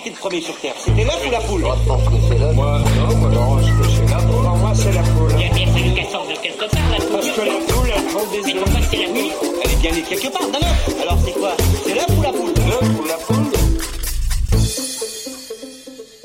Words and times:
était 0.00 0.10
le 0.10 0.16
premier 0.16 0.40
sur 0.40 0.56
Terre 0.60 0.74
C'était 0.76 1.04
l'œuf 1.04 1.26
ou 1.26 1.30
la 1.30 1.40
poule 1.40 1.60
Moi, 1.60 1.76
je 1.82 1.88
pense 1.88 2.04
que 2.04 2.14
c'est 2.28 2.38
l'œuf. 2.38 2.54
Moi, 2.54 2.80
non, 2.96 3.16
moi, 3.16 3.28
non, 3.28 3.58
je 3.58 3.72
pense 3.72 3.86
que 3.86 3.92
c'est 3.92 4.10
la 4.10 4.16
poule. 4.18 4.42
Pour 4.42 4.56
moi, 4.56 4.72
c'est 4.74 4.92
la 4.92 5.02
poule. 5.02 5.30
Il 5.36 5.40
y 5.40 5.50
a 5.50 5.54
bien 5.54 5.66
fallu 5.66 5.94
qu'elle 5.94 6.06
sorte 6.06 6.28
de 6.28 6.42
quelque 6.42 6.70
part, 6.70 6.90
la 6.90 6.96
poule. 6.96 7.10
Parce 7.12 7.30
que 7.30 7.40
la 7.40 7.74
poule, 7.74 7.88
elle 7.94 8.04
prend 8.04 8.32
des 8.32 8.40
Mais 8.46 8.60
pourquoi 8.60 8.80
c'est 8.90 8.96
la 8.96 9.12
nuit 9.12 9.30
Elle 9.64 9.70
est 9.70 9.80
bien 9.80 9.92
née 9.92 10.02
quelque 10.02 10.32
part, 10.32 10.48
d'un 10.50 10.58
œuf. 10.58 11.02
Alors 11.02 11.18
c'est 11.24 11.32
quoi? 11.32 11.56
C'est 11.84 11.94
l'œuf 11.94 12.18
ou 12.18 12.22
la 12.22 12.30
poule? 12.30 12.52
L'œuf 12.66 13.00
ou 13.00 13.06
la 13.06 13.14
poule 13.14 13.60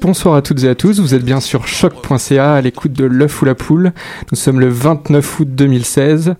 Bonsoir 0.02 0.36
à 0.36 0.44
toutes 0.44 0.64
et 0.64 0.70
à 0.70 0.76
tous, 0.76 1.00
vous 1.00 1.16
êtes 1.16 1.26
bien 1.26 1.40
sur 1.40 1.68
choc.ca 1.68 2.54
à 2.54 2.62
l'écoute 2.62 2.94
de 2.94 3.06
l'œuf 3.06 3.42
ou 3.42 3.46
la 3.46 3.56
poule. 3.56 3.92
Nous 4.32 4.38
sommes 4.38 4.60
le 4.60 4.70
29 4.70 5.40
août 5.40 5.48
2016 5.50 6.36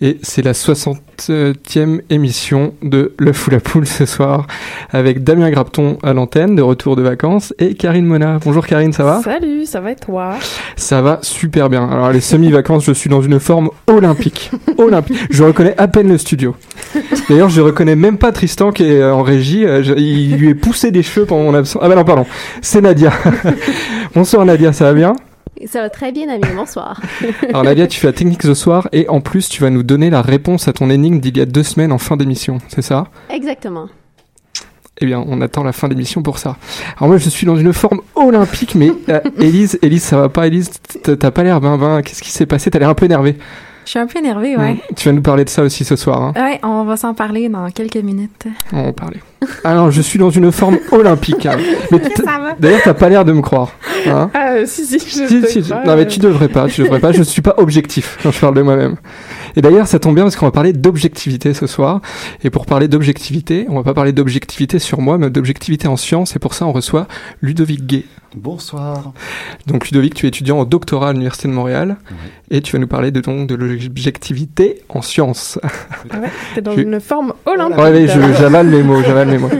et 0.00 0.18
c'est 0.22 0.42
la 0.42 0.52
60e 0.52 2.00
émission 2.10 2.74
de 2.82 3.12
l'œuf 3.18 3.46
ou 3.46 3.50
la 3.50 3.60
poule 3.60 3.86
ce 3.86 4.06
soir 4.06 4.46
avec 4.90 5.24
Damien 5.24 5.50
Grapton 5.50 5.98
à 6.02 6.12
l'antenne 6.12 6.54
de 6.54 6.62
retour 6.62 6.94
de 6.94 7.02
vacances 7.02 7.52
et 7.58 7.74
Karine 7.74 8.06
Mona. 8.06 8.38
Bonjour 8.44 8.66
Karine, 8.66 8.92
ça 8.92 9.02
va? 9.02 9.20
Salut, 9.22 9.66
ça 9.66 9.80
va 9.80 9.92
et 9.92 9.96
toi? 9.96 10.36
Ça 10.76 11.02
va 11.02 11.18
super 11.22 11.68
bien. 11.68 11.88
Alors 11.88 12.12
les 12.12 12.20
semi-vacances, 12.20 12.84
je 12.84 12.92
suis 12.92 13.10
dans 13.10 13.22
une 13.22 13.40
forme 13.40 13.70
olympique. 13.88 14.50
Olympique. 14.78 15.18
Je 15.30 15.42
reconnais 15.42 15.74
à 15.78 15.88
peine 15.88 16.08
le 16.08 16.18
studio. 16.18 16.54
D'ailleurs, 17.28 17.48
je 17.48 17.60
reconnais 17.60 17.96
même 17.96 18.18
pas 18.18 18.30
Tristan 18.30 18.70
qui 18.70 18.84
est 18.84 19.04
en 19.04 19.22
régie. 19.22 19.64
Euh, 19.64 19.82
il 19.96 20.36
lui 20.36 20.50
est 20.50 20.54
poussé 20.54 20.92
des 20.92 21.02
cheveux 21.02 21.26
pendant 21.26 21.44
mon 21.44 21.54
absence. 21.54 21.82
Ah 21.84 21.88
bah 21.88 21.96
non, 21.96 22.04
pardon. 22.04 22.26
C'est 22.62 22.80
Nadia. 22.80 23.12
Bonsoir 24.14 24.44
Nadia, 24.44 24.72
ça 24.72 24.84
va 24.84 24.94
bien? 24.94 25.14
Ça 25.68 25.82
va 25.82 25.90
très 25.90 26.12
bien, 26.12 26.30
ami. 26.30 26.44
Bonsoir. 26.56 26.98
Alors 27.50 27.62
Nadia, 27.62 27.86
tu 27.86 28.00
fais 28.00 28.06
la 28.06 28.14
technique 28.14 28.42
ce 28.42 28.54
soir 28.54 28.88
et 28.92 29.06
en 29.10 29.20
plus, 29.20 29.50
tu 29.50 29.60
vas 29.60 29.68
nous 29.68 29.82
donner 29.82 30.08
la 30.08 30.22
réponse 30.22 30.66
à 30.66 30.72
ton 30.72 30.88
énigme 30.88 31.20
d'il 31.20 31.36
y 31.36 31.42
a 31.42 31.46
deux 31.46 31.62
semaines 31.62 31.92
en 31.92 31.98
fin 31.98 32.16
d'émission. 32.16 32.56
C'est 32.68 32.80
ça? 32.80 33.08
Exactement. 33.28 33.88
Eh 35.00 35.04
bien, 35.04 35.22
on 35.28 35.42
attend 35.42 35.62
la 35.64 35.72
fin 35.72 35.88
d'émission 35.88 36.22
pour 36.22 36.38
ça. 36.38 36.56
Alors 36.96 37.08
moi, 37.08 37.18
je 37.18 37.28
suis 37.28 37.46
dans 37.46 37.56
une 37.56 37.74
forme 37.74 38.00
olympique, 38.14 38.74
mais 38.74 38.90
euh, 39.10 39.20
Élise, 39.38 39.78
Élise, 39.82 40.04
ça 40.04 40.16
va 40.16 40.28
pas, 40.30 40.46
Élise 40.46 40.70
T'as 41.02 41.16
t'as 41.16 41.30
pas 41.30 41.42
l'air 41.42 41.60
ben 41.60 41.76
ben. 41.76 42.00
Qu'est-ce 42.00 42.22
qui 42.22 42.30
s'est 42.30 42.46
passé? 42.46 42.70
T'as 42.70 42.78
l'air 42.78 42.88
un 42.88 42.94
peu 42.94 43.04
énervée. 43.04 43.36
Je 43.88 43.92
suis 43.92 43.98
un 44.00 44.06
peu 44.06 44.18
énervée, 44.18 44.54
ouais. 44.54 44.74
Mm. 44.74 44.78
Tu 44.96 45.08
vas 45.08 45.14
nous 45.14 45.22
parler 45.22 45.46
de 45.46 45.48
ça 45.48 45.62
aussi 45.62 45.82
ce 45.82 45.96
soir. 45.96 46.20
Hein. 46.22 46.34
Ouais, 46.36 46.60
on 46.62 46.84
va 46.84 46.98
s'en 46.98 47.14
parler 47.14 47.48
dans 47.48 47.70
quelques 47.70 47.96
minutes. 47.96 48.44
On 48.70 48.82
va 48.82 48.88
en 48.90 48.92
parler. 48.92 49.16
Alors, 49.64 49.90
je 49.90 50.02
suis 50.02 50.18
dans 50.18 50.28
une 50.28 50.52
forme 50.52 50.78
olympique. 50.92 51.46
hein. 51.46 51.56
Mais 51.90 51.98
t- 51.98 52.22
Ça 52.22 52.38
va. 52.38 52.54
D'ailleurs, 52.60 52.82
t'as 52.84 52.92
pas 52.92 53.08
l'air 53.08 53.24
de 53.24 53.32
me 53.32 53.40
croire. 53.40 53.72
Hein 54.06 54.30
Ah, 54.34 54.50
euh, 54.56 54.66
si, 54.66 54.84
si, 54.84 54.98
je 54.98 55.06
Si, 55.26 55.62
si, 55.62 55.70
non 55.72 55.78
mais 55.96 56.02
euh, 56.02 56.04
tu 56.04 56.18
devrais 56.20 56.48
pas, 56.48 56.68
tu 56.68 56.82
devrais 56.82 57.00
pas. 57.00 57.12
Je 57.12 57.22
suis 57.22 57.40
pas 57.40 57.54
objectif 57.56 58.18
quand 58.22 58.30
je 58.30 58.38
parle 58.38 58.56
de 58.56 58.60
moi-même. 58.60 58.96
Et 59.56 59.62
d'ailleurs, 59.62 59.86
ça 59.86 59.98
tombe 59.98 60.14
bien 60.14 60.24
parce 60.24 60.36
qu'on 60.36 60.44
va 60.44 60.52
parler 60.52 60.74
d'objectivité 60.74 61.54
ce 61.54 61.66
soir. 61.66 62.02
Et 62.44 62.50
pour 62.50 62.66
parler 62.66 62.88
d'objectivité, 62.88 63.64
on 63.70 63.76
va 63.76 63.84
pas 63.84 63.94
parler 63.94 64.12
d'objectivité 64.12 64.78
sur 64.78 65.00
moi, 65.00 65.16
mais 65.16 65.30
d'objectivité 65.30 65.88
en 65.88 65.96
sciences. 65.96 66.36
Et 66.36 66.38
pour 66.38 66.52
ça, 66.52 66.66
on 66.66 66.72
reçoit 66.72 67.06
Ludovic 67.40 67.86
Gay. 67.86 68.04
Bonsoir. 68.34 69.12
Donc 69.66 69.86
Ludovic, 69.88 70.14
tu 70.14 70.26
es 70.26 70.28
étudiant 70.28 70.58
en 70.58 70.64
doctorat 70.64 71.08
à 71.08 71.12
l'université 71.12 71.48
de 71.48 71.52
Montréal, 71.54 71.96
et 72.50 72.60
tu 72.60 72.72
vas 72.72 72.78
nous 72.78 72.86
parler 72.86 73.10
de 73.10 73.20
donc 73.20 73.46
de 73.48 73.54
l'objectivité 73.54 74.82
en 74.90 75.00
sciences. 75.02 75.58
Ah 76.10 76.18
ouais, 76.20 76.28
t'es 76.54 76.60
dans 76.60 76.72
Je- 76.76 76.80
une 76.82 77.00
forme 77.00 77.32
olympique. 77.46 77.78
Ouais, 77.78 78.06
j'avale 78.38 78.66
mes 78.68 78.82
mots, 78.82 79.02
j'avale 79.02 79.28
mes 79.28 79.38
mots. 79.38 79.50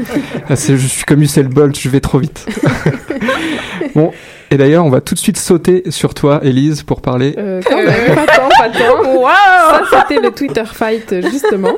Ah, 0.49 0.57
c'est- 0.57 0.77
je 0.77 0.87
suis 0.87 1.05
comme 1.05 1.23
Usain 1.23 1.45
Bolt, 1.45 1.79
je 1.79 1.89
vais 1.89 2.01
trop 2.01 2.19
vite. 2.19 2.47
bon, 3.95 4.13
et 4.51 4.57
d'ailleurs, 4.57 4.85
on 4.85 4.91
va 4.91 5.01
tout 5.01 5.15
de 5.15 5.19
suite 5.19 5.39
sauter 5.39 5.83
sur 5.91 6.15
toi, 6.15 6.41
Élise, 6.43 6.83
pour 6.83 7.01
parler. 7.03 7.35
Euh, 7.39 7.61
quand 7.67 7.77
même, 7.77 7.87
pas 8.15 8.27
tant, 8.27 8.49
pas 8.49 8.69
tant. 8.71 9.29
Ça, 9.91 10.05
c'était 10.09 10.21
le 10.23 10.31
Twitter 10.31 10.65
fight, 10.65 11.15
justement. 11.31 11.75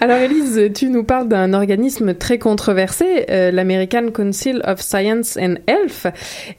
Alors, 0.00 0.18
Elise, 0.18 0.70
tu 0.74 0.90
nous 0.90 1.04
parles 1.04 1.28
d'un 1.28 1.54
organisme 1.54 2.14
très 2.14 2.38
controversé, 2.38 3.24
euh, 3.30 3.50
l'American 3.50 4.10
Council 4.10 4.60
of 4.66 4.80
Science 4.82 5.38
and 5.40 5.54
Health. 5.66 6.06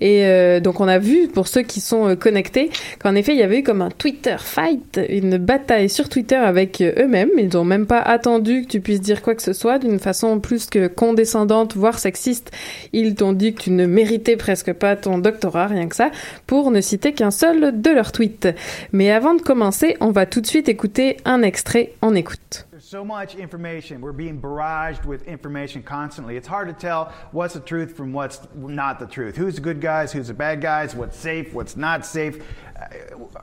Et 0.02 0.26
euh, 0.26 0.60
donc, 0.60 0.80
on 0.80 0.88
a 0.88 1.00
vu, 1.00 1.28
pour 1.28 1.48
ceux 1.48 1.62
qui 1.62 1.82
sont 1.82 2.10
euh, 2.10 2.16
connectés, 2.16 2.70
qu'en 3.00 3.16
effet, 3.16 3.34
il 3.34 3.40
y 3.40 3.44
avait 3.44 3.60
eu 3.60 3.64
comme 3.64 3.82
un 3.82 3.90
Twitter 3.90 4.36
fight, 4.40 5.00
une 5.10 5.38
bataille 5.38 5.90
sur 5.90 6.10
Twitter 6.10 6.36
avec 6.36 6.82
euh, 6.82 6.94
eux-mêmes. 6.98 7.30
Ils 7.38 7.50
n'ont 7.54 7.64
même 7.64 7.86
pas 7.86 8.00
attendu 8.00 8.64
que 8.64 8.68
tu 8.68 8.82
puisses 8.82 9.02
dire 9.02 9.22
quoi 9.22 9.36
que 9.36 9.42
ce 9.42 9.54
soit 9.54 9.80
d'une 9.80 10.00
façon 10.00 10.40
plus 10.40 10.66
que 10.66 10.88
condescendante, 10.88 11.76
voire 11.76 12.00
sexiste. 12.00 12.52
Ils 12.94 13.16
t'ont 13.16 13.34
dit 13.34 13.54
que 13.54 13.64
tu 13.64 13.72
ne 13.72 13.86
méritais 13.86 14.38
presque 14.38 14.74
pas 14.74 14.96
ton 14.96 15.18
doctorat, 15.18 15.68
rien 15.68 15.88
que 15.88 15.96
ça, 15.96 16.12
pour 16.48 16.72
ne 16.72 16.82
citer 16.82 17.14
qu'un 17.14 17.32
seul 17.32 17.82
de 17.82 17.90
leurs 17.90 18.12
tweets. 18.12 18.48
Mais 18.92 19.12
avant 19.12 19.34
de 19.34 19.42
commencer, 19.42 19.96
on 20.00 20.12
va 20.12 20.26
tout 20.26 20.42
de 20.42 20.48
suite 20.48 20.70
écouter 20.70 21.18
un 21.26 21.42
extrait. 21.42 21.94
On 22.02 22.16
écoute. 22.16 22.66
So 22.94 23.04
much 23.04 23.34
information. 23.34 24.02
We're 24.02 24.12
being 24.12 24.40
barraged 24.40 25.04
with 25.06 25.24
information 25.24 25.82
constantly. 25.82 26.38
It's 26.38 26.48
hard 26.48 26.68
to 26.68 26.76
tell 26.76 27.12
what's 27.32 27.56
the 27.56 27.60
truth 27.60 27.98
from 27.98 28.14
what's 28.14 28.40
not 28.54 29.00
the 29.00 29.08
truth. 29.08 29.36
Who's 29.36 29.56
the 29.56 29.62
good 29.62 29.82
guys, 29.82 30.12
who's 30.12 30.28
the 30.28 30.36
bad 30.36 30.62
guys, 30.62 30.94
what's 30.94 31.18
safe, 31.18 31.56
what's 31.56 31.76
not 31.76 32.06
safe. 32.06 32.44
Uh, 32.80 32.86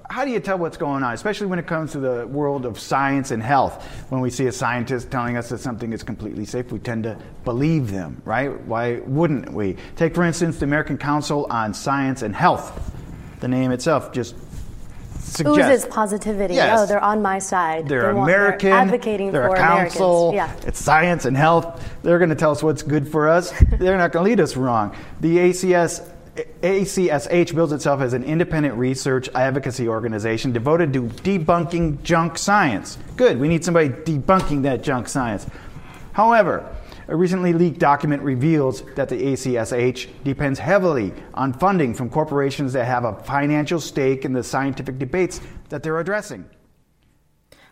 How 0.08 0.24
do 0.24 0.30
you 0.30 0.38
tell 0.38 0.56
what's 0.56 0.76
going 0.76 1.02
on, 1.02 1.14
especially 1.14 1.48
when 1.48 1.58
it 1.58 1.66
comes 1.66 1.90
to 1.90 1.98
the 1.98 2.28
world 2.28 2.64
of 2.64 2.78
science 2.78 3.32
and 3.32 3.42
health? 3.42 3.84
When 4.10 4.20
we 4.20 4.30
see 4.30 4.46
a 4.46 4.52
scientist 4.52 5.10
telling 5.10 5.36
us 5.36 5.48
that 5.48 5.58
something 5.58 5.92
is 5.92 6.04
completely 6.04 6.44
safe, 6.44 6.70
we 6.70 6.78
tend 6.78 7.02
to 7.02 7.18
believe 7.42 7.90
them, 7.90 8.22
right? 8.24 8.56
Why 8.66 9.00
wouldn't 9.00 9.52
we? 9.52 9.74
Take, 9.96 10.14
for 10.14 10.22
instance, 10.22 10.60
the 10.60 10.64
American 10.66 10.96
Council 10.96 11.48
on 11.50 11.74
Science 11.74 12.22
and 12.22 12.36
Health. 12.36 12.94
The 13.40 13.48
name 13.48 13.72
itself 13.72 14.12
just 14.12 14.36
suggests. 15.20 15.84
oozes 15.84 15.86
positivity. 15.86 16.54
Oh, 16.54 16.56
yes. 16.56 16.80
Oh, 16.80 16.86
they're 16.86 17.02
on 17.02 17.22
my 17.22 17.38
side. 17.38 17.88
They're 17.88 18.08
They 18.08 18.12
want- 18.12 18.30
American. 18.30 18.72
advocating 18.72 19.32
they're 19.32 19.48
for 19.48 19.54
a 19.54 19.58
council. 19.58 20.30
Americans. 20.30 20.62
Yeah. 20.62 20.68
It's 20.68 20.78
science 20.80 21.24
and 21.24 21.36
health. 21.36 21.88
They're 22.02 22.18
going 22.18 22.30
to 22.30 22.36
tell 22.36 22.50
us 22.50 22.62
what's 22.62 22.82
good 22.82 23.06
for 23.08 23.28
us. 23.28 23.52
they're 23.78 23.98
not 23.98 24.12
going 24.12 24.24
to 24.24 24.30
lead 24.30 24.40
us 24.40 24.56
wrong. 24.56 24.94
The 25.20 25.36
ACS. 25.38 26.08
ACSH 26.62 27.54
builds 27.54 27.72
itself 27.72 28.00
as 28.00 28.12
an 28.14 28.22
independent 28.24 28.74
research 28.76 29.28
advocacy 29.34 29.88
organization 29.88 30.52
devoted 30.52 30.92
to 30.92 31.02
debunking 31.02 32.02
junk 32.02 32.38
science. 32.38 32.96
Good, 33.16 33.38
we 33.38 33.48
need 33.48 33.64
somebody 33.64 33.88
debunking 33.88 34.62
that 34.62 34.82
junk 34.82 35.08
science. 35.08 35.46
However, 36.12 36.64
a 37.10 37.16
recently 37.16 37.52
leaked 37.52 37.80
document 37.80 38.22
reveals 38.22 38.82
that 38.94 39.08
the 39.08 39.16
ACSH 39.16 40.08
depends 40.24 40.58
heavily 40.58 41.12
on 41.34 41.52
funding 41.52 41.92
from 41.92 42.08
corporations 42.08 42.72
that 42.72 42.86
have 42.86 43.04
a 43.04 43.14
financial 43.24 43.80
stake 43.80 44.24
in 44.24 44.32
the 44.32 44.42
scientific 44.42 44.98
debates 44.98 45.40
that 45.68 45.82
they're 45.82 45.98
addressing. 45.98 46.44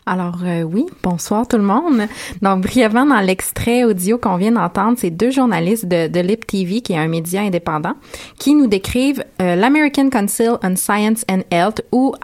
Alors 0.06 0.42
euh, 0.42 0.62
oui, 0.62 0.86
bonsoir 1.02 1.46
tout 1.46 1.58
le 1.58 1.62
monde. 1.62 2.08
Donc 2.40 2.62
brièvement 2.62 3.04
dans 3.04 3.20
l'extrait 3.20 3.84
audio 3.84 4.16
qu'on 4.16 4.36
vient 4.36 4.52
d'entendre, 4.52 4.96
c'est 4.98 5.10
deux 5.10 5.30
journalistes 5.30 5.84
de, 5.84 6.08
de 6.08 6.20
Lip 6.20 6.46
TV, 6.46 6.80
qui 6.80 6.94
est 6.94 6.98
un 6.98 7.08
média 7.08 7.42
indépendant, 7.42 7.94
qui 8.38 8.54
nous 8.54 8.66
décrivent 8.66 9.22
euh, 9.42 9.54
l'American 9.54 10.08
Council 10.08 10.52
on 10.64 10.76
Science 10.76 11.26
and 11.30 11.42
Health 11.50 11.82
ou 11.92 12.14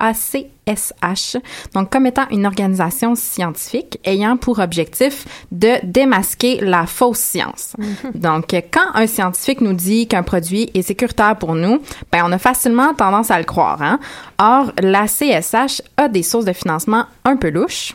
ACSH, 0.66 1.36
donc 1.75 1.91
comme 1.91 2.06
étant 2.06 2.26
une 2.30 2.47
organisation 2.47 3.14
scientifique 3.14 3.98
ayant 4.04 4.36
pour 4.36 4.59
objectif 4.59 5.27
de 5.53 5.74
démasquer 5.84 6.60
la 6.60 6.86
fausse 6.86 7.18
science. 7.18 7.74
Donc 8.15 8.54
euh, 8.54 8.60
quand 8.71 8.94
un 8.94 9.06
scientifique 9.06 9.60
nous 9.60 9.72
dit 9.72 10.06
qu'un 10.06 10.22
produit 10.22 10.71
est 10.74 10.83
sécuritaire 10.83 11.36
pour 11.36 11.54
nous, 11.54 11.80
ben 12.12 12.22
on 12.24 12.33
a 12.33 12.39
facilement 12.39 12.94
tendance 12.94 13.30
à 13.30 13.39
le 13.39 13.44
croire. 13.44 13.83
Hein? 13.83 13.98
Or 14.39 14.72
la 14.80 15.06
CSH 15.06 15.83
a 15.97 16.09
des 16.09 16.22
sources 16.22 16.44
de 16.44 16.53
financement 16.53 17.06
un 17.24 17.36
peu 17.36 17.50
louches. 17.50 17.94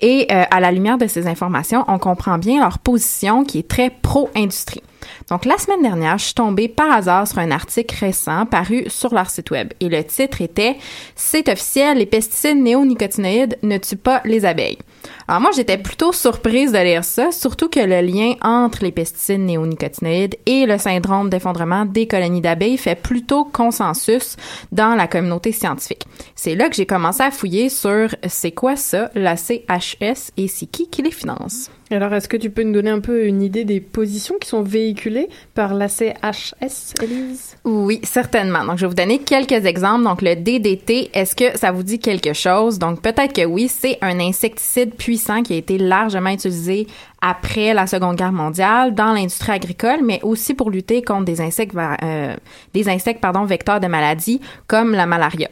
Et 0.00 0.26
euh, 0.30 0.44
à 0.50 0.60
la 0.60 0.72
lumière 0.72 0.98
de 0.98 1.06
ces 1.06 1.26
informations, 1.26 1.84
on 1.88 1.98
comprend 1.98 2.38
bien 2.38 2.60
leur 2.60 2.78
position 2.78 3.44
qui 3.44 3.58
est 3.58 3.68
très 3.68 3.90
pro-industrie. 3.90 4.82
Donc, 5.28 5.44
la 5.44 5.58
semaine 5.58 5.82
dernière, 5.82 6.18
je 6.18 6.26
suis 6.26 6.34
tombée 6.34 6.68
par 6.68 6.92
hasard 6.92 7.26
sur 7.26 7.38
un 7.38 7.50
article 7.50 7.96
récent 7.98 8.46
paru 8.46 8.84
sur 8.86 9.12
leur 9.12 9.28
site 9.28 9.50
web. 9.50 9.72
Et 9.80 9.88
le 9.88 10.04
titre 10.04 10.40
était 10.40 10.76
C'est 11.16 11.48
officiel, 11.48 11.98
les 11.98 12.06
pesticides 12.06 12.58
néonicotinoïdes 12.58 13.58
ne 13.62 13.76
tuent 13.78 13.96
pas 13.96 14.22
les 14.24 14.44
abeilles. 14.44 14.78
Alors 15.26 15.40
moi, 15.40 15.50
j'étais 15.54 15.78
plutôt 15.78 16.12
surprise 16.12 16.70
de 16.70 16.78
lire 16.78 17.04
ça, 17.04 17.32
surtout 17.32 17.68
que 17.68 17.80
le 17.80 18.00
lien 18.02 18.34
entre 18.40 18.84
les 18.84 18.92
pesticides 18.92 19.40
néonicotinoïdes 19.40 20.36
et 20.46 20.64
le 20.64 20.78
syndrome 20.78 21.28
d'effondrement 21.28 21.84
des 21.84 22.06
colonies 22.06 22.40
d'abeilles 22.40 22.78
fait 22.78 22.94
plutôt 22.94 23.44
consensus 23.44 24.36
dans 24.70 24.94
la 24.94 25.08
communauté 25.08 25.50
scientifique. 25.50 26.06
C'est 26.36 26.54
là 26.54 26.68
que 26.68 26.76
j'ai 26.76 26.86
commencé 26.86 27.22
à 27.22 27.32
fouiller 27.32 27.68
sur 27.68 28.14
c'est 28.28 28.52
quoi 28.52 28.76
ça, 28.76 29.10
la 29.14 29.36
CHS, 29.36 30.30
et 30.36 30.46
c'est 30.46 30.66
qui 30.66 30.88
qui 30.88 31.02
les 31.02 31.10
finance. 31.10 31.70
Alors, 31.88 32.12
est-ce 32.14 32.28
que 32.28 32.36
tu 32.36 32.50
peux 32.50 32.64
nous 32.64 32.72
donner 32.72 32.90
un 32.90 32.98
peu 32.98 33.26
une 33.26 33.42
idée 33.42 33.64
des 33.64 33.80
positions 33.80 34.34
qui 34.40 34.48
sont 34.48 34.62
véhiculées 34.62 35.28
par 35.54 35.72
la 35.72 35.86
CHS, 35.86 36.94
Elise? 37.00 37.56
Oui, 37.64 38.00
certainement. 38.02 38.64
Donc, 38.64 38.76
je 38.78 38.82
vais 38.82 38.88
vous 38.88 38.94
donner 38.94 39.20
quelques 39.20 39.64
exemples. 39.64 40.02
Donc, 40.02 40.20
le 40.20 40.34
DDT, 40.34 41.10
est-ce 41.14 41.36
que 41.36 41.56
ça 41.56 41.70
vous 41.70 41.84
dit 41.84 42.00
quelque 42.00 42.32
chose? 42.32 42.80
Donc, 42.80 43.02
peut-être 43.02 43.32
que 43.32 43.44
oui, 43.44 43.68
c'est 43.68 43.98
un 44.02 44.18
insecticide 44.18 44.94
puissant 44.94 45.44
qui 45.44 45.52
a 45.52 45.56
été 45.58 45.78
largement 45.78 46.30
utilisé 46.30 46.88
après 47.20 47.74
la 47.74 47.86
Seconde 47.86 48.16
Guerre 48.16 48.32
mondiale 48.32 48.94
dans 48.94 49.12
l'industrie 49.12 49.52
agricole, 49.52 50.00
mais 50.04 50.20
aussi 50.22 50.54
pour 50.54 50.70
lutter 50.70 51.02
contre 51.02 51.24
des 51.24 51.40
insectes, 51.40 51.74
euh, 51.76 52.36
des 52.74 52.88
insectes 52.88 53.20
pardon, 53.20 53.44
vecteurs 53.44 53.80
de 53.80 53.86
maladies 53.86 54.40
comme 54.66 54.92
la 54.92 55.06
malaria. 55.06 55.48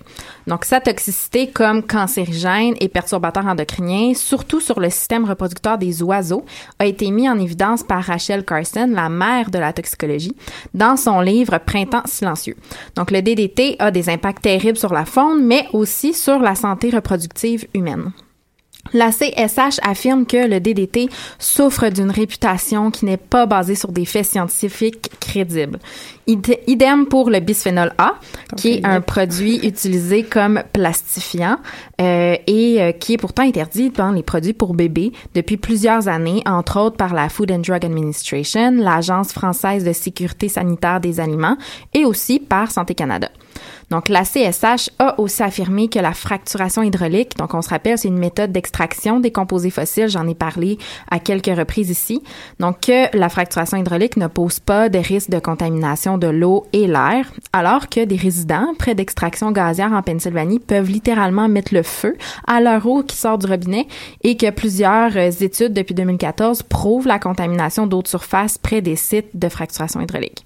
Donc, 0.47 0.65
sa 0.65 0.81
toxicité 0.81 1.51
comme 1.51 1.83
cancérigène 1.83 2.75
et 2.81 2.89
perturbateur 2.89 3.47
endocrinien, 3.47 4.13
surtout 4.15 4.61
sur 4.61 4.79
le 4.79 4.91
système 4.91 5.25
reproducteur 5.25 5.79
des 5.79 6.03
oiseaux, 6.03 6.45
a 6.79 6.87
été 6.87 7.11
mis 7.11 7.29
en 7.29 7.39
évidence 7.39 7.83
par 7.83 8.05
Rachel 8.05 8.45
Carson, 8.45 8.91
la 8.93 9.09
mère 9.09 9.51
de 9.51 9.59
la 9.59 9.73
toxicologie, 9.73 10.37
dans 10.75 10.97
son 10.97 11.21
livre 11.21 11.59
Printemps 11.59 12.03
silencieux. 12.05 12.57
Donc, 12.95 13.11
le 13.11 13.23
DDT 13.23 13.77
a 13.79 13.91
des 13.91 14.11
impacts 14.11 14.43
terribles 14.43 14.79
sur 14.79 14.93
la 14.93 15.07
faune, 15.07 15.45
mais 15.45 15.67
aussi 15.73 16.13
sur 16.13 16.39
la 16.39 16.55
santé 16.55 16.91
reproductive 16.91 17.67
humaine. 17.75 18.13
La 18.93 19.11
CSH 19.11 19.81
affirme 19.83 20.27
que 20.27 20.49
le 20.49 20.61
DDT 20.61 21.09
souffre 21.39 21.89
d'une 21.89 22.11
réputation 22.11 22.91
qui 22.91 23.07
n'est 23.07 23.17
pas 23.17 23.47
basée 23.47 23.75
sur 23.75 23.91
des 23.91 24.05
faits 24.05 24.27
scientifiques 24.27 25.11
crédibles. 25.21 25.79
Idem 26.27 27.07
pour 27.07 27.29
le 27.31 27.41
bisphénol 27.41 27.93
A, 27.99 28.15
qui 28.57 28.75
est 28.75 28.87
un 28.87 29.01
produit 29.01 29.57
utilisé 29.67 30.23
comme 30.23 30.63
plastifiant 30.73 31.57
euh, 32.01 32.37
et 32.47 32.81
euh, 32.81 32.93
qui 32.93 33.15
est 33.15 33.19
pourtant 33.19 33.43
interdit 33.43 33.91
dans 33.91 34.11
les 34.11 34.23
produits 34.23 34.53
pour 34.53 34.75
bébés 34.75 35.13
depuis 35.35 35.57
plusieurs 35.57 36.09
années, 36.09 36.43
entre 36.47 36.79
autres 36.81 36.97
par 36.97 37.15
la 37.15 37.29
Food 37.29 37.51
and 37.51 37.61
Drug 37.61 37.85
Administration, 37.85 38.73
l'Agence 38.79 39.33
française 39.33 39.85
de 39.85 39.93
sécurité 39.93 40.49
sanitaire 40.49 41.01
des 41.01 41.21
aliments 41.21 41.57
et 41.95 42.05
aussi 42.05 42.39
par 42.39 42.71
Santé 42.71 42.95
Canada. 42.95 43.29
Donc, 43.95 44.09
la 44.09 44.25
CSH 44.25 44.91
a 44.99 45.21
aussi 45.21 45.41
affirmé 45.45 45.87
que 45.87 46.01
la 46.01 46.15
fracturation 46.15 46.83
hydraulique, 46.83 47.37
donc 47.37 47.55
on 47.55 47.63
se 47.63 47.69
rappelle, 47.69 47.97
c'est 47.97 48.09
une 48.09 48.19
méthode 48.19 48.51
d'extraction 48.51 49.21
des 49.21 49.31
composés 49.31 49.71
fossiles, 49.71 50.09
j'en 50.09 50.27
ai 50.27 50.35
parlé 50.35 50.79
à 51.13 51.21
quelques 51.21 51.57
reprises 51.57 51.91
ici, 51.91 52.21
donc 52.59 52.81
que 52.81 53.17
la 53.17 53.29
fracturation 53.29 53.77
hydraulique 53.77 54.17
ne 54.17 54.27
pose 54.27 54.59
pas 54.59 54.89
de 54.89 54.99
risque 54.99 55.31
de 55.31 55.39
contamination 55.39 56.19
de 56.19 56.27
l'eau 56.27 56.67
et 56.73 56.89
l'air, 56.89 57.33
alors 57.53 57.89
que 57.89 58.05
des 58.05 58.17
résidents 58.17 58.75
près 58.77 58.97
d'extraction 58.97 59.53
gazière 59.53 59.93
en 59.93 60.03
Pennsylvanie 60.03 60.59
peuvent 60.59 60.91
littéralement 60.91 61.47
mettre 61.47 61.73
le 61.73 61.85
feu 61.85 62.17
à 62.49 62.61
leur 62.61 62.85
eau 62.89 63.05
qui 63.05 63.17
sort 63.17 63.39
du 63.39 63.47
robinet 63.47 63.87
et 64.25 64.37
que 64.37 64.51
plusieurs 64.51 65.17
études 65.17 65.73
depuis 65.73 65.95
2014 65.95 66.65
prouvent 66.65 67.07
la 67.07 67.21
contamination 67.21 67.87
d'eau 67.87 68.03
de 68.03 68.09
surface 68.09 68.59
près 68.59 68.81
des 68.81 68.97
sites 68.97 69.31
de 69.35 69.49
fracturation 69.49 70.01
hydraulique. 70.01 70.44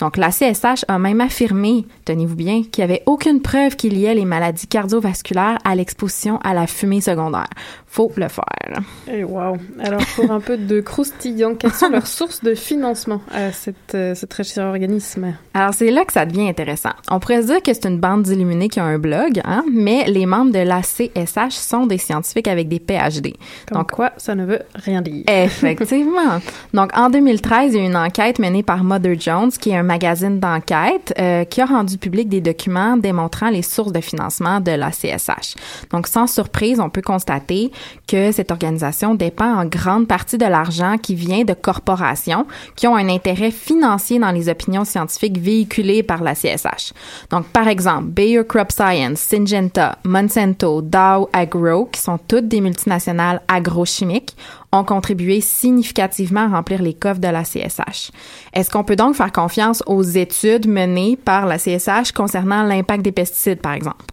Donc, 0.00 0.16
la 0.16 0.30
CSH 0.30 0.84
a 0.88 0.98
même 0.98 1.20
affirmé, 1.20 1.86
tenez-vous 2.04 2.36
bien, 2.36 2.62
qu'il 2.62 2.84
n'y 2.84 2.92
avait 2.92 3.02
aucune 3.06 3.40
preuve 3.40 3.76
qu'il 3.76 3.96
y 3.96 4.04
ait 4.06 4.14
les 4.14 4.24
maladies 4.24 4.66
cardiovasculaires 4.66 5.58
à 5.64 5.74
l'exposition 5.74 6.38
à 6.42 6.54
la 6.54 6.66
fumée 6.66 7.00
secondaire. 7.00 7.48
Faut 7.86 8.10
le 8.16 8.28
faire. 8.28 8.80
Et 9.06 9.20
eh, 9.20 9.24
wow. 9.24 9.56
Alors, 9.80 10.00
pour 10.16 10.30
un 10.30 10.40
peu 10.40 10.56
de 10.56 10.80
croustillant, 10.80 11.54
quelles 11.54 11.72
sont 11.72 11.90
leurs 11.90 12.06
sources 12.08 12.42
de 12.42 12.54
financement 12.54 13.20
à 13.32 13.52
cette, 13.52 13.94
euh, 13.94 14.14
ce 14.14 14.26
très 14.26 14.42
cher 14.42 14.66
organisme? 14.66 15.34
Alors, 15.54 15.72
c'est 15.74 15.90
là 15.90 16.04
que 16.04 16.12
ça 16.12 16.26
devient 16.26 16.48
intéressant. 16.48 16.90
On 17.10 17.20
pourrait 17.20 17.42
se 17.42 17.46
dire 17.46 17.62
que 17.62 17.72
c'est 17.72 17.86
une 17.86 18.00
bande 18.00 18.22
d'illuminés 18.22 18.68
qui 18.68 18.80
a 18.80 18.84
un 18.84 18.98
blog, 18.98 19.40
hein, 19.44 19.64
mais 19.72 20.04
les 20.08 20.26
membres 20.26 20.52
de 20.52 20.58
la 20.58 20.80
CSH 20.80 21.54
sont 21.54 21.86
des 21.86 21.98
scientifiques 21.98 22.48
avec 22.48 22.68
des 22.68 22.80
PhD. 22.80 23.34
Donc, 23.72 23.92
quoi, 23.92 24.12
ça 24.16 24.34
ne 24.34 24.44
veut 24.44 24.60
rien 24.74 25.00
dire. 25.00 25.24
Effectivement. 25.28 26.40
Donc, 26.74 26.90
en 26.96 27.10
2013, 27.10 27.74
il 27.74 27.76
y 27.76 27.80
a 27.80 27.84
eu 27.84 27.86
une 27.86 27.96
enquête 27.96 28.38
menée 28.38 28.62
par 28.62 28.82
Mother 28.82 29.14
Jones 29.18 29.43
qui 29.50 29.70
est 29.70 29.76
un 29.76 29.82
magazine 29.82 30.40
d'enquête 30.40 31.14
euh, 31.18 31.44
qui 31.44 31.60
a 31.60 31.66
rendu 31.66 31.98
public 31.98 32.28
des 32.28 32.40
documents 32.40 32.96
démontrant 32.96 33.50
les 33.50 33.62
sources 33.62 33.92
de 33.92 34.00
financement 34.00 34.60
de 34.60 34.72
la 34.72 34.90
CSH. 34.90 35.54
Donc, 35.90 36.06
sans 36.06 36.26
surprise, 36.26 36.80
on 36.80 36.90
peut 36.90 37.02
constater 37.02 37.70
que 38.08 38.32
cette 38.32 38.50
organisation 38.50 39.14
dépend 39.14 39.54
en 39.54 39.66
grande 39.66 40.08
partie 40.08 40.38
de 40.38 40.46
l'argent 40.46 40.96
qui 40.98 41.14
vient 41.14 41.44
de 41.44 41.54
corporations 41.54 42.46
qui 42.76 42.86
ont 42.86 42.96
un 42.96 43.08
intérêt 43.08 43.50
financier 43.50 44.18
dans 44.18 44.30
les 44.30 44.48
opinions 44.48 44.84
scientifiques 44.84 45.38
véhiculées 45.38 46.02
par 46.02 46.22
la 46.22 46.34
CSH. 46.34 46.92
Donc, 47.30 47.46
par 47.46 47.68
exemple, 47.68 48.04
Bayer 48.08 48.44
Crop 48.46 48.72
Science, 48.72 49.20
Syngenta, 49.20 49.98
Monsanto, 50.04 50.82
Dow 50.82 51.28
Agro, 51.32 51.86
qui 51.86 52.00
sont 52.00 52.18
toutes 52.18 52.48
des 52.48 52.60
multinationales 52.60 53.42
agrochimiques, 53.48 54.36
ont 54.74 54.84
contribué 54.84 55.40
significativement 55.40 56.42
à 56.42 56.48
remplir 56.48 56.82
les 56.82 56.94
coffres 56.94 57.20
de 57.20 57.28
la 57.28 57.42
CSH. 57.42 58.10
Est-ce 58.52 58.70
qu'on 58.70 58.84
peut 58.84 58.96
donc 58.96 59.14
faire 59.14 59.32
confiance 59.32 59.82
aux 59.86 60.02
études 60.02 60.66
menées 60.66 61.16
par 61.16 61.46
la 61.46 61.58
CSH 61.58 62.12
concernant 62.12 62.64
l'impact 62.64 63.02
des 63.02 63.12
pesticides, 63.12 63.60
par 63.60 63.72
exemple? 63.72 64.04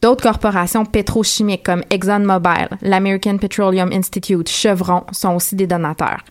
D'autres 0.00 0.22
corporations 0.22 0.84
pétrochimiques 0.84 1.64
comme 1.64 1.82
ExxonMobil, 1.90 2.68
l'American 2.82 3.36
Petroleum 3.36 3.90
Institute, 3.92 4.48
Chevron 4.48 5.02
sont 5.10 5.34
aussi 5.34 5.56
des 5.56 5.66
donateurs. 5.66 6.24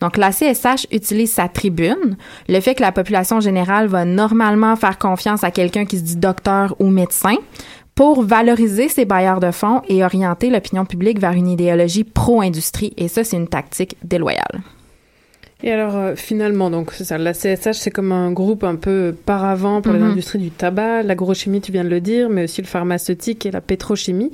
Donc 0.00 0.18
la 0.18 0.30
CSH 0.30 0.86
utilise 0.92 1.32
sa 1.32 1.48
tribune, 1.48 2.18
le 2.48 2.60
fait 2.60 2.74
que 2.74 2.82
la 2.82 2.92
population 2.92 3.40
générale 3.40 3.86
va 3.86 4.04
normalement 4.04 4.76
faire 4.76 4.98
confiance 4.98 5.42
à 5.42 5.50
quelqu'un 5.50 5.86
qui 5.86 5.98
se 5.98 6.02
dit 6.02 6.16
docteur 6.16 6.76
ou 6.78 6.90
médecin, 6.90 7.36
pour 7.94 8.22
valoriser 8.22 8.88
ces 8.88 9.04
bailleurs 9.04 9.40
de 9.40 9.50
fonds 9.50 9.82
et 9.88 10.04
orienter 10.04 10.50
l'opinion 10.50 10.84
publique 10.84 11.20
vers 11.20 11.32
une 11.32 11.48
idéologie 11.48 12.04
pro-industrie. 12.04 12.92
Et 12.96 13.08
ça, 13.08 13.24
c'est 13.24 13.36
une 13.36 13.48
tactique 13.48 13.96
déloyale. 14.02 14.62
Et 15.62 15.72
alors 15.72 15.96
euh, 15.96 16.14
finalement, 16.14 16.68
donc 16.68 16.92
c'est 16.92 17.04
ça, 17.04 17.16
la 17.16 17.32
CSH 17.32 17.72
c'est 17.72 17.90
comme 17.90 18.12
un 18.12 18.32
groupe 18.32 18.64
un 18.64 18.74
peu 18.74 19.14
paravent 19.24 19.80
pour 19.80 19.94
les 19.94 19.98
mhm. 19.98 20.10
industries 20.10 20.38
du 20.38 20.50
tabac, 20.50 21.02
l'agrochimie 21.04 21.62
tu 21.62 21.72
viens 21.72 21.84
de 21.84 21.88
le 21.88 22.02
dire, 22.02 22.28
mais 22.28 22.44
aussi 22.44 22.60
le 22.60 22.66
pharmaceutique 22.66 23.46
et 23.46 23.50
la 23.50 23.62
pétrochimie. 23.62 24.30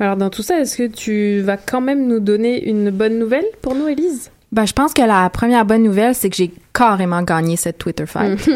Alors 0.00 0.16
dans 0.16 0.30
tout 0.30 0.42
ça, 0.42 0.58
est-ce 0.60 0.76
que 0.76 0.88
tu 0.88 1.42
vas 1.42 1.58
quand 1.58 1.80
même 1.80 2.08
nous 2.08 2.18
donner 2.18 2.68
une 2.68 2.90
bonne 2.90 3.20
nouvelle 3.20 3.44
pour 3.62 3.76
nous, 3.76 3.86
Élise? 3.86 4.32
Ben, 4.54 4.66
je 4.66 4.72
pense 4.72 4.94
que 4.94 5.02
la 5.02 5.28
première 5.30 5.64
bonne 5.64 5.82
nouvelle, 5.82 6.14
c'est 6.14 6.30
que 6.30 6.36
j'ai 6.36 6.52
carrément 6.72 7.22
gagné 7.22 7.56
cette 7.56 7.76
Twitter 7.76 8.06
fight. 8.06 8.38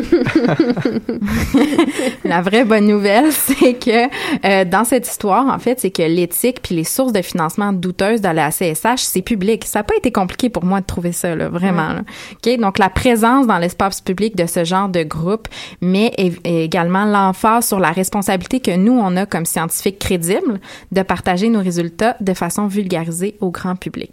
la 2.24 2.40
vraie 2.40 2.64
bonne 2.64 2.86
nouvelle, 2.86 3.32
c'est 3.32 3.74
que 3.74 4.06
euh, 4.46 4.64
dans 4.64 4.84
cette 4.84 5.08
histoire, 5.08 5.48
en 5.48 5.58
fait, 5.58 5.80
c'est 5.80 5.90
que 5.90 6.02
l'éthique 6.02 6.60
puis 6.62 6.76
les 6.76 6.84
sources 6.84 7.12
de 7.12 7.20
financement 7.20 7.72
douteuses 7.72 8.20
de 8.20 8.28
la 8.28 8.50
CSH, 8.50 9.02
c'est 9.02 9.22
public. 9.22 9.64
Ça 9.64 9.80
n'a 9.80 9.82
pas 9.82 9.96
été 9.96 10.12
compliqué 10.12 10.50
pour 10.50 10.64
moi 10.64 10.80
de 10.80 10.86
trouver 10.86 11.10
ça, 11.10 11.34
là, 11.34 11.48
vraiment. 11.48 11.96
Ok, 12.34 12.60
donc 12.60 12.78
la 12.78 12.90
présence 12.90 13.48
dans 13.48 13.58
l'espace 13.58 14.00
public 14.00 14.36
de 14.36 14.46
ce 14.46 14.62
genre 14.62 14.88
de 14.88 15.02
groupe, 15.02 15.48
mais 15.80 16.12
également 16.44 17.06
l'emphase 17.06 17.66
sur 17.66 17.80
la 17.80 17.90
responsabilité 17.90 18.60
que 18.60 18.76
nous 18.76 18.92
on 18.92 19.16
a 19.16 19.26
comme 19.26 19.46
scientifiques 19.46 19.98
crédibles 19.98 20.60
de 20.92 21.02
partager 21.02 21.48
nos 21.48 21.60
résultats 21.60 22.16
de 22.20 22.34
façon 22.34 22.68
vulgarisée 22.68 23.36
au 23.40 23.50
grand 23.50 23.74
public. 23.74 24.12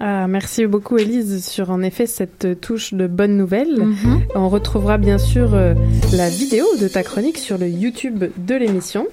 Ah, 0.00 0.28
merci 0.28 0.66
beaucoup 0.66 0.96
Elise 0.96 1.44
sur 1.44 1.70
en 1.70 1.82
effet 1.82 2.06
cette 2.06 2.60
touche 2.60 2.94
de 2.94 3.06
bonne 3.06 3.36
nouvelle. 3.36 3.82
Mhm. 3.82 4.22
On 4.36 4.48
retrouvera 4.48 4.96
bien 4.96 5.18
sûr 5.18 5.54
euh, 5.54 5.74
la 6.14 6.28
vidéo 6.28 6.64
de 6.80 6.86
ta 6.86 7.02
chronique 7.02 7.38
sur 7.38 7.58
le 7.58 7.68
YouTube 7.68 8.24
de 8.36 8.54
l'émission. 8.54 9.06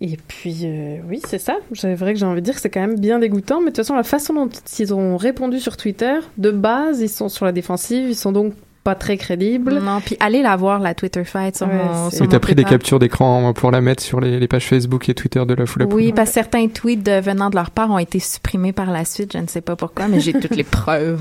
Et 0.00 0.18
puis 0.28 0.62
euh, 0.64 0.98
oui, 1.08 1.20
c'est 1.26 1.38
ça. 1.38 1.58
C'est 1.74 1.94
vrai 1.94 2.12
que 2.12 2.18
j'ai 2.18 2.26
envie 2.26 2.40
de 2.40 2.44
dire 2.44 2.54
que 2.56 2.60
c'est 2.60 2.70
quand 2.70 2.80
même 2.80 2.98
bien 2.98 3.20
dégoûtant, 3.20 3.60
mais 3.60 3.66
de 3.66 3.70
toute 3.70 3.78
façon 3.78 3.94
la 3.94 4.02
façon 4.02 4.34
dont 4.34 4.50
ils 4.78 4.92
ont 4.92 5.16
répondu 5.16 5.60
sur 5.60 5.76
Twitter, 5.76 6.18
de 6.38 6.50
base, 6.50 7.00
ils 7.00 7.08
sont 7.08 7.28
sur 7.28 7.44
la 7.44 7.52
défensive, 7.52 8.08
ils 8.08 8.16
sont 8.16 8.32
donc 8.32 8.52
pas 8.86 8.94
très 8.94 9.16
crédible. 9.16 9.80
Non, 9.80 10.00
puis 10.00 10.16
allez 10.20 10.42
la 10.42 10.54
voir, 10.54 10.78
la 10.78 10.94
Twitter 10.94 11.24
fight 11.24 11.56
sur 11.56 11.66
mon 11.66 12.08
Et 12.08 12.28
t'as 12.28 12.38
pris 12.38 12.54
des 12.54 12.62
captures 12.62 13.00
d'écran 13.00 13.52
pour 13.52 13.72
la 13.72 13.80
mettre 13.80 14.00
sur 14.00 14.20
les, 14.20 14.46
pages 14.46 14.66
Facebook 14.66 15.08
et 15.08 15.14
Twitter 15.14 15.44
de 15.44 15.54
la 15.54 15.66
foule 15.66 15.88
Oui, 15.90 16.12
parce 16.12 16.30
que 16.30 16.34
certains 16.34 16.68
tweets 16.68 17.10
venant 17.10 17.50
de 17.50 17.56
leur 17.56 17.72
part 17.72 17.90
ont 17.90 17.98
été 17.98 18.20
supprimés 18.20 18.72
par 18.72 18.92
la 18.92 19.04
suite, 19.04 19.32
je 19.32 19.38
ne 19.38 19.48
sais 19.48 19.60
pas 19.60 19.74
pourquoi, 19.74 20.06
mais 20.06 20.20
j'ai 20.20 20.32
toutes 20.40 20.54
les 20.54 20.62
preuves. 20.62 21.20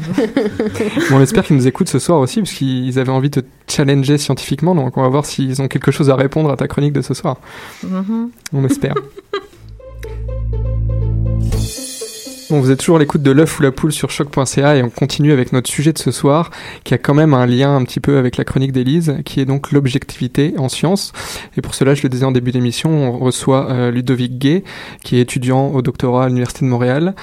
on 1.12 1.20
espère 1.22 1.44
qu'ils 1.44 1.56
nous 1.56 1.68
écoutent 1.68 1.90
ce 1.90 1.98
soir 1.98 2.20
aussi, 2.20 2.42
parce 2.42 2.54
qu'ils 2.54 3.00
avaient 3.00 3.10
envie 3.10 3.32
de 3.32 3.42
te 3.42 3.48
challenger 3.68 4.20
scientifiquement, 4.20 4.76
donc 4.76 4.96
on 4.98 5.02
va 5.02 5.10
voir 5.10 5.26
s'ils 5.26 5.60
ont 5.60 5.68
quelque 5.68 5.90
chose 5.90 6.12
à 6.12 6.16
répondre 6.16 6.52
à 6.52 6.58
ta 6.58 6.68
chronique 6.68 6.94
de 6.94 7.02
ce 7.02 7.16
soir. 7.16 7.38
Mm-hmm. 7.84 8.30
On 8.54 8.64
espère. 8.66 8.94
Bon, 12.52 12.60
vous 12.60 12.70
êtes 12.70 12.78
toujours 12.80 12.98
à 12.98 13.00
l'écoute 13.00 13.24
de 13.24 13.32
l'œuf 13.32 13.60
ou 13.60 13.64
la 13.64 13.72
poule 13.72 13.92
sur 13.92 14.12
choc.ca 14.12 14.75
et 14.75 14.84
on 14.84 14.92
continue 14.92 15.32
avec 15.32 15.52
notre 15.52 15.68
sujet 15.68 15.94
de 15.94 15.98
ce 15.98 16.12
soir 16.12 16.52
qui 16.84 16.94
a 16.94 17.00
quand 17.00 17.16
même 17.16 17.34
un 17.34 17.48
lien 17.48 17.75
un 17.75 17.84
petit 17.84 18.00
peu 18.00 18.18
avec 18.18 18.38
la 18.38 18.44
chronique 18.44 18.72
d'Élise 18.72 19.18
qui 19.25 19.40
est 19.40 19.46
donc 19.46 19.72
l'objectivité 19.72 20.54
en 20.58 20.70
sciences. 20.70 21.12
Et 21.58 21.62
pour 21.62 21.74
cela, 21.74 21.96
je 21.96 22.04
le 22.04 22.10
disais 22.10 22.24
en 22.25 22.32
début 22.32 22.52
d'émission, 22.52 22.92
on 22.92 23.18
reçoit 23.18 23.72
euh, 23.72 23.90
Ludovic 23.90 24.38
Gay 24.38 24.64
qui 25.04 25.18
est 25.18 25.22
étudiant 25.22 25.70
au 25.70 25.82
doctorat 25.82 26.25
à 26.25 26.28
l'Université 26.28 26.66
de 26.66 26.70
Montréal. 26.70 27.16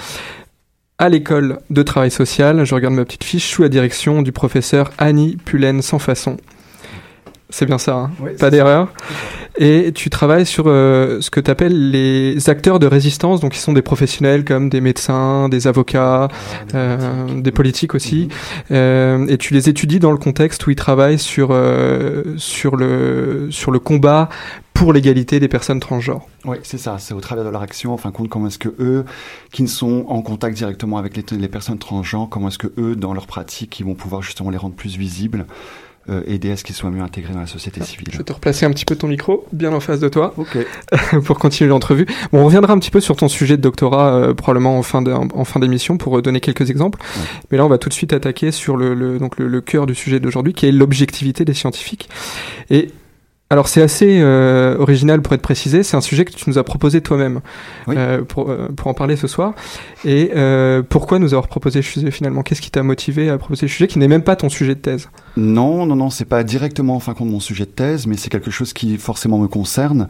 à 0.98 1.08
l'école 1.08 1.58
de 1.70 1.82
travail 1.82 2.10
social. 2.10 2.64
Je 2.64 2.74
regarde 2.74 2.94
ma 2.94 3.04
petite 3.04 3.24
fiche 3.24 3.48
sous 3.48 3.62
la 3.62 3.68
direction 3.68 4.22
du 4.22 4.32
professeur 4.32 4.90
Annie 4.98 5.36
Pulen 5.36 5.82
sans 5.82 5.98
façon. 6.00 6.36
C'est 7.50 7.66
bien 7.66 7.78
ça, 7.78 7.94
hein? 7.96 8.10
Oui, 8.20 8.30
pas 8.38 8.50
d'erreur? 8.50 8.92
Et 9.58 9.92
tu 9.94 10.08
travailles 10.08 10.46
sur 10.46 10.64
euh, 10.66 11.20
ce 11.20 11.30
que 11.30 11.40
tu 11.40 11.50
appelles 11.50 11.90
les 11.90 12.48
acteurs 12.48 12.78
de 12.78 12.86
résistance, 12.86 13.40
donc 13.40 13.52
qui 13.52 13.58
sont 13.58 13.72
des 13.72 13.82
professionnels 13.82 14.44
comme 14.44 14.68
des 14.68 14.80
médecins, 14.80 15.48
des 15.48 15.66
avocats, 15.66 16.28
euh, 16.74 17.40
des 17.40 17.52
politiques 17.52 17.94
aussi. 17.94 18.28
Euh, 18.70 19.26
et 19.28 19.36
tu 19.36 19.52
les 19.52 19.68
étudies 19.68 19.98
dans 19.98 20.10
le 20.10 20.16
contexte 20.16 20.66
où 20.66 20.70
ils 20.70 20.76
travaillent 20.76 21.18
sur, 21.18 21.48
euh, 21.50 22.34
sur, 22.38 22.76
le, 22.76 23.48
sur 23.50 23.70
le 23.70 23.78
combat 23.78 24.30
pour 24.72 24.94
l'égalité 24.94 25.38
des 25.38 25.48
personnes 25.48 25.80
transgenres. 25.80 26.26
Oui, 26.46 26.56
c'est 26.62 26.78
ça. 26.78 26.96
C'est 26.98 27.12
au 27.12 27.20
travers 27.20 27.44
de 27.44 27.50
leur 27.50 27.62
action, 27.62 27.92
en 27.92 27.98
fin 27.98 28.08
de 28.08 28.14
compte, 28.14 28.30
comment 28.30 28.46
est-ce 28.46 28.58
que 28.58 28.74
eux, 28.80 29.04
qui 29.52 29.62
ne 29.62 29.68
sont 29.68 30.06
en 30.08 30.22
contact 30.22 30.56
directement 30.56 30.96
avec 30.96 31.14
les, 31.16 31.24
les 31.36 31.48
personnes 31.48 31.78
transgenres, 31.78 32.28
comment 32.30 32.48
est-ce 32.48 32.58
que 32.58 32.72
eux, 32.78 32.96
dans 32.96 33.12
leur 33.12 33.26
pratique, 33.26 33.78
ils 33.80 33.86
vont 33.86 33.94
pouvoir 33.94 34.22
justement 34.22 34.48
les 34.48 34.56
rendre 34.56 34.74
plus 34.74 34.96
visibles, 34.96 35.46
aider 36.26 36.50
à 36.50 36.56
ce 36.56 36.64
qu'ils 36.64 36.74
soient 36.74 36.90
mieux 36.90 37.02
intégrés 37.02 37.32
dans 37.32 37.40
la 37.40 37.46
société 37.46 37.82
civile. 37.84 38.08
Je 38.10 38.18
vais 38.18 38.24
te 38.24 38.32
replacer 38.32 38.66
un 38.66 38.70
petit 38.70 38.84
peu 38.84 38.96
ton 38.96 39.06
micro, 39.08 39.46
bien 39.52 39.72
en 39.72 39.80
face 39.80 40.00
de 40.00 40.08
toi, 40.08 40.34
Ok. 40.36 40.58
pour 41.24 41.38
continuer 41.38 41.70
l'entrevue. 41.70 42.06
Bon, 42.32 42.40
on 42.40 42.44
reviendra 42.46 42.72
un 42.72 42.78
petit 42.78 42.90
peu 42.90 43.00
sur 43.00 43.16
ton 43.16 43.28
sujet 43.28 43.56
de 43.56 43.62
doctorat, 43.62 44.14
euh, 44.14 44.34
probablement 44.34 44.78
en 44.78 44.82
fin 44.82 45.00
de- 45.02 45.12
en 45.12 45.44
fin 45.44 45.60
d'émission, 45.60 45.96
pour 45.98 46.18
euh, 46.18 46.22
donner 46.22 46.40
quelques 46.40 46.70
exemples. 46.70 46.98
Ouais. 47.00 47.22
Mais 47.50 47.58
là, 47.58 47.64
on 47.64 47.68
va 47.68 47.78
tout 47.78 47.88
de 47.88 47.94
suite 47.94 48.12
attaquer 48.12 48.50
sur 48.50 48.76
le, 48.76 48.94
le- 48.94 49.18
donc 49.18 49.38
le, 49.38 49.46
le 49.46 49.60
cœur 49.60 49.86
du 49.86 49.94
sujet 49.94 50.18
d'aujourd'hui, 50.20 50.52
qui 50.54 50.66
est 50.66 50.72
l'objectivité 50.72 51.44
des 51.44 51.54
scientifiques. 51.54 52.08
Et 52.70 52.90
alors, 53.52 53.68
c'est 53.68 53.82
assez 53.82 54.18
euh, 54.22 54.78
original 54.78 55.20
pour 55.20 55.34
être 55.34 55.42
précisé. 55.42 55.82
C'est 55.82 55.94
un 55.94 56.00
sujet 56.00 56.24
que 56.24 56.32
tu 56.32 56.48
nous 56.48 56.56
as 56.56 56.64
proposé 56.64 57.02
toi-même 57.02 57.42
Oui. 57.86 57.96
euh, 57.98 58.22
pour, 58.24 58.48
euh, 58.48 58.68
pour 58.74 58.86
en 58.86 58.94
parler 58.94 59.14
ce 59.14 59.26
soir. 59.26 59.52
Et 60.06 60.30
pourquoi 60.88 61.18
nous 61.18 61.34
avoir 61.34 61.48
proposé 61.48 61.80
le 61.80 61.82
sujet 61.82 62.10
finalement? 62.10 62.42
Qu'est-ce 62.42 62.62
qui 62.62 62.70
t'a 62.70 62.82
motivé 62.82 63.28
à 63.28 63.36
proposer 63.36 63.66
le 63.66 63.68
sujet 63.68 63.88
qui 63.88 63.98
n'est 63.98 64.08
même 64.08 64.22
pas 64.22 64.36
ton 64.36 64.48
sujet 64.48 64.74
de 64.74 64.80
thèse? 64.80 65.10
Non, 65.36 65.84
non, 65.84 65.96
non, 65.96 66.08
c'est 66.08 66.24
pas 66.24 66.44
directement 66.44 66.96
en 66.96 67.00
fin 67.00 67.12
de 67.12 67.18
compte 67.18 67.28
mon 67.28 67.40
sujet 67.40 67.66
de 67.66 67.70
thèse, 67.70 68.06
mais 68.06 68.16
c'est 68.16 68.30
quelque 68.30 68.50
chose 68.50 68.72
qui 68.72 68.96
forcément 68.96 69.36
me 69.38 69.48
concerne, 69.48 70.08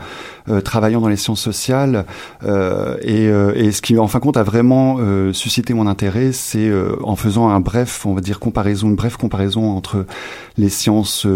travaillant 0.65 1.01
dans 1.01 1.09
les 1.09 1.17
sciences 1.17 1.41
sociales. 1.41 2.07
et, 2.45 3.25
et 3.25 3.73
ce 3.73 3.83
qui 3.83 3.99
en 3.99 4.07
fin 4.07 4.21
de 4.21 4.23
compte 4.23 4.37
a 4.37 4.45
vraiment 4.45 4.99
suscité 5.33 5.75
mon 5.75 5.89
intérêt, 5.89 6.31
c'est 6.31 6.71
en 7.03 7.17
faisant 7.17 7.49
un 7.49 7.59
bref, 7.61 8.07
on 8.07 8.15
va 8.15 8.21
dire 8.21 8.39
comparaison, 8.39 8.89
une 8.89 8.97
brève 8.97 9.17
comparaison 9.17 9.77
entre 9.77 10.07
les 10.57 10.69
sciences 10.69 11.27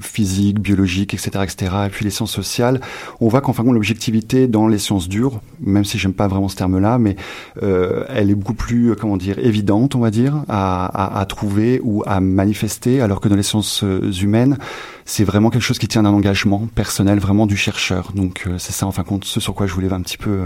physiques, 0.00 0.60
biologiques, 0.60 1.12
etc., 1.12 1.39
et 1.42 1.90
puis 1.90 2.04
les 2.04 2.10
sciences 2.10 2.32
sociales. 2.32 2.80
On 3.20 3.28
voit 3.28 3.40
qu'en 3.40 3.52
fin 3.52 3.62
de 3.62 3.68
compte 3.68 3.74
l'objectivité 3.74 4.48
dans 4.48 4.68
les 4.68 4.78
sciences 4.78 5.08
dures, 5.08 5.40
même 5.60 5.84
si 5.84 5.98
j'aime 5.98 6.12
pas 6.12 6.28
vraiment 6.28 6.48
ce 6.48 6.56
terme-là, 6.56 6.98
mais 6.98 7.16
euh, 7.62 8.04
elle 8.08 8.30
est 8.30 8.34
beaucoup 8.34 8.54
plus, 8.54 8.90
euh, 8.90 8.94
comment 8.94 9.16
dire, 9.16 9.38
évidente, 9.38 9.94
on 9.94 10.00
va 10.00 10.10
dire, 10.10 10.44
à, 10.48 11.24
trouver 11.28 11.80
ou 11.82 12.02
à 12.06 12.20
manifester, 12.20 13.00
alors 13.00 13.20
que 13.20 13.28
dans 13.28 13.36
les 13.36 13.42
sciences 13.42 13.84
euh, 13.84 14.12
humaines, 14.12 14.58
c'est 15.04 15.24
vraiment 15.24 15.50
quelque 15.50 15.62
chose 15.62 15.78
qui 15.78 15.88
tient 15.88 16.02
d'un 16.02 16.10
engagement 16.10 16.66
personnel, 16.74 17.18
vraiment 17.18 17.46
du 17.46 17.56
chercheur. 17.56 18.12
Donc 18.14 18.46
c'est 18.58 18.72
ça, 18.72 18.86
en 18.86 18.92
fin 18.92 19.02
de 19.02 19.08
compte, 19.08 19.24
ce 19.24 19.40
sur 19.40 19.54
quoi 19.54 19.66
je 19.66 19.74
voulais 19.74 19.92
un 19.92 20.02
petit 20.02 20.18
peu 20.18 20.40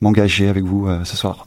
m'engager 0.00 0.48
avec 0.48 0.64
vous 0.64 0.88
ce 1.04 1.16
soir. 1.16 1.46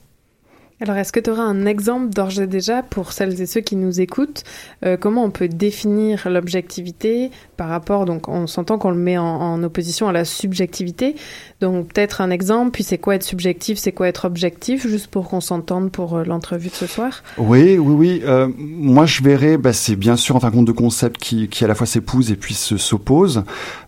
Alors, 0.80 0.96
est-ce 0.98 1.12
que 1.12 1.20
tu 1.20 1.32
auras 1.32 1.42
un 1.42 1.66
exemple 1.66 2.14
d'ores 2.14 2.40
et 2.40 2.46
déjà 2.46 2.84
pour 2.84 3.12
celles 3.12 3.42
et 3.42 3.48
ceux 3.48 3.62
qui 3.62 3.76
nous 3.76 4.00
écoutent 4.00 4.44
euh, 4.86 4.96
Comment 4.96 5.24
on 5.24 5.32
peut 5.32 5.48
définir 5.48 6.30
l'objectivité 6.30 7.32
par 7.56 7.70
rapport, 7.70 8.06
donc 8.06 8.28
on 8.28 8.46
s'entend 8.46 8.78
qu'on 8.78 8.92
le 8.92 8.98
met 8.98 9.18
en, 9.18 9.64
opposition 9.64 10.08
à 10.08 10.12
la 10.12 10.24
subjectivité. 10.24 11.16
Donc 11.62 11.88
peut-être 11.88 12.22
un 12.22 12.30
exemple, 12.30 12.70
puis 12.70 12.84
c'est 12.84 13.00
quoi 13.00 13.16
être 13.16 13.24
subjectif, 13.24 13.80
c'est 13.80 13.92
quoi 13.92 14.08
être 14.08 14.26
objectif, 14.26 14.86
juste 14.88 15.08
pour 15.08 15.30
qu'on 15.30 15.42
s'entende 15.42 15.92
pour 15.92 16.16
euh, 16.16 16.24
l'entrevue 16.24 16.70
de 16.70 16.76
ce 16.76 16.86
soir. 16.86 17.24
Oui, 17.40 17.80
oui, 17.80 17.94
oui. 17.96 18.22
euh, 18.24 18.48
moi, 18.60 19.08
je 19.08 19.24
verrais, 19.24 19.58
bah, 19.58 19.74
c'est 19.74 19.96
bien 19.96 20.16
sûr 20.16 20.36
en 20.36 20.40
fin 20.40 20.52
de 20.52 20.56
compte 20.56 20.68
de 20.68 20.72
concepts 20.72 21.18
qui, 21.18 21.48
qui 21.48 21.66
à 21.66 21.68
la 21.68 21.74
fois 21.74 21.88
s'épousent 21.88 22.30
et 22.30 22.36
puis 22.36 22.54
se 22.54 22.78
s'opposent, 22.78 23.44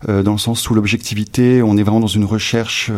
dans 0.08 0.32
le 0.32 0.38
sens 0.38 0.68
où 0.68 0.74
l'objectivité, 0.74 1.62
on 1.62 1.76
est 1.76 1.84
vraiment 1.84 2.00
dans 2.00 2.08
une 2.08 2.24
recherche 2.24 2.90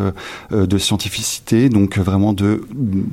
de 0.50 0.78
scientificité, 0.78 1.68
donc 1.68 1.98
vraiment 1.98 2.32
de 2.32 2.62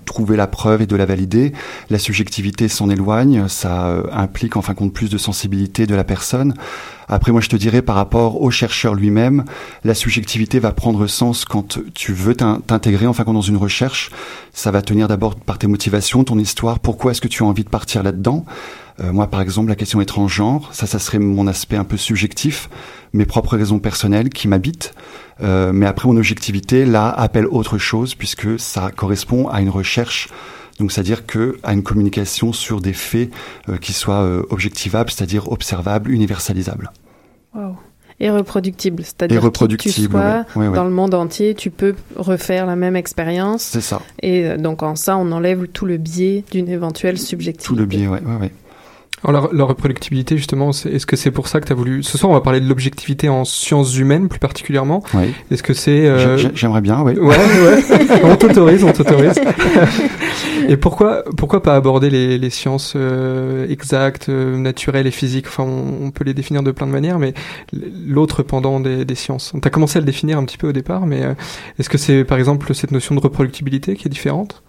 trouver 0.05 0.37
la 0.37 0.47
preuve 0.47 0.68
et 0.77 0.85
de 0.85 0.95
la 0.95 1.05
valider. 1.05 1.53
La 1.89 1.99
subjectivité 1.99 2.67
s'en 2.67 2.89
éloigne, 2.89 3.47
ça 3.47 3.87
euh, 3.87 4.03
implique 4.11 4.55
en 4.57 4.61
fin 4.61 4.73
de 4.73 4.77
compte 4.77 4.93
plus 4.93 5.09
de 5.09 5.17
sensibilité 5.17 5.87
de 5.87 5.95
la 5.95 6.03
personne. 6.03 6.53
Après, 7.11 7.31
moi, 7.31 7.41
je 7.41 7.49
te 7.49 7.55
dirais 7.55 7.81
par 7.81 7.95
rapport 7.95 8.39
au 8.41 8.51
chercheur 8.51 8.93
lui-même, 8.93 9.43
la 9.83 9.95
subjectivité 9.95 10.59
va 10.59 10.71
prendre 10.71 11.07
sens 11.07 11.43
quand 11.43 11.79
tu 11.95 12.13
veux 12.13 12.35
t'in- 12.35 12.61
t'intégrer 12.65 13.07
en 13.07 13.13
fin 13.13 13.23
de 13.23 13.25
compte 13.25 13.35
dans 13.35 13.41
une 13.41 13.57
recherche. 13.57 14.11
Ça 14.53 14.69
va 14.69 14.83
tenir 14.83 15.07
d'abord 15.07 15.35
par 15.35 15.57
tes 15.57 15.65
motivations, 15.65 16.23
ton 16.23 16.37
histoire. 16.37 16.79
Pourquoi 16.79 17.11
est-ce 17.11 17.21
que 17.21 17.27
tu 17.27 17.41
as 17.41 17.47
envie 17.47 17.63
de 17.63 17.69
partir 17.69 18.03
là-dedans 18.03 18.45
Euh, 19.01 19.11
Moi, 19.11 19.25
par 19.27 19.41
exemple, 19.41 19.69
la 19.69 19.75
question 19.75 20.01
est 20.01 20.05
transgenre. 20.05 20.69
Ça, 20.71 20.85
ça 20.85 20.99
serait 20.99 21.17
mon 21.19 21.47
aspect 21.47 21.77
un 21.77 21.83
peu 21.83 21.97
subjectif, 21.97 22.69
mes 23.13 23.25
propres 23.25 23.57
raisons 23.57 23.79
personnelles 23.79 24.29
qui 24.29 24.47
m'habitent. 24.47 24.93
Euh, 25.41 25.71
mais 25.73 25.87
après, 25.87 26.07
mon 26.07 26.17
objectivité, 26.17 26.85
là, 26.85 27.09
appelle 27.09 27.47
autre 27.47 27.77
chose 27.79 28.13
puisque 28.13 28.59
ça 28.59 28.91
correspond 28.95 29.47
à 29.47 29.61
une 29.61 29.69
recherche 29.69 30.27
donc, 30.79 30.91
c'est-à-dire 30.91 31.25
que 31.25 31.57
à 31.63 31.73
une 31.73 31.83
communication 31.83 32.53
sur 32.53 32.81
des 32.81 32.93
faits 32.93 33.29
euh, 33.67 33.77
qui 33.77 33.93
soient 33.93 34.21
euh, 34.23 34.43
objectivables, 34.49 35.09
c'est-à-dire 35.11 35.51
observables, 35.51 36.09
universalisables. 36.11 36.91
Wow. 37.55 37.75
Et 38.21 38.29
reproductible, 38.29 39.01
Et 39.01 39.05
c'est-à-dire 39.05 39.41
que 39.51 39.65
tu 39.77 39.89
sois 39.91 40.19
ouais, 40.19 40.41
ouais, 40.57 40.67
ouais. 40.67 40.75
dans 40.75 40.83
le 40.83 40.89
monde 40.89 41.13
entier, 41.13 41.55
tu 41.55 41.69
peux 41.69 41.95
refaire 42.17 42.65
la 42.65 42.75
même 42.75 42.97
expérience. 42.97 43.63
C'est 43.63 43.79
ça, 43.81 44.01
Et 44.21 44.43
euh, 44.45 44.57
donc 44.57 44.83
en 44.83 44.95
ça, 44.97 45.15
on 45.17 45.31
enlève 45.31 45.67
tout 45.67 45.85
le 45.85 45.95
biais 45.95 46.43
d'une 46.51 46.67
éventuelle 46.67 47.17
subjectivité. 47.17 47.65
tout 47.65 47.75
le 47.75 47.85
biais, 47.85 48.07
ouais, 48.07 48.19
ouais, 48.21 48.35
ouais. 48.41 48.51
Alors, 49.25 49.49
la, 49.51 49.57
la 49.59 49.63
reproductibilité, 49.65 50.37
justement, 50.37 50.69
est-ce 50.71 51.05
que 51.05 51.15
c'est 51.17 51.31
pour 51.31 51.47
ça 51.49 51.59
que 51.59 51.65
tu 51.67 51.73
as 51.73 51.75
voulu... 51.75 52.03
Ce 52.03 52.17
soir, 52.17 52.29
on 52.29 52.33
va 52.33 52.39
parler 52.41 52.61
de 52.61 52.67
l'objectivité 52.69 53.27
en 53.27 53.43
sciences 53.43 53.97
humaines, 53.97 54.29
plus 54.29 54.39
particulièrement. 54.39 55.03
ouais. 55.13 55.31
Est-ce 55.51 55.61
que 55.63 55.73
c'est... 55.73 56.05
euh, 56.05 56.37
J'ai- 56.37 56.51
J'aimerais 56.55 56.79
bien, 56.81 57.01
oui. 57.01 57.13
Ouais, 57.17 57.35
ouais. 57.37 57.83
on 58.23 58.35
t'autorise, 58.37 58.83
on 58.85 58.91
t'autorise. 58.93 59.33
et 60.67 60.77
pourquoi, 60.77 61.23
pourquoi 61.37 61.63
pas 61.63 61.75
aborder 61.75 62.09
les, 62.09 62.49
sciences 62.49 62.93
euh, 62.95 63.67
exactes, 63.69 64.29
euh, 64.29 64.57
naturelles 64.57 65.07
et 65.07 65.11
physiques? 65.11 65.47
Enfin, 65.47 65.63
on, 65.63 66.11
peut 66.11 66.23
les 66.23 66.33
définir 66.33 66.63
de 66.63 66.71
plein 66.71 66.87
de 66.87 66.91
manières, 66.91 67.19
mais 67.19 67.33
l'autre 67.73 68.43
pendant 68.43 68.79
des, 68.79 69.05
des 69.05 69.15
sciences. 69.15 69.53
T'a 69.61 69.69
commencé 69.69 69.97
à 69.97 70.01
le 70.01 70.05
définir 70.05 70.37
un 70.37 70.45
petit 70.45 70.57
peu 70.57 70.69
au 70.69 70.71
départ, 70.71 71.05
mais 71.05 71.23
euh, 71.23 71.33
est-ce 71.77 71.89
que 71.89 71.97
c'est 71.97 72.23
par 72.23 72.37
exemple 72.37 72.73
cette 72.73 72.91
notion 72.91 73.15
de 73.15 73.19
reproductibilité 73.19 73.95
qui 73.95 74.07
est 74.07 74.11
différente? 74.11 74.63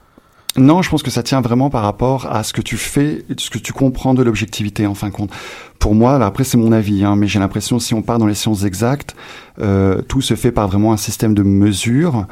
Non, 0.57 0.83
je 0.83 0.90
pense 0.90 1.04
que 1.04 1.11
ça 1.11 1.23
tient 1.23 1.40
vraiment 1.40 1.71
par 1.71 1.83
rapport 1.83 2.26
à 2.30 2.42
ce 2.42 2.52
que 2.52 2.61
tu 2.61 2.76
fais, 2.76 3.25
ce 3.38 3.50
que 3.50 3.59
tu 3.59 3.73
comprends 3.73 4.14
de 4.14 4.23
l'objectivité 4.25 4.85
en 4.85 4.95
fin 4.95 5.07
de 5.09 5.12
compte. 5.12 5.30
Pour 5.78 5.95
moi, 5.95 6.19
là, 6.19 6.26
après 6.26 6.42
c'est 6.42 6.59
mon 6.59 6.73
avis, 6.73 7.04
hein, 7.04 7.14
mais 7.14 7.28
j'ai 7.28 7.38
l'impression 7.38 7.78
si 7.78 7.95
on 7.95 8.02
part 8.02 8.19
dans 8.19 8.26
les 8.26 8.35
sciences 8.35 8.64
exactes, 8.64 9.14
euh, 9.61 10.02
tout 10.02 10.21
se 10.21 10.35
fait 10.35 10.50
par 10.50 10.66
vraiment 10.66 10.92
un 10.92 10.97
système 10.97 11.35
de 11.35 11.45
mesures, 11.45 12.26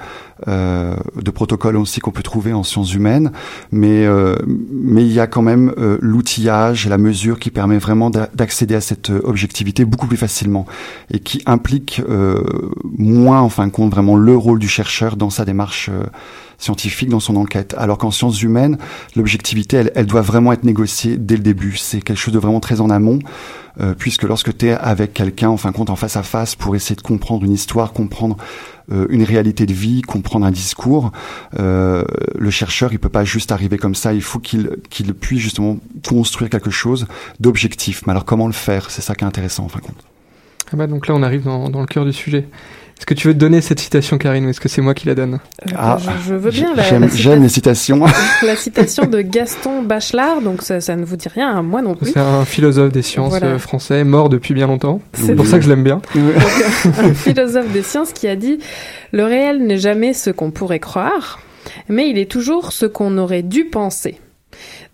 euh, 0.49 0.97
de 1.15 1.31
protocoles 1.31 1.77
aussi 1.77 2.01
qu'on 2.01 2.11
peut 2.11 2.25
trouver 2.25 2.53
en 2.53 2.65
sciences 2.65 2.93
humaines, 2.93 3.31
mais 3.71 4.05
euh, 4.05 4.35
mais 4.47 5.03
il 5.07 5.13
y 5.13 5.21
a 5.21 5.29
quand 5.29 5.43
même 5.43 5.73
euh, 5.79 5.97
l'outillage, 6.01 6.89
la 6.89 6.99
mesure 6.99 7.39
qui 7.39 7.51
permet 7.53 7.79
vraiment 7.79 8.11
d'a- 8.11 8.29
d'accéder 8.35 8.75
à 8.75 8.81
cette 8.81 9.11
euh, 9.11 9.21
objectivité 9.23 9.85
beaucoup 9.85 10.09
plus 10.09 10.17
facilement 10.19 10.67
et 11.13 11.21
qui 11.21 11.41
implique 11.47 12.03
euh, 12.09 12.43
moins 12.99 13.41
en 13.41 13.49
fin 13.49 13.67
de 13.69 13.73
compte 13.73 13.93
vraiment 13.93 14.17
le 14.17 14.37
rôle 14.37 14.59
du 14.59 14.69
chercheur 14.69 15.17
dans 15.17 15.31
sa 15.31 15.45
démarche 15.45 15.89
scientifique 16.59 17.09
dans 17.09 17.21
son 17.21 17.37
enquête. 17.37 17.75
Alors 17.79 17.99
qu'en 17.99 18.11
sciences 18.11 18.43
humaines, 18.43 18.79
l'objectivité, 19.17 19.79
elle, 19.79 19.93
elle 19.95 20.07
doit 20.07 20.21
vraiment 20.23 20.53
être 20.53 20.65
négociée 20.65 21.17
dès 21.17 21.37
le 21.37 21.43
début. 21.43 21.77
C'est 21.77 22.03
quelque 22.03 22.19
chose 22.19 22.35
de 22.35 22.39
vraiment 22.39 22.61
très 22.61 22.81
en 22.81 22.91
amont, 22.91 23.21
euh, 23.81 23.95
puisque 23.97 24.25
lorsque 24.25 24.57
tu 24.57 24.67
es 24.67 24.73
avec 24.73 25.15
quelqu'un, 25.15 25.49
en 25.49 25.57
fin 25.57 25.71
de 25.71 25.77
compte, 25.77 25.91
en 25.91 25.97
face 25.97 26.17
à 26.17 26.23
face, 26.23 26.57
pour 26.57 26.75
essayer 26.75 26.97
de 26.97 27.03
comprendre 27.03 27.45
une 27.45 27.53
histoire, 27.53 27.93
comprendre 27.93 28.37
euh, 28.91 29.07
une 29.11 29.23
réalité 29.23 29.67
de 29.67 29.73
vie, 29.73 30.03
comprendre 30.03 30.47
un 30.47 30.51
discours, 30.51 31.13
euh, 31.59 32.03
le 32.37 32.51
chercheur, 32.51 32.93
il 32.93 32.99
peut 32.99 33.09
pas 33.09 33.25
juste 33.25 33.53
arriver 33.53 33.79
comme 33.79 33.95
ça. 33.95 34.13
Il 34.13 34.23
faut 34.23 34.41
qu'il 34.41 34.71
qu'il 34.91 35.15
puisse 35.15 35.41
justement 35.41 35.79
construire 36.07 36.51
quelque 36.51 36.71
chose 36.71 37.07
d'objectif. 37.39 38.03
Mais 38.07 38.11
alors 38.11 38.25
comment 38.25 38.47
le 38.47 38.53
faire? 38.53 38.91
C'est 38.91 39.03
ça 39.03 39.15
qui 39.15 39.25
est 39.25 39.29
intéressant, 39.29 39.65
en 39.65 39.69
fin 39.69 39.79
de 39.79 39.85
compte. 39.85 40.18
Ah 40.73 40.77
bah, 40.77 40.87
Donc 40.87 41.07
là, 41.09 41.15
on 41.15 41.23
arrive 41.23 41.45
dans, 41.45 41.69
dans 41.69 41.81
le 41.81 41.87
cœur 41.87 42.05
du 42.05 42.13
sujet. 42.13 42.47
Est-ce 42.99 43.07
que 43.07 43.15
tu 43.15 43.29
veux 43.29 43.35
te 43.35 43.39
donner 43.39 43.61
cette 43.61 43.79
citation, 43.79 44.19
Karine, 44.19 44.45
ou 44.47 44.49
est-ce 44.49 44.61
que 44.61 44.69
c'est 44.69 44.81
moi 44.81 44.93
qui 44.93 45.07
la 45.07 45.15
donne? 45.15 45.35
Euh, 45.69 45.73
Ah, 45.77 45.99
je, 46.01 46.31
je 46.31 46.35
veux 46.35 46.51
bien 46.51 46.75
la, 46.75 46.83
J'aime 46.83 47.43
les 47.43 47.49
citations. 47.49 48.05
la 48.43 48.57
citation 48.57 49.07
de 49.07 49.21
Gaston 49.21 49.83
Bachelard, 49.83 50.41
donc 50.43 50.63
ça, 50.63 50.81
ça 50.81 50.97
ne 50.97 51.05
vous 51.05 51.15
dit 51.17 51.29
rien 51.29 51.49
à 51.57 51.63
moi 51.63 51.81
non 51.81 51.95
plus. 51.95 52.11
C'est 52.11 52.19
un 52.19 52.45
philosophe 52.45 52.91
des 52.91 53.03
sciences 53.03 53.31
Voilà. 53.31 53.47
euh, 53.47 53.59
français, 53.59 54.03
mort 54.03 54.29
depuis 54.29 54.53
bien 54.53 54.67
longtemps. 54.67 55.01
C'est 55.13 55.27
C'est 55.27 55.35
pour 55.37 55.47
ça 55.47 55.59
que 55.59 55.65
je 55.65 55.69
l'aime 55.69 55.85
bien. 55.85 56.01
un 56.99 57.15
philosophe 57.15 57.71
des 57.73 57.83
sciences 57.83 58.13
qui 58.13 58.27
a 58.27 58.35
dit 58.35 58.59
Le 59.13 59.25
réel 59.25 59.65
n'est 59.65 59.79
jamais 59.79 60.13
ce 60.13 60.31
qu'on 60.31 60.51
pourrait 60.51 60.81
croire, 60.81 61.39
mais 61.89 62.11
il 62.11 62.19
est 62.19 62.29
toujours 62.29 62.73
ce 62.73 62.85
qu'on 62.85 63.17
aurait 63.17 63.43
dû 63.45 63.67
penser. 63.67 64.19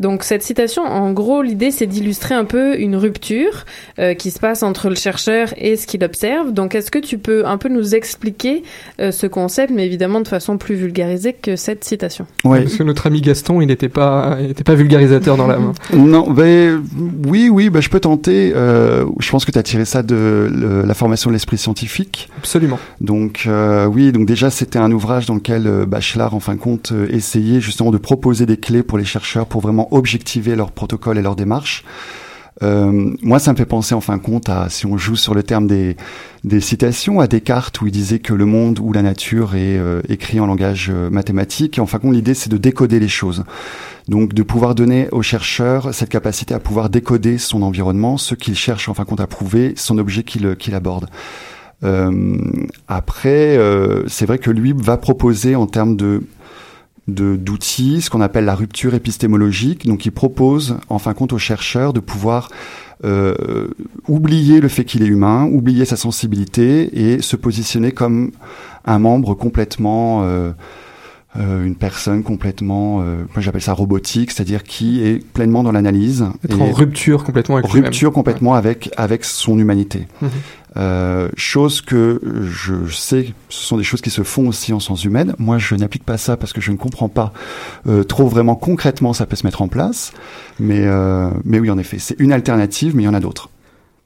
Donc 0.00 0.24
cette 0.24 0.42
citation, 0.42 0.82
en 0.82 1.12
gros, 1.12 1.42
l'idée 1.42 1.70
c'est 1.70 1.86
d'illustrer 1.86 2.34
un 2.34 2.44
peu 2.44 2.78
une 2.78 2.96
rupture 2.96 3.64
euh, 3.98 4.14
qui 4.14 4.30
se 4.30 4.38
passe 4.38 4.62
entre 4.62 4.88
le 4.88 4.94
chercheur 4.94 5.54
et 5.56 5.76
ce 5.76 5.86
qu'il 5.86 6.02
observe. 6.04 6.52
Donc 6.52 6.74
est-ce 6.74 6.90
que 6.90 6.98
tu 6.98 7.18
peux 7.18 7.46
un 7.46 7.58
peu 7.58 7.68
nous 7.68 7.94
expliquer 7.94 8.62
euh, 9.00 9.10
ce 9.12 9.26
concept, 9.26 9.72
mais 9.74 9.86
évidemment 9.86 10.20
de 10.20 10.28
façon 10.28 10.58
plus 10.58 10.74
vulgarisée 10.74 11.32
que 11.32 11.56
cette 11.56 11.84
citation? 11.84 12.26
Ouais. 12.44 12.62
Parce 12.62 12.76
que 12.76 12.82
notre 12.82 13.06
ami 13.06 13.20
Gaston, 13.20 13.60
il 13.60 13.66
n'était 13.66 13.88
pas, 13.88 14.38
il 14.40 14.54
pas 14.54 14.74
vulgarisateur 14.74 15.36
dans 15.36 15.46
l'âme. 15.46 15.72
Non, 15.94 16.30
ben 16.30 16.82
oui, 17.26 17.48
oui, 17.50 17.70
ben 17.70 17.80
je 17.80 17.88
peux 17.88 18.00
tenter. 18.00 18.52
Euh, 18.54 19.04
je 19.20 19.30
pense 19.30 19.44
que 19.44 19.50
tu 19.50 19.58
as 19.58 19.62
tiré 19.62 19.84
ça 19.84 20.02
de 20.02 20.48
le- 20.50 20.82
la 20.84 20.94
formation 20.94 21.30
de 21.30 21.34
l'esprit 21.34 21.56
scientifique. 21.58 22.28
Absolument. 22.38 22.78
Donc 23.00 23.44
euh, 23.46 23.86
oui, 23.86 24.12
donc 24.12 24.26
déjà 24.26 24.50
c'était 24.50 24.78
un 24.78 24.90
ouvrage 24.92 25.26
dans 25.26 25.34
lequel 25.34 25.66
euh, 25.66 25.86
Bachelard, 25.86 26.34
en 26.34 26.40
fin 26.40 26.54
de 26.54 26.60
compte, 26.60 26.92
euh, 26.92 27.06
essayait 27.10 27.60
justement 27.60 27.90
de 27.90 27.98
proposer 27.98 28.46
des 28.46 28.56
clés 28.56 28.82
pour 28.82 28.98
les 28.98 29.04
chercheurs 29.04 29.46
pour 29.46 29.60
vraiment 29.60 29.83
objectiver 29.92 30.56
leur 30.56 30.70
protocole 30.72 31.18
et 31.18 31.22
leur 31.22 31.36
démarche. 31.36 31.84
Euh, 32.62 33.12
moi, 33.20 33.40
ça 33.40 33.52
me 33.52 33.56
fait 33.56 33.66
penser 33.66 33.96
en 33.96 34.00
fin 34.00 34.16
de 34.16 34.22
compte 34.22 34.48
à, 34.48 34.68
si 34.68 34.86
on 34.86 34.96
joue 34.96 35.16
sur 35.16 35.34
le 35.34 35.42
terme 35.42 35.66
des, 35.66 35.96
des 36.44 36.60
citations, 36.60 37.18
à 37.18 37.26
Descartes 37.26 37.80
où 37.80 37.86
il 37.88 37.90
disait 37.92 38.20
que 38.20 38.32
le 38.32 38.46
monde 38.46 38.78
ou 38.80 38.92
la 38.92 39.02
nature 39.02 39.56
est 39.56 39.76
euh, 39.76 40.02
écrit 40.08 40.38
en 40.38 40.46
langage 40.46 40.88
euh, 40.88 41.10
mathématique. 41.10 41.78
Et 41.78 41.80
en 41.80 41.86
fin 41.86 41.98
de 41.98 42.02
compte, 42.02 42.14
l'idée 42.14 42.34
c'est 42.34 42.50
de 42.50 42.56
décoder 42.56 43.00
les 43.00 43.08
choses. 43.08 43.42
Donc 44.06 44.34
de 44.34 44.42
pouvoir 44.44 44.76
donner 44.76 45.08
aux 45.10 45.22
chercheurs 45.22 45.92
cette 45.92 46.10
capacité 46.10 46.54
à 46.54 46.60
pouvoir 46.60 46.90
décoder 46.90 47.38
son 47.38 47.60
environnement, 47.62 48.18
ce 48.18 48.36
qu'il 48.36 48.54
cherche 48.54 48.88
en 48.88 48.94
fin 48.94 49.02
de 49.02 49.08
compte 49.08 49.20
à 49.20 49.26
prouver, 49.26 49.72
son 49.76 49.98
objet 49.98 50.22
qu'il 50.22 50.54
qu'il 50.54 50.76
aborde. 50.76 51.08
Euh, 51.82 52.36
après, 52.86 53.56
euh, 53.58 54.04
c'est 54.06 54.26
vrai 54.26 54.38
que 54.38 54.50
lui 54.52 54.72
va 54.76 54.96
proposer 54.96 55.56
en 55.56 55.66
termes 55.66 55.96
de- 55.96 56.22
d'outils, 57.06 58.00
ce 58.00 58.10
qu'on 58.10 58.20
appelle 58.20 58.44
la 58.44 58.54
rupture 58.54 58.94
épistémologique. 58.94 59.86
Donc, 59.86 60.06
il 60.06 60.12
propose, 60.12 60.76
en 60.88 60.98
fin 60.98 61.12
de 61.12 61.16
compte, 61.16 61.32
aux 61.32 61.38
chercheurs 61.38 61.92
de 61.92 62.00
pouvoir 62.00 62.48
euh, 63.04 63.68
oublier 64.08 64.60
le 64.60 64.68
fait 64.68 64.84
qu'il 64.84 65.02
est 65.02 65.06
humain, 65.06 65.44
oublier 65.44 65.84
sa 65.84 65.96
sensibilité 65.96 67.12
et 67.14 67.20
se 67.20 67.36
positionner 67.36 67.92
comme 67.92 68.30
un 68.86 68.98
membre 68.98 69.34
complètement, 69.34 70.22
euh, 70.24 70.52
euh, 71.36 71.64
une 71.64 71.74
personne 71.74 72.22
complètement, 72.22 73.00
euh, 73.00 73.24
moi 73.34 73.40
j'appelle 73.42 73.60
ça 73.60 73.72
robotique, 73.72 74.30
c'est-à-dire 74.30 74.62
qui 74.62 75.02
est 75.04 75.24
pleinement 75.32 75.64
dans 75.64 75.72
l'analyse. 75.72 76.24
Être 76.44 76.60
et 76.60 76.62
en 76.62 76.70
rupture 76.70 77.24
complètement 77.24 77.56
avec 77.56 77.70
rupture 77.70 78.12
complètement 78.12 78.54
avec 78.54 78.90
avec 78.96 79.24
son 79.24 79.58
humanité. 79.58 80.06
Mhm. 80.22 80.30
Euh, 80.76 81.28
chose 81.36 81.80
que 81.80 82.20
je 82.42 82.92
sais, 82.92 83.32
ce 83.48 83.64
sont 83.64 83.76
des 83.76 83.84
choses 83.84 84.00
qui 84.00 84.10
se 84.10 84.22
font 84.22 84.48
aussi 84.48 84.72
en 84.72 84.80
sciences 84.80 85.04
humaines. 85.04 85.34
Moi, 85.38 85.58
je 85.58 85.74
n'applique 85.74 86.04
pas 86.04 86.18
ça 86.18 86.36
parce 86.36 86.52
que 86.52 86.60
je 86.60 86.72
ne 86.72 86.76
comprends 86.76 87.08
pas 87.08 87.32
euh, 87.86 88.02
trop 88.02 88.26
vraiment 88.26 88.56
concrètement 88.56 89.12
ça 89.12 89.26
peut 89.26 89.36
se 89.36 89.46
mettre 89.46 89.62
en 89.62 89.68
place. 89.68 90.12
Mais 90.58 90.84
euh, 90.84 91.30
mais 91.44 91.60
oui, 91.60 91.70
en 91.70 91.78
effet, 91.78 91.98
c'est 91.98 92.18
une 92.18 92.32
alternative, 92.32 92.96
mais 92.96 93.04
il 93.04 93.06
y 93.06 93.08
en 93.08 93.14
a 93.14 93.20
d'autres. 93.20 93.50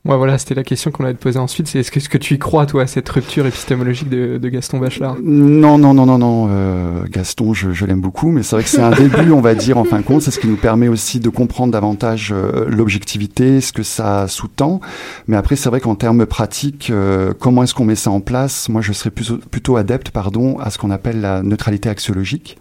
Ouais, 0.05 0.17
voilà, 0.17 0.38
c'était 0.38 0.55
la 0.55 0.62
question 0.62 0.90
qu'on 0.90 1.05
allait 1.05 1.14
te 1.14 1.23
poser 1.23 1.38
ensuite. 1.38 1.67
C'est 1.69 1.81
est-ce 1.81 1.90
que, 1.90 1.99
est-ce 1.99 2.09
que 2.09 2.17
tu 2.17 2.35
y 2.35 2.38
crois, 2.38 2.64
toi, 2.67 2.83
à 2.85 2.87
cette 2.87 3.07
rupture 3.09 3.45
épistémologique 3.47 4.09
de, 4.09 4.38
de 4.38 4.49
Gaston 4.49 4.78
Bachelard? 4.78 5.17
Non, 5.23 5.76
non, 5.76 5.93
non, 5.93 6.07
non, 6.07 6.17
non. 6.19 6.47
euh, 6.50 7.02
Gaston, 7.11 7.52
je, 7.52 7.73
je 7.73 7.85
l'aime 7.85 8.00
beaucoup, 8.00 8.31
mais 8.31 8.43
c'est 8.43 8.57
vrai 8.57 8.62
que 8.62 8.71
c'est 8.71 8.81
un 8.81 8.90
début, 8.97 9.33
on 9.33 9.40
va 9.43 9.55
dire, 9.55 9.76
en 9.76 9.85
fin 9.85 9.99
de 9.99 10.05
compte. 10.05 10.23
C'est 10.23 10.31
ce 10.31 10.38
qui 10.38 10.47
nous 10.47 10.57
permet 10.57 10.88
aussi 10.88 11.21
de 11.21 11.28
comprendre 11.28 11.73
davantage 11.73 12.33
euh, 12.35 12.64
l'objectivité, 12.71 13.61
ce 13.61 13.73
que 13.73 13.83
ça 13.83 14.28
sous-tend. 14.28 14.81
Mais 15.26 15.37
après, 15.37 15.57
c'est 15.57 15.69
vrai 15.69 15.81
qu'en 15.81 15.97
termes 15.97 16.25
pratiques, 16.26 16.88
euh, 16.90 17.35
comment 17.38 17.64
est-ce 17.64 17.75
qu'on 17.75 17.85
met 17.85 17.97
ça 17.97 18.11
en 18.11 18.21
place? 18.21 18.69
Moi, 18.71 18.81
je 18.81 18.93
serais 18.95 19.11
plutôt, 19.11 19.37
plutôt 19.50 19.76
adepte, 19.76 20.11
pardon, 20.11 20.59
à 20.59 20.71
ce 20.71 20.78
qu'on 20.78 20.90
appelle 20.90 21.21
la 21.21 21.43
neutralité 21.43 21.88
axiologique. 21.90 22.57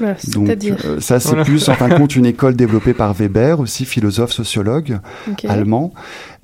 Oula, 0.00 0.14
Donc, 0.34 0.46
C'est-à-dire 0.48 0.76
euh, 0.84 1.00
ça, 1.00 1.20
c'est 1.20 1.28
Voilà. 1.28 1.44
plus, 1.44 1.68
en 1.68 1.74
fin 1.74 1.88
de 1.88 1.94
compte, 1.94 2.16
une 2.16 2.26
école 2.26 2.54
développée 2.56 2.92
par 2.92 3.14
Weber, 3.14 3.60
aussi 3.60 3.84
philosophe, 3.84 4.32
sociologue 4.32 4.98
allemand. 5.48 5.92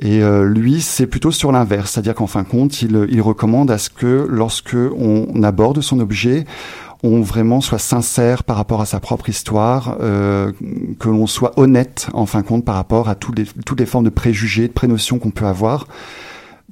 Et 0.03 0.21
euh, 0.23 0.45
lui, 0.45 0.81
c'est 0.81 1.07
plutôt 1.07 1.31
sur 1.31 1.53
l'inverse, 1.53 1.93
c'est-à-dire 1.93 2.15
qu'en 2.15 2.27
fin 2.27 2.43
de 2.43 2.49
compte, 2.49 2.83
il, 2.83 3.07
il 3.09 3.21
recommande 3.21 3.71
à 3.71 3.79
ce 3.79 3.89
que 3.89 4.27
lorsque 4.29 4.77
on 4.99 5.43
aborde 5.45 5.81
son 5.81 6.01
objet, 6.01 6.45
on 7.05 7.21
vraiment 7.21 7.61
soit 7.61 7.79
sincère 7.79 8.45
par 8.45 8.57
rapport 8.57 8.81
à 8.81 8.87
sa 8.87 9.01
propre 9.01 9.29
histoire, 9.29 9.97
euh, 10.01 10.53
que 10.99 11.09
l'on 11.09 11.27
soit 11.27 11.53
honnête 11.57 12.09
en 12.15 12.27
fin 12.27 12.41
de 12.41 12.47
compte 12.47 12.65
par 12.65 12.75
rapport 12.75 13.09
à 13.09 13.15
toutes 13.15 13.39
les, 13.39 13.45
toutes 13.65 13.81
les 13.81 13.87
formes 13.87 14.05
de 14.05 14.11
préjugés, 14.11 14.69
de 14.69 14.73
prénotions 14.73 15.19
qu'on 15.19 15.31
peut 15.31 15.47
avoir, 15.47 15.87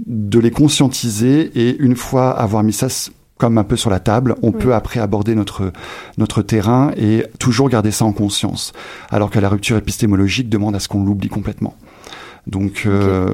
de 0.06 0.38
les 0.38 0.50
conscientiser 0.50 1.50
et 1.54 1.76
une 1.78 1.96
fois 1.96 2.30
avoir 2.30 2.62
mis 2.62 2.72
ça 2.72 2.88
comme 3.38 3.58
un 3.58 3.64
peu 3.64 3.76
sur 3.76 3.90
la 3.90 4.00
table, 4.00 4.34
on 4.42 4.48
Oui. 4.50 4.58
peut 4.58 4.74
après 4.74 5.00
aborder 5.00 5.34
notre 5.34 5.72
notre 6.18 6.42
terrain 6.42 6.90
et 6.96 7.24
toujours 7.38 7.70
garder 7.70 7.90
ça 7.90 8.04
en 8.04 8.12
conscience. 8.12 8.72
Alors 9.08 9.30
que 9.30 9.38
la 9.38 9.48
rupture 9.48 9.78
épistémologique 9.78 10.48
demande 10.48 10.76
à 10.76 10.80
ce 10.80 10.88
qu'on 10.88 11.04
l'oublie 11.04 11.28
complètement. 11.30 11.74
Donc, 12.46 12.84
euh, 12.86 13.32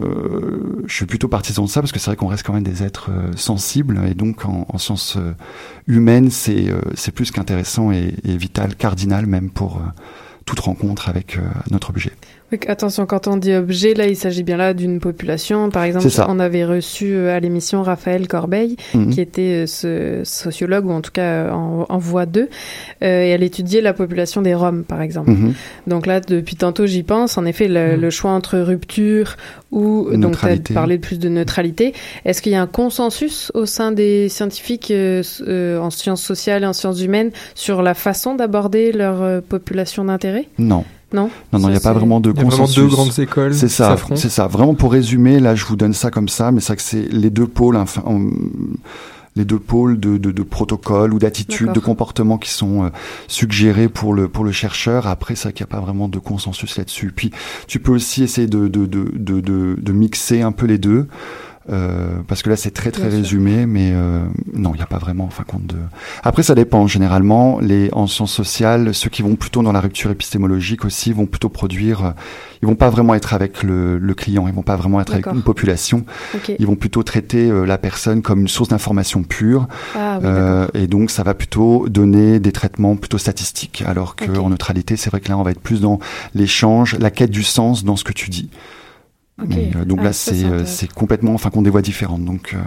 je 0.86 0.94
suis 0.94 1.06
plutôt 1.06 1.28
partisan 1.28 1.64
de 1.64 1.68
ça 1.68 1.80
parce 1.80 1.92
que 1.92 1.98
c'est 1.98 2.10
vrai 2.10 2.16
qu'on 2.16 2.26
reste 2.26 2.44
quand 2.44 2.52
même 2.52 2.62
des 2.62 2.82
êtres 2.82 3.10
euh, 3.10 3.30
sensibles 3.36 4.00
et 4.08 4.14
donc 4.14 4.44
en, 4.44 4.66
en 4.68 4.78
sciences 4.78 5.16
euh, 5.16 5.32
humaines, 5.86 6.30
c'est 6.30 6.72
c'est 6.94 7.12
plus 7.12 7.30
qu'intéressant 7.30 7.92
et, 7.92 8.14
et 8.24 8.36
vital, 8.36 8.74
cardinal 8.74 9.26
même 9.26 9.50
pour 9.50 9.80
toute 10.44 10.60
rencontre 10.60 11.08
avec 11.08 11.38
notre 11.70 11.90
objet. 11.90 12.12
Oui, 12.52 12.60
attention, 12.68 13.06
quand 13.06 13.26
on 13.26 13.36
dit 13.36 13.52
objet, 13.54 13.92
là, 13.94 14.06
il 14.06 14.14
s'agit 14.14 14.44
bien 14.44 14.56
là 14.56 14.72
d'une 14.72 15.00
population. 15.00 15.68
Par 15.68 15.82
exemple, 15.82 16.06
on 16.28 16.38
avait 16.38 16.64
reçu 16.64 17.06
euh, 17.12 17.34
à 17.36 17.40
l'émission 17.40 17.82
Raphaël 17.82 18.28
Corbeil, 18.28 18.76
Mhm. 18.94 19.10
qui 19.12 19.20
était 19.20 19.64
euh, 19.64 19.66
ce 19.66 20.20
sociologue, 20.22 20.86
ou 20.86 20.92
en 20.92 21.00
tout 21.00 21.10
cas 21.10 21.22
euh, 21.22 21.50
en, 21.50 21.86
en 21.88 21.98
voie 21.98 22.24
2, 22.24 22.42
euh, 22.42 22.46
et 23.02 23.30
elle 23.30 23.42
étudiait 23.42 23.80
la 23.80 23.92
population 23.92 24.42
des 24.42 24.54
Roms, 24.54 24.84
par 24.84 25.02
exemple. 25.02 25.30
Mhm. 25.32 25.54
Donc 25.88 26.06
là, 26.06 26.20
depuis 26.20 26.54
tantôt, 26.54 26.86
j'y 26.86 27.02
pense. 27.02 27.36
En 27.36 27.44
effet, 27.46 27.66
le, 27.66 27.96
Mhm. 27.96 28.00
le 28.00 28.10
choix 28.10 28.30
entre 28.30 28.58
rupture 28.58 29.36
ou 29.72 30.08
donc 30.16 30.38
tu 30.38 30.46
as 30.46 30.56
parlé 30.72 30.98
de 30.98 31.02
plus 31.02 31.18
de 31.18 31.28
neutralité. 31.28 31.94
Est-ce 32.24 32.40
qu'il 32.42 32.52
y 32.52 32.54
a 32.54 32.62
un 32.62 32.68
consensus 32.68 33.50
au 33.54 33.66
sein 33.66 33.90
des 33.90 34.28
scientifiques 34.28 34.92
euh, 34.92 35.22
euh, 35.48 35.78
en 35.80 35.90
sciences 35.90 36.22
sociales 36.22 36.62
et 36.62 36.66
en 36.66 36.72
sciences 36.72 37.02
humaines 37.02 37.32
sur 37.56 37.82
la 37.82 37.94
façon 37.94 38.36
d'aborder 38.36 38.92
leur 38.92 39.42
population 39.42 40.04
d'intérêt? 40.04 40.44
Non. 40.58 40.84
Non 41.12 41.30
Non, 41.52 41.58
non, 41.60 41.68
il 41.68 41.72
n'y 41.72 41.76
a 41.76 41.80
Ça, 41.80 41.92
pas 41.92 41.98
vraiment 41.98 42.20
de 42.20 42.30
Il 42.30 42.36
y 42.36 42.40
a 42.40 42.42
vraiment 42.42 42.50
consensus. 42.64 42.76
deux 42.82 42.88
grandes 42.88 43.18
écoles 43.18 43.54
C'est 43.54 43.68
ça, 43.68 43.96
c'est 44.16 44.28
ça. 44.28 44.46
Vraiment 44.48 44.74
pour 44.74 44.92
résumer, 44.92 45.38
là 45.40 45.54
je 45.54 45.64
vous 45.64 45.76
donne 45.76 45.92
ça 45.94 46.10
comme 46.10 46.28
ça, 46.28 46.50
mais 46.50 46.60
c'est 46.60 46.74
que 46.76 46.82
c'est 46.82 47.08
les 47.12 47.30
deux 47.30 47.46
pôles, 47.46 47.76
enfin, 47.76 48.02
en- 48.06 48.28
les 49.36 49.44
deux 49.44 49.58
pôles 49.58 50.00
de, 50.00 50.16
de, 50.16 50.30
de 50.32 50.42
protocole 50.42 51.12
ou 51.12 51.18
d'attitude, 51.18 51.66
de 51.68 51.72
D'accord. 51.74 51.82
comportement 51.84 52.38
qui 52.38 52.48
sont 52.50 52.84
euh, 52.84 52.88
suggérés 53.28 53.88
pour 53.90 54.14
le 54.14 54.28
pour 54.28 54.44
le 54.44 54.50
chercheur. 54.52 55.06
Après, 55.06 55.36
c'est 55.36 55.44
vrai 55.44 55.52
qu'il 55.52 55.64
n'y 55.66 55.70
a 55.70 55.76
pas 55.76 55.82
vraiment 55.84 56.08
de 56.08 56.18
consensus 56.18 56.76
là-dessus. 56.78 57.12
Puis 57.14 57.30
tu 57.68 57.78
peux 57.78 57.92
aussi 57.92 58.22
essayer 58.22 58.46
de 58.46 58.66
de, 58.66 58.86
de, 58.86 59.76
de 59.78 59.92
mixer 59.92 60.40
un 60.42 60.52
peu 60.52 60.64
les 60.66 60.78
deux. 60.78 61.06
Euh, 61.68 62.18
parce 62.28 62.42
que 62.42 62.50
là 62.50 62.56
c'est 62.56 62.70
très 62.70 62.90
très 62.92 63.02
Bien 63.02 63.10
sûr. 63.10 63.18
résumé, 63.20 63.66
mais 63.66 63.90
euh, 63.92 64.24
non, 64.54 64.72
il 64.74 64.76
n'y 64.76 64.82
a 64.82 64.86
pas 64.86 64.98
vraiment 64.98 65.24
en 65.24 65.30
fin 65.30 65.42
de 65.42 65.48
compte 65.48 65.66
de. 65.66 65.76
Après, 66.22 66.42
ça 66.42 66.54
dépend. 66.54 66.86
Généralement, 66.86 67.58
les 67.60 67.88
en 67.92 68.06
sciences 68.06 68.32
sociales, 68.32 68.94
ceux 68.94 69.10
qui 69.10 69.22
vont 69.22 69.34
plutôt 69.36 69.62
dans 69.62 69.72
la 69.72 69.80
rupture 69.80 70.10
épistémologique 70.10 70.84
aussi 70.84 71.12
vont 71.12 71.26
plutôt 71.26 71.48
produire. 71.48 72.04
euh, 72.04 72.10
Ils 72.62 72.68
vont 72.68 72.76
pas 72.76 72.88
vraiment 72.90 73.14
être 73.14 73.34
avec 73.34 73.62
le, 73.62 73.98
le 73.98 74.14
client. 74.14 74.46
Ils 74.48 74.54
vont 74.54 74.62
pas 74.62 74.76
vraiment 74.76 75.00
être 75.00 75.12
avec 75.12 75.26
une 75.26 75.42
population. 75.42 76.04
Ils 76.58 76.66
vont 76.66 76.76
plutôt 76.76 77.02
traiter 77.02 77.50
euh, 77.50 77.64
la 77.64 77.78
personne 77.78 78.22
comme 78.22 78.40
une 78.42 78.48
source 78.48 78.68
d'information 78.68 79.22
pure. 79.24 79.66
Ah 79.94 80.18
oui, 80.20 80.24
Euh, 80.26 80.66
et 80.74 80.86
donc, 80.86 81.10
ça 81.10 81.22
va 81.22 81.34
plutôt 81.34 81.88
donner 81.88 82.38
des 82.40 82.52
traitements 82.52 82.96
plutôt 82.96 83.18
statistiques. 83.18 83.82
Alors 83.86 84.14
que 84.16 84.38
en 84.38 84.50
neutralité, 84.50 84.96
c'est 84.96 85.10
vrai 85.10 85.20
que 85.20 85.28
là, 85.28 85.36
on 85.38 85.42
va 85.42 85.50
être 85.50 85.60
plus 85.60 85.80
dans 85.80 85.98
l'échange, 86.34 86.96
la 87.00 87.10
quête 87.10 87.30
du 87.30 87.42
sens 87.42 87.84
dans 87.84 87.96
ce 87.96 88.04
que 88.04 88.12
tu 88.12 88.30
dis. 88.30 88.50
Euh, 89.40 89.84
donc 89.84 89.98
Ah, 90.00 90.04
là, 90.04 90.12
c'est 90.12 90.44
euh, 90.44 90.64
c'est 90.64 90.90
complètement, 90.92 91.34
enfin, 91.34 91.50
qu'on 91.50 91.62
des 91.62 91.70
voix 91.70 91.82
différentes. 91.82 92.24
Donc, 92.24 92.54
euh, 92.54 92.58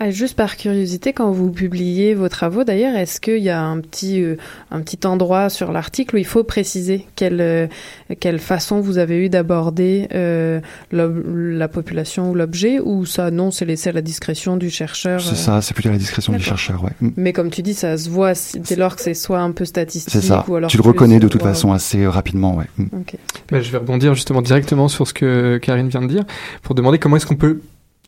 Ah, 0.00 0.10
juste 0.10 0.36
par 0.36 0.56
curiosité, 0.56 1.12
quand 1.12 1.32
vous 1.32 1.50
publiez 1.50 2.14
vos 2.14 2.28
travaux, 2.28 2.62
d'ailleurs, 2.62 2.96
est-ce 2.96 3.20
qu'il 3.20 3.38
y 3.42 3.50
a 3.50 3.60
un 3.60 3.80
petit, 3.80 4.22
euh, 4.22 4.36
un 4.70 4.80
petit 4.80 5.04
endroit 5.04 5.50
sur 5.50 5.72
l'article 5.72 6.14
où 6.14 6.18
il 6.18 6.24
faut 6.24 6.44
préciser 6.44 7.04
quelle, 7.16 7.40
euh, 7.40 7.66
quelle 8.20 8.38
façon 8.38 8.80
vous 8.80 8.98
avez 8.98 9.16
eu 9.24 9.28
d'aborder 9.28 10.06
euh, 10.14 10.60
la 10.92 11.66
population 11.66 12.30
ou 12.30 12.34
l'objet, 12.34 12.78
ou 12.78 13.06
ça, 13.06 13.32
non, 13.32 13.50
c'est 13.50 13.64
laissé 13.64 13.88
à 13.90 13.92
la 13.92 14.00
discrétion 14.02 14.56
du 14.56 14.70
chercheur 14.70 15.20
c'est 15.20 15.32
euh, 15.32 15.34
ça, 15.34 15.62
c'est 15.62 15.74
plutôt 15.74 15.88
à 15.88 15.92
la 15.92 15.98
discrétion 15.98 16.32
du 16.32 16.42
chercheur, 16.42 16.84
ouais. 16.84 16.92
Mm. 17.00 17.08
Mais 17.16 17.32
comme 17.32 17.50
tu 17.50 17.62
dis, 17.62 17.74
ça 17.74 17.98
se 17.98 18.08
voit 18.08 18.34
si- 18.36 18.60
dès 18.60 18.76
lors 18.76 18.94
que 18.94 19.02
c'est 19.02 19.14
soit 19.14 19.40
un 19.40 19.50
peu 19.50 19.64
statistique 19.64 20.12
C'est 20.12 20.20
ça. 20.20 20.44
ou 20.46 20.54
alors 20.54 20.70
Tu 20.70 20.76
le 20.76 20.82
plus, 20.82 20.90
reconnais 20.90 21.18
de 21.18 21.26
toute 21.26 21.42
wow. 21.42 21.48
façon 21.48 21.72
assez 21.72 22.04
euh, 22.04 22.10
rapidement, 22.10 22.54
ouais. 22.56 22.66
Mm. 22.76 22.84
Ok. 23.00 23.16
Bah, 23.50 23.60
je 23.60 23.70
vais 23.72 23.78
rebondir 23.78 24.14
justement 24.14 24.42
directement 24.42 24.86
sur 24.86 25.08
ce 25.08 25.12
que 25.12 25.58
Karine 25.58 25.88
vient 25.88 26.02
de 26.02 26.06
dire 26.08 26.24
pour 26.62 26.76
demander 26.76 26.98
comment 26.98 27.16
est-ce 27.16 27.26
qu'on 27.26 27.34
peut 27.36 27.60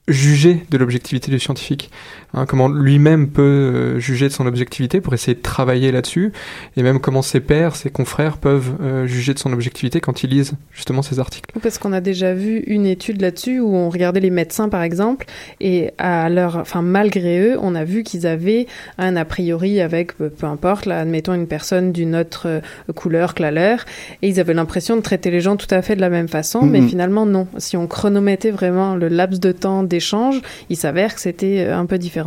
juger 0.09 0.65
de 0.71 0.79
l'objectivité 0.79 1.31
du 1.31 1.39
scientifique, 1.39 1.91
hein, 2.35 2.47
comment 2.47 2.69
lui-même 2.69 3.29
peut 3.29 3.43
euh, 3.43 3.99
juger 3.99 4.29
de 4.29 4.33
son 4.33 4.47
objectivité 4.47 5.01
pour 5.01 5.15
essayer 5.15 5.35
de 5.35 5.43
travailler 5.43 5.93
là-dessus, 5.93 6.33
et 6.77 6.83
même 6.83 7.01
comment 7.01 7.23
ses 7.23 7.41
pairs, 7.41 7.77
ses 7.77 7.91
confrères 7.91 8.37
peuvent 8.39 8.73
euh, 8.83 9.07
juger 9.07 9.35
de 9.35 9.39
son 9.39 9.53
objectivité 9.53 10.01
quand 10.01 10.23
ils 10.23 10.31
lisent 10.31 10.53
justement 10.73 11.03
ces 11.03 11.19
articles. 11.19 11.51
Parce 11.63 11.79
qu'on 11.79 11.93
a 11.93 12.01
déjà 12.01 12.35
vu 12.35 12.59
une 12.67 12.87
étude 12.87 13.21
là-dessus 13.21 13.61
où 13.61 13.75
on 13.75 13.91
regardait 13.91 14.21
les 14.21 14.31
médecins 14.31 14.69
par 14.69 14.83
exemple, 14.83 15.27
et 15.61 15.91
à 15.99 16.29
leur, 16.29 16.57
enfin 16.57 16.83
malgré 16.83 17.41
eux, 17.41 17.59
on 17.61 17.75
a 17.75 17.85
vu 17.85 18.03
qu'ils 18.03 18.27
avaient 18.27 18.67
un 18.99 19.17
a 19.17 19.25
priori 19.25 19.81
avec 19.81 20.17
peu, 20.17 20.29
peu 20.31 20.47
importe, 20.47 20.87
là, 20.87 21.01
admettons 21.01 21.35
une 21.35 21.47
personne 21.47 21.93
d'une 21.93 22.15
autre 22.17 22.43
euh, 22.47 22.61
couleur 22.95 23.35
que 23.35 23.43
la 23.43 23.51
leur, 23.51 23.85
et 24.23 24.29
ils 24.29 24.41
avaient 24.41 24.55
l'impression 24.55 24.97
de 24.97 25.01
traiter 25.03 25.31
les 25.31 25.41
gens 25.41 25.57
tout 25.57 25.67
à 25.71 25.83
fait 25.83 25.97
de 25.97 26.01
la 26.01 26.11
même 26.11 26.29
façon, 26.29 26.63
mais 26.63 26.81
Mhm. 26.81 26.89
finalement 26.89 27.27
non. 27.27 27.47
Si 27.59 27.77
on 27.77 27.87
chronométrait 27.87 28.51
vraiment 28.51 28.95
le 28.97 29.09
laps 29.09 29.41
de 29.41 29.53
temps 29.53 29.83
d'échange, 29.83 30.41
il 30.69 30.77
s'avère 30.77 31.15
que 31.15 31.21
c'était 31.21 31.65
euh, 31.67 31.77
un 31.77 31.87
peu 31.87 31.99
différent. 31.99 32.20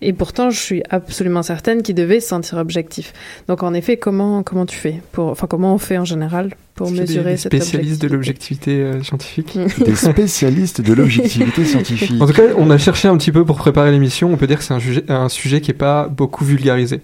Et 0.00 0.12
pourtant, 0.12 0.50
je 0.50 0.58
suis 0.58 0.82
absolument 0.90 1.42
certaine 1.42 1.82
qu'ils 1.82 1.94
devaient 1.94 2.20
se 2.20 2.28
sentir 2.28 2.58
objectifs. 2.58 3.12
Donc 3.48 3.62
en 3.62 3.74
effet, 3.74 3.96
comment 3.96 4.42
comment 4.42 4.66
tu 4.66 4.76
fais 4.76 5.00
pour, 5.12 5.28
enfin 5.28 5.46
comment 5.46 5.74
on 5.74 5.78
fait 5.78 5.98
en 5.98 6.04
général 6.04 6.50
pour 6.74 6.88
qu'il 6.88 7.00
mesurer 7.00 7.32
des 7.32 7.36
cette 7.36 7.52
spécialistes 7.52 8.00
de 8.00 8.14
objectivité 8.14 8.78
l'objectivité 8.78 8.82
euh, 8.82 9.02
scientifique 9.02 9.58
Des 9.84 9.94
spécialistes 9.94 10.80
de 10.80 10.92
l'objectivité 10.94 11.64
scientifique. 11.64 12.12
En 12.20 12.26
tout 12.26 12.32
cas, 12.32 12.42
on 12.56 12.70
a 12.70 12.78
cherché 12.78 13.08
un 13.08 13.16
petit 13.16 13.32
peu 13.32 13.44
pour 13.44 13.56
préparer 13.56 13.90
l'émission. 13.90 14.32
On 14.32 14.36
peut 14.36 14.46
dire 14.46 14.58
que 14.58 14.64
c'est 14.64 14.74
un 14.74 14.80
sujet, 14.80 15.04
un 15.08 15.28
sujet 15.28 15.60
qui 15.60 15.70
est 15.70 15.74
pas 15.74 16.08
beaucoup 16.08 16.44
vulgarisé. 16.44 17.00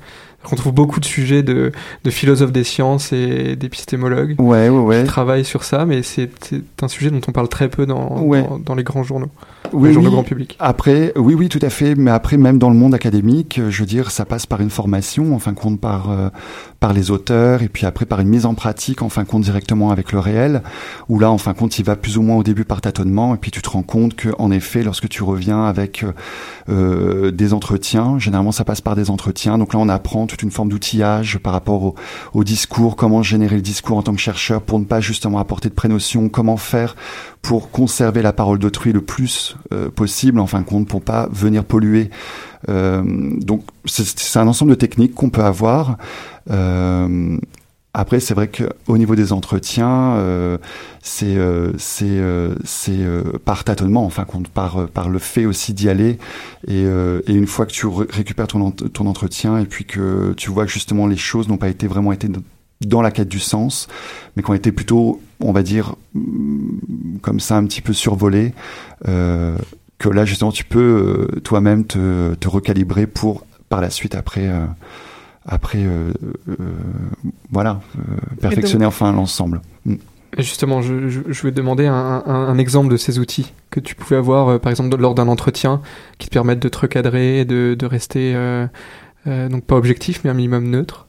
On 0.53 0.57
trouve 0.57 0.73
beaucoup 0.73 1.01
de 1.01 1.05
sujets 1.05 1.43
de, 1.43 1.73
de 2.05 2.11
philosophes 2.11 2.53
des 2.53 2.65
sciences 2.65 3.13
et 3.13 3.57
d'épistémologues 3.57 4.35
Ouais, 4.39 4.69
ouais, 4.69 4.79
ouais. 4.81 5.01
qui 5.03 5.07
travaillent 5.09 5.45
sur 5.45 5.65
ça, 5.65 5.85
mais 5.87 6.03
c'est 6.03 6.31
un 6.83 6.89
sujet 6.89 7.11
dont 7.11 7.21
on 7.27 7.33
parle 7.33 7.49
très 7.49 7.69
peu 7.69 7.87
dans, 7.87 8.21
Ouais. 8.21 8.43
dans, 8.43 8.59
dans 8.59 8.75
les 8.75 8.83
grands 8.85 9.03
journaux, 9.03 9.31
Oui, 9.73 9.89
les 9.89 9.95
journaux 9.95 10.09
oui. 10.11 10.15
grand 10.15 10.23
public. 10.25 10.57
Après, 10.61 11.13
oui, 11.17 11.35
oui, 11.35 11.49
tout 11.49 11.59
à 11.63 11.71
fait. 11.71 11.95
Mais 11.95 12.11
après, 12.11 12.37
même 12.37 12.59
dans 12.59 12.71
le 12.71 12.77
monde 12.77 12.95
académique, 12.95 13.61
je 13.69 13.81
veux 13.81 13.87
dire, 13.87 14.11
ça 14.11 14.25
passe 14.25 14.47
par 14.47 14.61
une 14.61 14.71
formation, 14.71 15.35
en 15.35 15.39
fin 15.39 15.53
de 15.53 15.59
compte, 15.59 15.81
par, 15.81 16.11
euh, 16.11 16.29
par 16.85 16.93
les 16.93 17.11
auteurs, 17.11 17.63
et 17.63 17.69
puis 17.71 17.87
après 17.87 18.05
par 18.05 18.21
une 18.21 18.29
mise 18.29 18.45
en 18.45 18.53
pratique, 18.53 19.01
en 19.01 19.09
fin 19.09 19.25
compte, 19.25 19.41
directement 19.41 19.91
avec 19.91 20.13
le 20.13 20.19
réel, 20.19 20.63
où 21.09 21.19
là, 21.19 21.31
en 21.31 21.39
fin 21.39 21.55
compte, 21.55 21.79
il 21.79 21.83
va 21.87 21.97
plus 21.97 22.19
ou 22.19 22.23
moins 22.23 22.37
au 22.37 22.43
début 22.43 22.67
par 22.67 22.83
tâtonnement, 22.83 23.35
et 23.35 23.39
puis 23.39 23.51
tu 23.51 23.63
te 23.63 23.71
rends 23.71 23.83
compte 23.83 24.15
que, 24.17 24.29
en 24.39 24.51
effet, 24.51 24.83
lorsque 24.83 25.09
tu 25.09 25.23
reviens 25.23 25.65
avec 25.65 26.03
euh, 26.03 26.13
euh, 26.69 27.31
des 27.31 27.55
entretiens, 27.55 28.19
généralement, 28.19 28.53
ça 28.53 28.67
passe 28.67 28.83
par 28.83 28.97
des 28.97 29.09
entretiens. 29.09 29.57
Donc 29.57 29.73
là, 29.73 29.79
on 29.81 29.89
apprend 29.89 30.27
toute 30.27 30.43
une 30.43 30.51
forme 30.51 30.69
d'outillage 30.69 31.39
par 31.39 31.55
rapport 31.55 31.83
au, 31.85 31.95
au 32.35 32.45
discours, 32.45 32.97
comment 32.97 33.23
générer 33.23 33.57
le 33.57 33.63
discours 33.63 33.97
en 33.97 34.03
tant 34.03 34.13
que 34.13 34.21
chercheur 34.21 34.61
pour 34.61 34.79
ne 34.79 34.85
pas 34.85 35.01
justement 35.01 35.39
apporter 35.39 35.71
de 35.71 35.75
prénotions, 35.75 36.29
comment 36.29 36.59
faire 36.59 36.97
pour 37.41 37.71
conserver 37.71 38.21
la 38.23 38.33
parole 38.33 38.59
d'autrui 38.59 38.93
le 38.93 39.03
plus 39.03 39.57
euh, 39.73 39.91
possible, 39.91 40.39
en 40.39 40.47
fin 40.47 40.61
de 40.61 40.67
compte, 40.67 40.89
pour 40.89 41.03
pas 41.03 41.29
venir 41.31 41.65
polluer. 41.65 42.11
Euh, 42.71 43.03
donc 43.41 43.63
c'est 43.85 44.39
un 44.39 44.49
ensemble 44.49 44.71
de 44.71 44.77
techniques 44.77 45.15
qu'on 45.15 45.29
peut 45.29 45.45
avoir. 45.45 45.99
Euh, 46.51 47.39
après, 47.97 48.19
c'est 48.19 48.35
vrai 48.35 48.49
qu'au 48.51 48.99
niveau 48.99 49.15
des 49.15 49.33
entretiens, 49.33 50.17
euh, 50.17 50.59
c'est 51.01 51.37
euh, 51.37 51.73
c'est 51.79 52.07
euh, 52.09 52.57
c'est, 52.65 52.91
euh, 52.99 53.23
par 53.45 53.63
tâtonnement, 53.63 54.05
enfin, 54.05 54.27
par 54.53 54.89
par 54.89 55.09
le 55.09 55.21
fait 55.21 55.47
aussi 55.47 55.75
d'y 55.75 55.89
aller. 55.89 56.19
Et, 56.67 56.85
euh, 56.87 57.21
et 57.29 57.35
une 57.35 57.47
fois 57.47 57.67
que 57.67 57.73
tu 57.73 57.87
ré- 57.87 58.07
récupères 58.11 58.49
ton 58.49 58.73
ton 58.73 59.07
entretien 59.07 59.59
et 59.59 59.65
puis 59.65 59.85
que 59.85 60.33
tu 60.37 60.51
vois 60.51 60.67
que 60.67 60.73
justement 60.73 61.07
les 61.07 61.17
choses 61.17 61.49
n'ont 61.49 61.57
pas 61.57 61.69
été 61.69 61.87
vraiment 61.87 62.11
été 62.13 62.29
dans 62.81 63.01
la 63.01 63.13
quête 63.13 63.29
du 63.29 63.39
sens, 63.39 63.87
mais 64.37 64.43
qui 64.43 64.51
ont 64.51 64.55
été 64.55 64.73
plutôt, 64.73 65.21
on 65.39 65.53
va 65.53 65.63
dire, 65.63 65.95
mm, 66.15 67.19
comme 67.23 67.39
ça, 67.39 67.57
un 67.57 67.65
petit 67.65 67.81
peu 67.81 67.93
survolées, 67.93 68.55
que 69.05 70.09
là 70.09 70.25
justement 70.25 70.51
tu 70.51 70.65
peux 70.65 71.29
toi-même 71.45 71.85
te, 71.85 72.35
te 72.35 72.49
recalibrer 72.49 73.07
pour 73.07 73.47
par 73.69 73.81
la 73.81 73.91
suite 73.91 74.17
après. 74.17 74.51
Après, 75.47 75.85
euh, 75.85 76.13
euh, 76.49 76.55
voilà, 77.51 77.81
euh, 77.99 78.17
perfectionner 78.41 78.87
enfin 78.87 79.13
l'ensemble. 79.13 79.61
Mm. 79.85 79.97
Justement, 80.39 80.83
je, 80.83 81.09
je, 81.09 81.21
je 81.29 81.41
voulais 81.41 81.53
te 81.53 81.57
demander 81.57 81.87
un, 81.87 81.95
un, 82.27 82.49
un 82.49 82.59
exemple 82.59 82.91
de 82.91 82.97
ces 82.97 83.21
outils 83.21 83.53
que 83.71 83.79
tu 83.79 83.95
pouvais 83.95 84.17
avoir, 84.17 84.49
euh, 84.49 84.59
par 84.59 84.71
exemple, 84.71 84.97
lors 84.97 85.15
d'un 85.15 85.29
entretien, 85.29 85.81
qui 86.19 86.29
te 86.29 86.33
permettent 86.33 86.61
de 86.61 86.69
te 86.69 86.79
recadrer, 86.79 87.45
de, 87.45 87.77
de 87.79 87.87
rester, 87.87 88.35
euh, 88.35 88.67
euh, 89.29 89.49
donc 89.49 89.65
pas 89.65 89.77
objectif, 89.77 90.23
mais 90.25 90.31
un 90.31 90.35
minimum 90.35 90.69
neutre. 90.69 91.04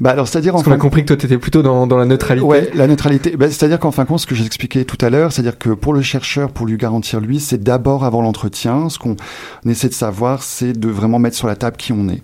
Bah 0.00 0.10
alors, 0.10 0.28
c'est-à-dire 0.28 0.52
Parce 0.52 0.64
qu'on 0.64 0.72
a 0.72 0.76
compris 0.76 1.02
que 1.02 1.08
toi, 1.08 1.16
t'étais 1.16 1.38
plutôt 1.38 1.62
dans, 1.62 1.86
dans 1.86 1.96
la 1.96 2.04
neutralité. 2.04 2.46
Ouais, 2.46 2.70
la 2.74 2.86
neutralité. 2.86 3.36
Bah, 3.36 3.46
c'est-à-dire 3.48 3.78
qu'en 3.78 3.90
fin 3.90 4.04
de 4.04 4.08
compte, 4.08 4.20
ce 4.20 4.26
que 4.26 4.34
j'expliquais 4.34 4.84
tout 4.84 4.98
à 5.04 5.10
l'heure, 5.10 5.32
c'est-à-dire 5.32 5.58
que 5.58 5.70
pour 5.70 5.92
le 5.92 6.02
chercheur, 6.02 6.50
pour 6.50 6.66
lui 6.66 6.76
garantir 6.76 7.20
lui, 7.20 7.40
c'est 7.40 7.62
d'abord 7.62 8.04
avant 8.04 8.22
l'entretien, 8.22 8.88
ce 8.88 8.98
qu'on 8.98 9.16
essaie 9.66 9.88
de 9.88 9.94
savoir, 9.94 10.42
c'est 10.42 10.72
de 10.72 10.88
vraiment 10.88 11.18
mettre 11.18 11.36
sur 11.36 11.46
la 11.46 11.56
table 11.56 11.76
qui 11.76 11.92
on 11.92 12.08
est. 12.08 12.22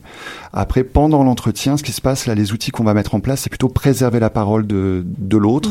Après, 0.53 0.83
pendant 0.83 1.23
l'entretien, 1.23 1.77
ce 1.77 1.83
qui 1.83 1.93
se 1.93 2.01
passe 2.01 2.27
là, 2.27 2.35
les 2.35 2.53
outils 2.53 2.71
qu'on 2.71 2.85
va 2.85 2.95
mettre 2.95 3.15
en 3.15 3.21
place, 3.21 3.43
c'est 3.43 3.51
plutôt 3.51 3.69
préserver 3.69 4.21
la 4.21 4.31
parole 4.31 4.67
de, 4.67 5.05
de 5.07 5.37
l'autre. 5.37 5.71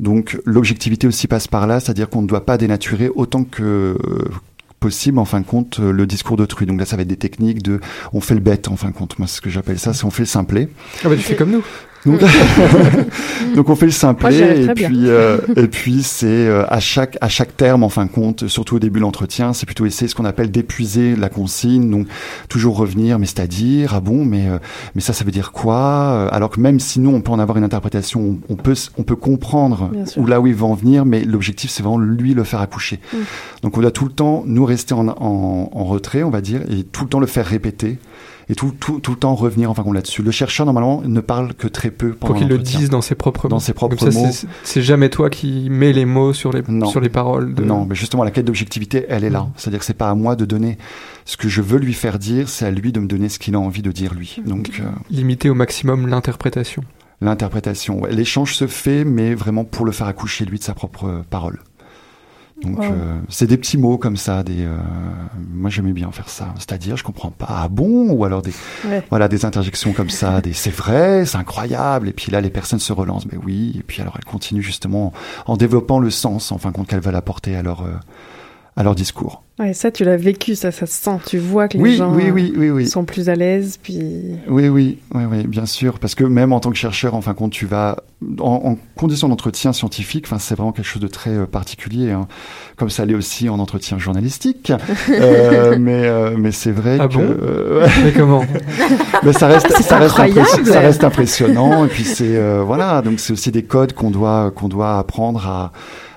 Donc, 0.00 0.38
l'objectivité 0.44 1.06
aussi 1.06 1.26
passe 1.26 1.48
par 1.48 1.66
là, 1.66 1.80
c'est-à-dire 1.80 2.08
qu'on 2.08 2.22
ne 2.22 2.26
doit 2.26 2.44
pas 2.44 2.58
dénaturer 2.58 3.10
autant 3.14 3.44
que 3.44 3.62
euh, 3.62 3.96
possible 4.82 5.18
en 5.18 5.24
fin 5.24 5.40
de 5.40 5.46
compte 5.46 5.78
euh, 5.78 5.92
le 5.92 6.06
discours 6.06 6.36
d'autrui. 6.36 6.66
Donc 6.66 6.78
là 6.78 6.84
ça 6.84 6.96
va 6.96 7.02
être 7.02 7.08
des 7.08 7.16
techniques 7.16 7.62
de 7.62 7.80
on 8.12 8.20
fait 8.20 8.34
le 8.34 8.40
bête 8.40 8.68
en 8.68 8.76
fin 8.76 8.88
de 8.88 8.94
compte. 8.94 9.18
Moi 9.18 9.28
c'est 9.28 9.36
ce 9.36 9.40
que 9.40 9.48
j'appelle 9.48 9.78
ça, 9.78 9.94
c'est 9.94 10.04
on 10.04 10.10
fait 10.10 10.22
le 10.22 10.26
simplet. 10.26 10.68
Ah 11.04 11.08
bah 11.08 11.16
tu 11.16 11.22
fais 11.22 11.36
comme 11.36 11.52
nous. 11.52 11.64
Donc, 12.04 12.20
donc 13.54 13.68
on 13.68 13.76
fait 13.76 13.86
le 13.86 13.92
simplet 13.92 14.64
Moi, 14.64 14.72
et 14.72 14.74
puis 14.74 15.08
euh, 15.08 15.38
et 15.54 15.68
puis 15.68 16.02
c'est 16.02 16.26
euh, 16.26 16.64
à 16.68 16.80
chaque 16.80 17.16
à 17.20 17.28
chaque 17.28 17.56
terme 17.56 17.84
en 17.84 17.88
fin 17.88 18.06
de 18.06 18.10
compte, 18.10 18.48
surtout 18.48 18.76
au 18.76 18.78
début 18.80 18.98
de 18.98 19.04
l'entretien, 19.04 19.52
c'est 19.52 19.66
plutôt 19.66 19.86
essayer 19.86 20.08
ce 20.08 20.16
qu'on 20.16 20.24
appelle 20.24 20.50
d'épuiser 20.50 21.14
la 21.14 21.28
consigne. 21.28 21.90
Donc 21.90 22.08
toujours 22.48 22.76
revenir, 22.76 23.20
mais 23.20 23.26
c'est-à-dire 23.26 23.94
ah 23.94 24.00
bon, 24.00 24.24
mais 24.24 24.48
euh, 24.48 24.58
mais 24.96 25.00
ça 25.00 25.12
ça 25.12 25.24
veut 25.24 25.30
dire 25.30 25.52
quoi 25.52 25.72
Euh, 25.72 26.28
Alors 26.32 26.50
que 26.50 26.60
même 26.60 26.80
sinon 26.80 27.14
on 27.14 27.20
peut 27.20 27.30
en 27.30 27.38
avoir 27.38 27.56
une 27.56 27.64
interprétation, 27.64 28.38
on, 28.48 28.56
peut 28.56 28.74
on 28.98 29.04
peut 29.04 29.16
comprendre 29.16 29.92
où 30.16 30.26
là 30.26 30.40
où 30.40 30.48
il 30.48 30.54
va 30.54 30.66
en 30.66 30.74
venir, 30.74 31.04
mais 31.04 31.24
l'objectif 31.24 31.70
c'est 31.70 31.84
vraiment 31.84 31.98
lui 31.98 32.34
le 32.34 32.42
faire 32.42 32.60
accoucher. 32.60 32.98
Mm. 33.12 33.16
Donc 33.62 33.78
on 33.78 33.80
doit 33.80 33.92
tout 33.92 34.06
le 34.06 34.12
temps 34.12 34.42
nous 34.44 34.64
rester 34.64 34.94
en, 34.94 35.06
en, 35.06 35.70
en 35.72 35.84
retrait, 35.84 36.24
on 36.24 36.30
va 36.30 36.40
dire, 36.40 36.62
et 36.68 36.82
tout 36.82 37.04
le 37.04 37.10
temps 37.10 37.20
le 37.20 37.26
faire 37.26 37.46
répéter. 37.46 37.98
Et 38.48 38.54
tout, 38.54 38.72
tout, 38.78 39.00
tout 39.00 39.12
le 39.12 39.16
temps 39.18 39.34
revenir 39.34 39.70
enfin 39.70 39.82
compte 39.82 39.94
là-dessus. 39.94 40.22
Le 40.22 40.30
chercheur 40.30 40.66
normalement 40.66 41.02
ne 41.04 41.20
parle 41.20 41.54
que 41.54 41.68
très 41.68 41.90
peu 41.90 42.12
pendant 42.12 42.32
Pour 42.34 42.40
qu'il 42.40 42.48
le 42.48 42.58
dise 42.58 42.90
dans 42.90 43.00
ses 43.00 43.14
propres 43.14 43.48
Dans 43.48 43.56
mots. 43.56 43.60
ses 43.60 43.72
propres 43.72 43.96
Comme 43.96 44.10
ça, 44.10 44.18
mots. 44.20 44.32
c'est- 44.64 44.82
jamais 44.82 45.08
toi 45.10 45.30
qui 45.30 45.68
mets 45.70 45.92
les 45.92 46.04
mots 46.04 46.32
sur 46.32 46.52
les, 46.52 46.62
Non. 46.68 46.86
sur 46.86 47.00
les 47.00 47.08
paroles. 47.08 47.54
De... 47.54 47.62
Non, 47.62 47.86
mais 47.88 47.94
justement, 47.94 48.24
la 48.24 48.30
quête 48.30 48.44
d'objectivité, 48.46 49.06
elle 49.08 49.24
est 49.24 49.30
là. 49.30 49.46
C'est-à-dire 49.56 49.78
que 49.78 49.84
c'est 49.86 49.94
pas 49.94 50.10
à 50.10 50.14
moi 50.14 50.34
de 50.36 50.44
donner 50.44 50.78
ce 51.24 51.36
que 51.36 51.48
je 51.48 51.62
veux 51.62 51.78
lui 51.78 51.94
faire 51.94 52.18
dire, 52.18 52.48
c'est 52.48 52.66
à 52.66 52.70
lui 52.70 52.92
de 52.92 53.00
me 53.00 53.06
donner 53.06 53.28
ce 53.28 53.38
qu'il 53.38 53.54
a 53.54 53.60
envie 53.60 53.82
de 53.82 53.92
dire 53.92 54.14
lui. 54.14 54.38
Donc, 54.46 54.70
euh, 54.80 54.84
Limiter 55.10 55.48
au 55.50 55.54
maximum 55.54 56.06
l'interprétation. 56.08 56.82
l'interprétation. 57.20 58.00
ouais. 58.02 58.12
L'échange 58.12 58.54
se 58.56 58.66
fait, 58.66 59.04
mais 59.04 59.34
vraiment 59.34 59.64
pour 59.64 59.86
le 59.86 59.92
faire 59.92 60.08
accoucher 60.08 60.44
lui 60.44 60.58
de 60.58 60.64
sa 60.64 60.74
propre 60.74 61.04
euh, 61.06 61.22
parole. 61.30 61.60
Donc, 62.62 62.78
Wow. 62.78 62.84
euh, 62.84 63.18
c'est 63.28 63.46
des 63.46 63.56
petits 63.56 63.76
mots 63.78 63.98
comme 63.98 64.16
ça. 64.16 64.42
Des, 64.42 64.64
euh, 64.64 64.76
moi, 65.52 65.68
j'aimais 65.70 65.92
bien 65.92 66.10
faire 66.12 66.28
ça. 66.28 66.54
C'est-à-dire, 66.58 66.96
je 66.96 67.04
comprends 67.04 67.30
pas. 67.30 67.46
Ah 67.48 67.68
bon? 67.68 68.10
Ou 68.10 68.24
alors 68.24 68.42
des, 68.42 68.52
Ouais. 68.86 69.02
voilà, 69.10 69.28
des 69.28 69.44
interjections 69.44 69.92
comme 69.92 70.10
ça. 70.10 70.40
Des 70.40 70.52
c'est 70.52 70.70
vrai, 70.74 71.24
c'est 71.26 71.38
incroyable. 71.38 72.08
Et 72.08 72.12
puis 72.12 72.30
là, 72.32 72.40
les 72.40 72.50
personnes 72.50 72.78
se 72.78 72.92
relancent. 72.92 73.26
Mais 73.30 73.38
oui. 73.44 73.74
Et 73.78 73.82
puis 73.82 74.00
alors, 74.02 74.14
elles 74.16 74.24
continuent 74.24 74.60
justement 74.62 75.12
en 75.46 75.56
développant 75.56 75.98
le 75.98 76.10
sens, 76.10 76.52
en 76.52 76.58
fin 76.58 76.70
de 76.70 76.74
compte, 76.76 76.86
qu'elles 76.88 77.00
veulent 77.00 77.14
apporter 77.16 77.56
à 77.56 77.62
leur, 77.62 77.82
euh, 77.82 77.92
à 78.76 78.82
leur 78.82 78.94
discours. 78.94 79.42
Ouais, 79.58 79.74
ça, 79.74 79.90
tu 79.90 80.02
l'as 80.02 80.16
vécu, 80.16 80.54
ça, 80.54 80.72
ça 80.72 80.86
se 80.86 80.94
sent. 80.94 81.18
Tu 81.26 81.36
vois 81.38 81.68
que 81.68 81.76
les 81.76 81.82
Oui, 81.82 81.96
gens 81.96 82.10
oui, 82.14 82.30
oui, 82.30 82.54
oui, 82.56 82.70
oui. 82.70 82.86
sont 82.88 83.04
plus 83.04 83.28
à 83.28 83.34
l'aise, 83.34 83.78
puis. 83.80 84.00
Oui, 84.48 84.68
oui, 84.68 84.98
oui, 85.14 85.22
oui, 85.30 85.46
bien 85.46 85.66
sûr, 85.66 85.98
parce 85.98 86.14
que 86.14 86.24
même 86.24 86.54
en 86.54 86.58
tant 86.60 86.70
que 86.70 86.76
chercheur, 86.76 87.14
en 87.14 87.20
fin 87.20 87.32
de 87.32 87.36
compte, 87.36 87.52
tu 87.52 87.66
vas 87.66 87.98
en, 88.40 88.62
en 88.64 88.78
condition 88.96 89.28
d'entretien 89.28 89.74
scientifique. 89.74 90.24
Enfin, 90.26 90.38
c'est 90.38 90.54
vraiment 90.54 90.72
quelque 90.72 90.86
chose 90.86 91.02
de 91.02 91.06
très 91.06 91.30
euh, 91.30 91.44
particulier, 91.46 92.12
hein, 92.12 92.28
comme 92.76 92.88
ça 92.88 93.04
l'est 93.04 93.14
aussi 93.14 93.50
en 93.50 93.58
entretien 93.58 93.98
journalistique. 93.98 94.72
Euh, 95.10 95.76
mais 95.78 96.06
euh, 96.06 96.34
mais 96.38 96.50
c'est 96.52 96.72
vrai 96.72 96.96
Ah 96.98 97.06
que 97.08 97.14
bon? 97.14 97.20
euh. 97.22 97.86
Mais 98.02 98.12
comment? 98.12 98.44
Mais 99.22 99.32
ça 99.32 99.46
reste 99.46 99.70
ça 99.82 99.98
reste, 99.98 100.64
ça 100.64 100.80
reste 100.80 101.04
impressionnant. 101.04 101.84
Et 101.84 101.88
puis 101.88 102.04
c'est 102.04 102.36
euh, 102.36 102.62
voilà, 102.64 103.02
donc 103.02 103.20
c'est 103.20 103.32
aussi 103.32 103.50
des 103.52 103.62
codes 103.62 103.92
qu'on 103.92 104.10
doit 104.10 104.50
qu'on 104.54 104.68
doit 104.68 104.98
apprendre 104.98 105.46
à 105.46 105.72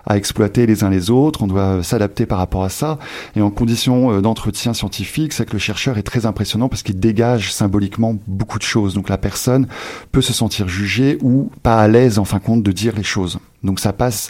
à 0.05 0.17
exploiter 0.17 0.65
les 0.65 0.83
uns 0.83 0.89
les 0.89 1.09
autres, 1.09 1.43
on 1.43 1.47
doit 1.47 1.83
s'adapter 1.83 2.25
par 2.25 2.37
rapport 2.37 2.63
à 2.63 2.69
ça. 2.69 2.99
Et 3.35 3.41
en 3.41 3.49
condition 3.49 4.11
euh, 4.11 4.21
d'entretien 4.21 4.73
scientifique, 4.73 5.33
c'est 5.33 5.45
que 5.45 5.53
le 5.53 5.59
chercheur 5.59 5.97
est 5.97 6.03
très 6.03 6.25
impressionnant 6.25 6.69
parce 6.69 6.83
qu'il 6.83 6.99
dégage 6.99 7.53
symboliquement 7.53 8.15
beaucoup 8.27 8.59
de 8.59 8.63
choses. 8.63 8.93
Donc 8.93 9.09
la 9.09 9.17
personne 9.17 9.67
peut 10.11 10.21
se 10.21 10.33
sentir 10.33 10.67
jugée 10.67 11.17
ou 11.21 11.49
pas 11.63 11.79
à 11.79 11.87
l'aise 11.87 12.19
en 12.19 12.25
fin 12.25 12.37
de 12.37 12.43
compte 12.43 12.63
de 12.63 12.71
dire 12.71 12.93
les 12.95 13.03
choses. 13.03 13.39
Donc 13.63 13.79
ça 13.79 13.93
passe 13.93 14.29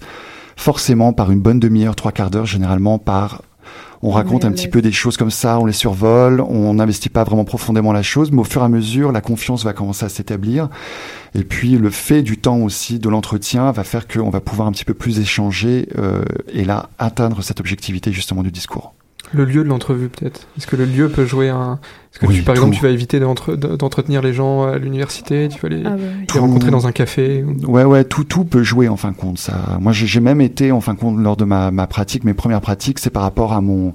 forcément 0.56 1.14
par 1.14 1.32
une 1.32 1.42
bonne 1.42 1.60
demi-heure, 1.60 1.96
trois 1.96 2.12
quarts 2.12 2.32
d'heure, 2.32 2.46
généralement 2.46 2.98
par 2.98 3.42
on 4.06 4.12
raconte 4.12 4.46
un 4.46 4.52
petit 4.52 4.68
peu 4.68 4.84
des 4.84 4.92
choses 4.92 5.18
comme 5.18 5.32
ça, 5.32 5.60
on 5.60 5.66
les 5.66 5.74
survole, 5.74 6.40
on 6.40 6.76
n'investit 6.76 7.10
pas 7.10 7.24
vraiment 7.24 7.44
profondément 7.44 7.92
la 7.92 8.04
chose, 8.04 8.32
mais 8.32 8.42
au 8.42 8.44
fur 8.44 8.62
et 8.62 8.66
à 8.66 8.70
mesure, 8.70 9.12
la 9.12 9.20
confiance 9.20 9.64
va 9.64 9.74
commencer 9.74 10.06
à 10.06 10.10
s'établir. 10.10 10.70
Et 11.34 11.44
puis 11.44 11.72
le 11.72 11.90
fait 11.90 12.22
du 12.22 12.38
temps 12.38 12.60
aussi 12.60 13.00
de 13.00 13.10
l'entretien 13.10 13.72
va 13.72 13.84
faire 13.84 14.08
qu'on 14.08 14.30
va 14.30 14.42
pouvoir 14.42 14.68
un 14.68 14.74
petit 14.74 14.86
peu 14.86 14.94
plus 14.94 15.20
échanger 15.20 15.90
euh, 15.98 16.24
et 16.50 16.66
là 16.66 16.90
atteindre 17.00 17.42
cette 17.42 17.60
objectivité 17.60 18.12
justement 18.12 18.44
du 18.44 18.52
discours. 18.52 18.94
Le 19.34 19.44
lieu 19.44 19.64
de 19.64 19.70
l'entrevue, 19.70 20.08
peut-être. 20.10 20.48
Est-ce 20.58 20.68
que 20.68 20.76
le 20.76 20.86
lieu 20.86 21.10
peut 21.10 21.26
jouer 21.26 21.50
un. 21.50 21.80
Est-ce 22.14 22.20
que 22.20 22.26
Oui, 22.28 22.36
tu, 22.36 22.44
par 22.44 22.54
tout. 22.56 22.62
exemple, 22.62 22.76
tu 22.78 22.84
vas 22.84 22.90
éviter 22.90 23.20
d'entre- 23.20 23.56
d'entretenir 23.56 24.22
les 24.22 24.34
gens 24.34 24.64
à 24.64 24.78
l'université 24.78 25.50
Tu 25.50 25.60
vas 25.60 25.68
les, 25.70 25.82
Ah 25.86 25.90
bah 25.90 25.96
oui. 26.00 26.20
les 26.22 26.26
Tout. 26.28 26.40
rencontrer 26.40 26.72
dans 26.72 26.88
un 26.88 26.92
café 26.94 27.44
ou- 27.44 27.58
Ouais, 27.72 27.84
ouais, 27.84 28.04
tout, 28.06 28.24
tout 28.24 28.46
peut 28.46 28.64
jouer 28.64 28.88
en 28.88 28.96
fin 28.98 29.12
de 29.12 29.18
compte. 29.18 29.38
Ça, 29.40 29.78
moi, 29.82 29.92
j'ai 29.92 30.06
j'ai 30.08 30.20
même 30.22 30.40
été 30.42 30.72
en 30.72 30.80
fin 30.80 30.94
de 30.94 31.00
compte 31.00 31.18
lors 31.20 31.36
de 31.36 31.44
ma, 31.44 31.72
ma 31.72 31.88
pratique, 31.88 32.24
mes 32.24 32.34
premières 32.34 32.62
pratiques, 32.62 33.00
c'est 33.00 33.10
par 33.10 33.24
rapport 33.24 33.52
à 33.52 33.60
mon, 33.62 33.94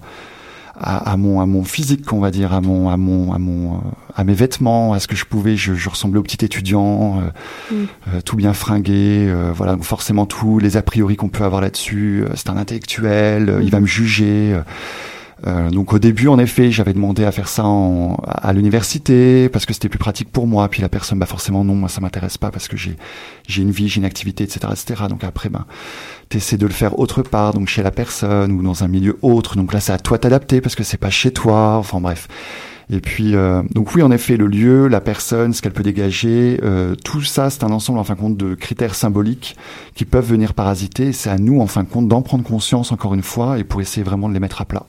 à, 0.82 1.12
à 1.12 1.16
mon, 1.16 1.40
à 1.40 1.46
mon 1.46 1.62
physique, 1.64 2.12
on 2.12 2.20
va 2.20 2.30
dire, 2.30 2.52
à 2.52 2.60
mon, 2.60 2.88
à 2.90 2.96
mon, 2.98 3.32
à 3.32 3.38
mon, 3.38 3.74
euh, 3.76 3.78
à 4.16 4.24
mes 4.24 4.34
vêtements, 4.34 4.92
à 4.92 4.98
ce 4.98 5.06
que 5.08 5.16
je 5.16 5.24
pouvais. 5.24 5.56
Je, 5.56 5.72
je 5.74 5.88
ressemblais 5.88 6.18
au 6.18 6.22
petit 6.22 6.44
étudiant, 6.44 7.20
euh, 7.20 7.74
Mm. 7.74 7.84
euh, 8.16 8.20
tout 8.22 8.36
bien 8.36 8.52
fringué. 8.52 9.26
euh, 9.28 9.52
voilà, 9.54 9.74
donc 9.74 9.84
forcément 9.84 10.26
tous 10.26 10.58
les 10.58 10.76
a 10.76 10.82
priori 10.82 11.16
qu'on 11.16 11.28
peut 11.28 11.44
avoir 11.44 11.60
là-dessus. 11.62 12.24
euh, 12.26 12.32
c'est 12.34 12.50
un 12.50 12.56
intellectuel, 12.58 13.48
euh, 13.48 13.62
il 13.62 13.70
va 13.70 13.80
me 13.80 13.86
juger. 13.86 14.58
Euh, 15.46 15.70
donc 15.70 15.92
au 15.92 15.98
début, 15.98 16.29
en 16.29 16.38
effet, 16.38 16.70
j'avais 16.70 16.92
demandé 16.92 17.24
à 17.24 17.33
faire 17.33 17.48
ça 17.48 17.64
en, 17.64 18.16
à 18.26 18.53
l'université 18.53 19.48
parce 19.48 19.66
que 19.66 19.72
c'était 19.72 19.88
plus 19.88 19.98
pratique 19.98 20.31
pour 20.31 20.46
moi. 20.46 20.68
Puis 20.68 20.83
la 20.83 20.88
personne, 20.88 21.18
bah 21.18 21.26
forcément 21.26 21.64
non, 21.64 21.74
moi 21.74 21.88
ça 21.88 22.00
m'intéresse 22.00 22.38
pas 22.38 22.50
parce 22.50 22.68
que 22.68 22.76
j'ai 22.76 22.96
j'ai 23.46 23.62
une 23.62 23.70
vie, 23.70 23.88
j'ai 23.88 23.98
une 23.98 24.05
activité, 24.05 24.44
etc., 24.44 24.61
etc. 24.70 25.05
Donc 25.09 25.24
après, 25.24 25.48
ben 25.48 25.66
t'essaies 26.29 26.59
de 26.59 26.66
le 26.66 26.72
faire 26.72 26.98
autre 26.98 27.22
part, 27.22 27.55
donc 27.55 27.68
chez 27.68 27.83
la 27.83 27.90
personne 27.90 28.53
ou 28.53 28.62
dans 28.62 28.85
un 28.85 28.88
milieu 28.88 29.18
autre. 29.22 29.57
Donc 29.57 29.72
là, 29.72 29.81
c'est 29.81 29.92
à 29.92 29.98
toi 29.98 30.18
t'adapter 30.18 30.61
parce 30.61 30.74
que 30.74 30.85
c'est 30.85 30.98
pas 30.98 31.11
chez 31.11 31.33
toi. 31.33 31.76
Enfin 31.76 32.00
bref. 32.00 32.29
Et 32.92 33.00
puis, 33.00 33.37
euh, 33.37 33.62
donc 33.72 33.94
oui, 33.94 34.03
en 34.03 34.11
effet, 34.11 34.37
le 34.37 34.46
lieu, 34.48 34.88
la 34.88 35.00
personne, 35.00 35.53
ce 35.53 35.62
qu'elle 35.62 35.72
peut 35.72 35.85
dégager, 35.85 36.59
euh, 36.64 36.96
tout 36.96 37.22
ça, 37.22 37.48
c'est 37.48 37.62
un 37.62 37.70
ensemble, 37.70 38.00
en 38.00 38.05
fin 38.05 38.14
de 38.14 38.18
compte, 38.18 38.37
de 38.37 38.57
critères 38.57 38.96
symboliques 38.96 39.57
qui 39.94 40.05
peuvent 40.05 40.26
venir 40.26 40.55
parasiter. 40.55 41.12
C'est 41.12 41.31
à 41.31 41.38
nous, 41.38 41.61
en 41.61 41.68
fin 41.68 41.85
de 41.85 41.88
compte, 41.88 42.09
d'en 42.09 42.22
prendre 42.22 42.42
conscience 42.42 42.90
encore 42.90 43.14
une 43.14 43.22
fois 43.22 43.59
et 43.59 43.64
pour 43.64 43.81
essayer 43.81 44.03
vraiment 44.03 44.29
de 44.29 44.35
les 44.35 44.40
mettre 44.40 44.61
à 44.61 44.64
plat. 44.64 44.87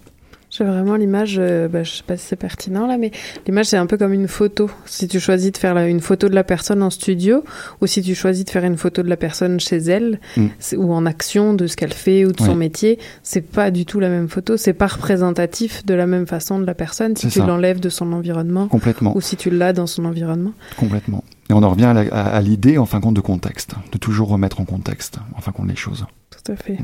J'ai 0.52 0.66
vraiment 0.66 0.98
l'image, 0.98 1.38
euh, 1.40 1.70
bah, 1.70 1.82
je 1.84 1.92
sais 1.92 2.04
pas 2.06 2.18
si 2.18 2.26
c'est 2.28 2.36
pertinent 2.36 2.86
là, 2.86 2.98
mais 2.98 3.12
l'image 3.48 3.68
c'est 3.68 3.78
un 3.78 3.86
peu 3.86 3.98
comme 3.98 4.12
une 4.12 4.28
photo. 4.28 4.70
Si 4.86 5.08
tu 5.08 5.18
choisis 5.22 5.50
de 5.54 5.58
faire 5.58 5.74
la- 5.74 5.88
une 5.88 6.02
photo 6.02 6.28
de 6.28 6.36
la 6.36 6.44
personne 6.44 6.84
en 6.84 6.90
studio, 6.90 7.46
ou 7.80 7.88
si 7.88 8.02
tu 8.02 8.16
choisis 8.16 8.44
de 8.44 8.50
faire 8.50 8.66
une 8.66 8.76
photo 8.78 9.02
de 9.02 9.08
la 9.08 9.16
personne 9.16 9.62
chez 9.62 9.78
elle, 9.78 10.20
Mm. 10.36 10.48
ou 10.76 10.94
en 10.94 11.06
action 11.06 11.54
de 11.54 11.68
ce 11.68 11.78
qu'elle 11.78 11.94
fait 11.94 12.26
ou 12.26 12.34
de 12.34 12.40
son 12.40 12.56
métier, 12.56 13.00
c'est 13.24 13.40
pas 13.42 13.72
du 13.72 13.86
tout 13.86 14.02
la 14.02 14.10
même 14.10 14.28
photo. 14.28 14.58
C'est 14.58 14.74
pas 14.74 14.88
représentatif 14.88 15.86
de 15.86 15.94
la 15.94 16.06
même 16.06 16.28
façon 16.28 16.60
de 16.60 16.66
la 16.66 16.74
personne 16.74 17.16
si 17.16 17.28
tu 17.30 17.40
l'enlèves 17.40 17.80
de 17.80 17.90
son 17.90 18.12
environnement 18.12 18.68
Complètement, 18.68 19.16
ou 19.16 19.22
si 19.22 19.38
tu 19.38 19.50
l'as 19.52 19.72
dans 19.72 19.88
son 19.88 20.04
environnement. 20.04 20.52
complètement. 20.78 21.24
Et 21.50 21.54
on 21.54 21.64
en 21.64 21.70
revient 21.70 21.94
à, 22.12 22.42
l'idée, 22.42 22.78
en 22.78 22.86
fin 22.86 23.00
de 23.00 23.04
compte, 23.04 23.16
de 23.16 23.22
contexte, 23.22 23.76
de 23.92 23.98
toujours 23.98 24.28
remettre 24.30 24.60
en 24.62 24.66
contexte, 24.66 25.18
en 25.36 25.42
fin 25.42 25.52
de 25.52 25.56
compte, 25.58 25.70
les 25.70 25.76
choses. 25.76 26.06
Tout 26.30 26.52
à 26.52 26.56
fait. 26.58 26.78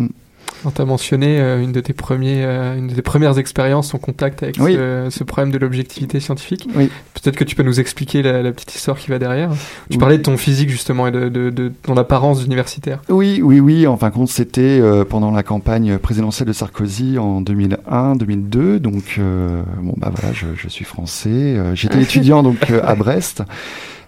Tu 0.75 0.81
as 0.81 0.85
mentionné 0.85 1.39
euh, 1.39 1.61
une, 1.61 1.71
de 1.71 1.79
tes 1.79 1.93
premiers, 1.93 2.43
euh, 2.43 2.75
une 2.77 2.87
de 2.87 2.95
tes 2.95 3.01
premières 3.01 3.37
expériences 3.37 3.93
en 3.93 3.99
contact 3.99 4.41
avec 4.43 4.57
Oui. 4.59 4.73
ce, 4.73 5.07
ce 5.11 5.23
problème 5.23 5.51
de 5.51 5.57
l'objectivité 5.59 6.19
scientifique. 6.19 6.67
Oui. 6.75 6.89
Peut-être 7.13 7.35
que 7.35 7.43
tu 7.43 7.55
peux 7.55 7.63
nous 7.63 7.79
expliquer 7.79 8.21
la, 8.23 8.41
la 8.41 8.51
petite 8.51 8.73
histoire 8.75 8.97
qui 8.97 9.09
va 9.09 9.19
derrière. 9.19 9.49
Tu 9.51 9.57
Oui. 9.91 9.97
parlais 9.97 10.17
de 10.17 10.23
ton 10.23 10.35
physique 10.35 10.69
justement 10.69 11.07
et 11.07 11.11
de, 11.11 11.29
de, 11.29 11.49
de 11.51 11.71
ton 11.83 11.95
apparence 11.95 12.41
d'universitaire. 12.43 13.01
Oui, 13.09 13.39
oui, 13.43 13.59
oui. 13.59 13.85
En 13.87 13.97
fin 13.97 14.09
de 14.09 14.13
compte, 14.15 14.29
c'était 14.29 14.79
euh, 14.81 15.05
pendant 15.05 15.31
la 15.31 15.43
campagne 15.43 15.97
présidentielle 15.99 16.47
de 16.47 16.53
Sarkozy 16.53 17.17
en 17.19 17.41
2001-2002. 17.41 18.77
Donc, 18.79 19.19
bon, 19.19 19.93
bah 19.97 20.11
voilà, 20.13 20.33
je, 20.33 20.47
je 20.55 20.67
suis 20.67 20.85
français. 20.85 21.55
J'étais 21.75 22.01
étudiant 22.01 22.43
donc 22.43 22.71
à 22.71 22.95
Brest. 22.95 23.43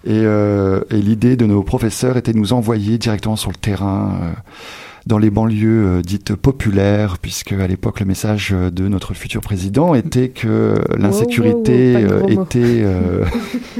Et, 0.06 0.22
et 0.22 0.96
l'idée 0.96 1.36
de 1.36 1.46
nos 1.46 1.62
professeurs 1.62 2.16
était 2.16 2.32
de 2.32 2.38
nous 2.38 2.52
envoyer 2.52 2.98
directement 2.98 3.36
sur 3.36 3.50
le 3.50 3.56
terrain. 3.56 4.32
Dans 5.06 5.18
les 5.18 5.30
banlieues 5.30 5.86
euh, 5.86 6.02
dites 6.02 6.34
populaires, 6.34 7.18
puisque 7.18 7.52
à 7.52 7.66
l'époque 7.66 8.00
le 8.00 8.06
message 8.06 8.50
euh, 8.52 8.70
de 8.70 8.88
notre 8.88 9.14
futur 9.14 9.40
président 9.40 9.94
était 9.94 10.28
que 10.28 10.74
l'insécurité 10.96 11.96
wow, 11.96 12.12
euh, 12.12 12.44
était 12.44 12.82
euh, 12.84 13.24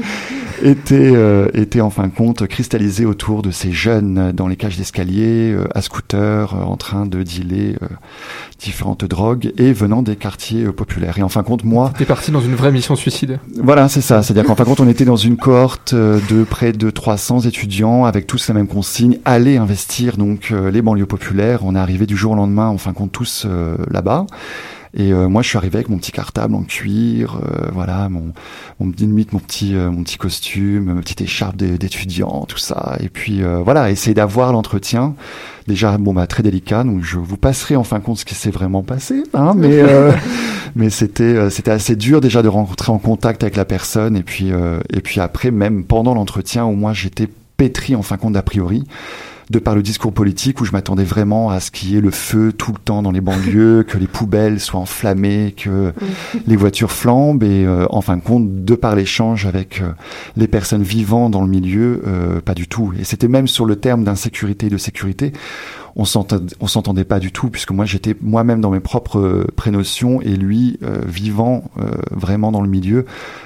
était 0.63 1.11
euh, 1.13 1.49
était 1.53 1.81
en 1.81 1.89
fin 1.89 2.07
de 2.07 2.13
compte 2.13 2.45
cristallisée 2.47 3.05
autour 3.05 3.41
de 3.41 3.51
ces 3.51 3.71
jeunes 3.71 4.31
dans 4.31 4.47
les 4.47 4.55
cages 4.55 4.77
d'escalier 4.77 5.51
euh, 5.51 5.65
à 5.73 5.81
scooter 5.81 6.53
euh, 6.53 6.63
en 6.63 6.77
train 6.77 7.05
de 7.05 7.23
dealer 7.23 7.77
euh, 7.81 7.87
différentes 8.61 9.05
drogues 9.05 9.51
et 9.57 9.73
venant 9.73 10.01
des 10.01 10.15
quartiers 10.15 10.65
euh, 10.65 10.71
populaires. 10.71 11.17
Et 11.17 11.23
en 11.23 11.29
fin 11.29 11.41
de 11.41 11.47
compte, 11.47 11.63
moi, 11.63 11.91
T'es 11.97 12.05
parti 12.05 12.31
dans 12.31 12.41
une 12.41 12.55
vraie 12.55 12.71
mission 12.71 12.95
suicide. 12.95 13.39
voilà, 13.61 13.89
c'est 13.89 14.01
ça. 14.01 14.23
C'est-à-dire 14.23 14.45
qu'en 14.45 14.55
fin 14.55 14.63
de 14.63 14.69
compte, 14.69 14.79
on 14.79 14.87
était 14.87 15.05
dans 15.05 15.15
une 15.15 15.37
cohorte 15.37 15.93
euh, 15.93 16.19
de 16.29 16.43
près 16.43 16.71
de 16.71 16.89
300 16.89 17.41
étudiants 17.41 18.05
avec 18.05 18.27
tous 18.27 18.47
la 18.47 18.53
même 18.53 18.67
consigne 18.67 19.17
aller 19.25 19.57
investir 19.57 20.17
donc 20.17 20.49
euh, 20.51 20.69
les 20.71 20.81
banlieues 20.81 21.05
populaires. 21.05 21.61
On 21.63 21.75
est 21.75 21.79
arrivé 21.79 22.05
du 22.05 22.15
jour 22.15 22.33
au 22.33 22.35
lendemain, 22.35 22.67
en 22.67 22.77
fin 22.77 22.91
de 22.91 22.95
compte, 22.95 23.11
tous 23.11 23.47
là-bas. 23.89 24.25
Et 24.93 25.13
euh, 25.13 25.29
moi, 25.29 25.41
je 25.41 25.47
suis 25.47 25.57
arrivé 25.57 25.75
avec 25.77 25.87
mon 25.89 25.97
petit 25.97 26.11
cartable 26.11 26.53
en 26.53 26.63
cuir, 26.63 27.39
euh, 27.41 27.69
voilà, 27.71 28.09
mon, 28.09 28.33
mon 28.79 28.91
petit 28.91 29.05
limite, 29.05 29.31
mon 29.31 29.39
petit, 29.39 29.73
euh, 29.73 29.89
mon 29.89 30.03
petit 30.03 30.17
costume, 30.17 30.93
ma 30.93 31.01
petite 31.01 31.21
écharpe 31.21 31.55
d'é- 31.55 31.77
d'étudiant, 31.77 32.45
tout 32.47 32.57
ça. 32.57 32.97
Et 32.99 33.07
puis 33.07 33.41
euh, 33.41 33.61
voilà, 33.63 33.89
essayer 33.89 34.13
d'avoir 34.13 34.51
l'entretien. 34.51 35.15
Déjà, 35.67 35.97
bon 35.97 36.13
bah 36.13 36.27
très 36.27 36.43
délicat. 36.43 36.83
Donc 36.83 37.03
je 37.03 37.17
vous 37.17 37.37
passerai 37.37 37.75
en 37.77 37.83
fin 37.83 37.99
de 37.99 38.03
compte 38.03 38.17
ce 38.17 38.25
qui 38.25 38.35
s'est 38.35 38.51
vraiment 38.51 38.83
passé, 38.83 39.23
hein, 39.33 39.53
mais 39.55 39.79
euh, 39.79 40.11
mais 40.75 40.89
c'était 40.89 41.23
euh, 41.23 41.49
c'était 41.49 41.71
assez 41.71 41.95
dur 41.95 42.19
déjà 42.19 42.41
de 42.41 42.49
rentrer 42.49 42.91
en 42.91 42.97
contact 42.97 43.43
avec 43.43 43.55
la 43.55 43.63
personne. 43.65 44.17
Et 44.17 44.23
puis 44.23 44.51
euh, 44.51 44.79
et 44.89 44.99
puis 44.99 45.21
après, 45.21 45.51
même 45.51 45.85
pendant 45.85 46.13
l'entretien, 46.15 46.65
où 46.65 46.73
moi 46.73 46.91
j'étais 46.91 47.29
pétri 47.55 47.95
en 47.95 48.01
fin 48.01 48.15
de 48.15 48.21
compte 48.21 48.33
d'a 48.33 48.41
priori 48.41 48.83
de 49.51 49.59
par 49.59 49.75
le 49.75 49.83
discours 49.83 50.13
politique 50.13 50.61
où 50.61 50.65
je 50.65 50.71
m'attendais 50.71 51.03
vraiment 51.03 51.49
à 51.49 51.59
ce 51.59 51.69
qu'il 51.71 51.91
y 51.91 51.97
ait 51.97 52.01
le 52.01 52.09
feu 52.09 52.53
tout 52.53 52.71
le 52.71 52.79
temps 52.79 53.01
dans 53.01 53.11
les 53.11 53.21
banlieues, 53.21 53.83
que 53.87 53.97
les 53.97 54.07
poubelles 54.07 54.59
soient 54.59 54.79
enflammées, 54.79 55.53
que 55.55 55.93
les 56.47 56.55
voitures 56.55 56.91
flambent 56.91 57.43
et 57.43 57.65
euh, 57.65 57.85
en 57.89 58.01
fin 58.01 58.17
de 58.17 58.21
compte, 58.21 58.63
de 58.63 58.75
par 58.75 58.95
l'échange 58.95 59.45
avec 59.45 59.81
euh, 59.81 59.91
les 60.37 60.47
personnes 60.47 60.83
vivant 60.83 61.29
dans 61.29 61.41
le 61.41 61.49
milieu, 61.49 62.01
euh, 62.07 62.39
pas 62.41 62.53
du 62.53 62.67
tout. 62.67 62.93
Et 62.97 63.03
c'était 63.03 63.27
même 63.27 63.47
sur 63.47 63.65
le 63.65 63.75
terme 63.75 64.03
d'insécurité 64.03 64.67
et 64.67 64.69
de 64.69 64.77
sécurité, 64.77 65.33
on 65.95 66.05
s'entendait, 66.05 66.55
on 66.59 66.67
s'entendait 66.67 67.03
pas 67.03 67.19
du 67.19 67.31
tout 67.31 67.49
puisque 67.49 67.71
moi 67.71 67.85
j'étais 67.85 68.15
moi-même 68.21 68.61
dans 68.61 68.69
mes 68.71 68.79
propres 68.79 69.19
euh, 69.19 69.47
prénotions 69.55 70.21
et 70.21 70.35
lui 70.35 70.77
euh, 70.83 70.99
vivant 71.05 71.63
euh, 71.79 71.91
vraiment 72.11 72.51
dans 72.51 72.61
le 72.61 72.69
milieu. 72.69 73.05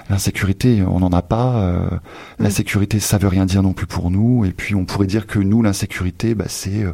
L'insécurité, 0.10 0.84
on 0.88 1.00
n'en 1.00 1.12
a 1.12 1.22
pas. 1.22 1.56
euh, 1.58 1.90
La 2.40 2.50
Mm. 2.50 2.52
sécurité, 2.52 3.00
ça 3.00 3.18
veut 3.18 3.28
rien 3.28 3.46
dire 3.46 3.64
non 3.64 3.74
plus 3.74 3.88
pour 3.88 4.12
nous. 4.12 4.46
Et 4.46 4.52
puis 4.52 4.76
on 4.76 4.86
pourrait 4.86 5.08
dire 5.08 5.26
que 5.28 5.40
nous, 5.40 5.62
l'insécurité, 5.64 6.36
bah, 6.36 6.46
c'est 6.48 6.84
euh, 6.84 6.94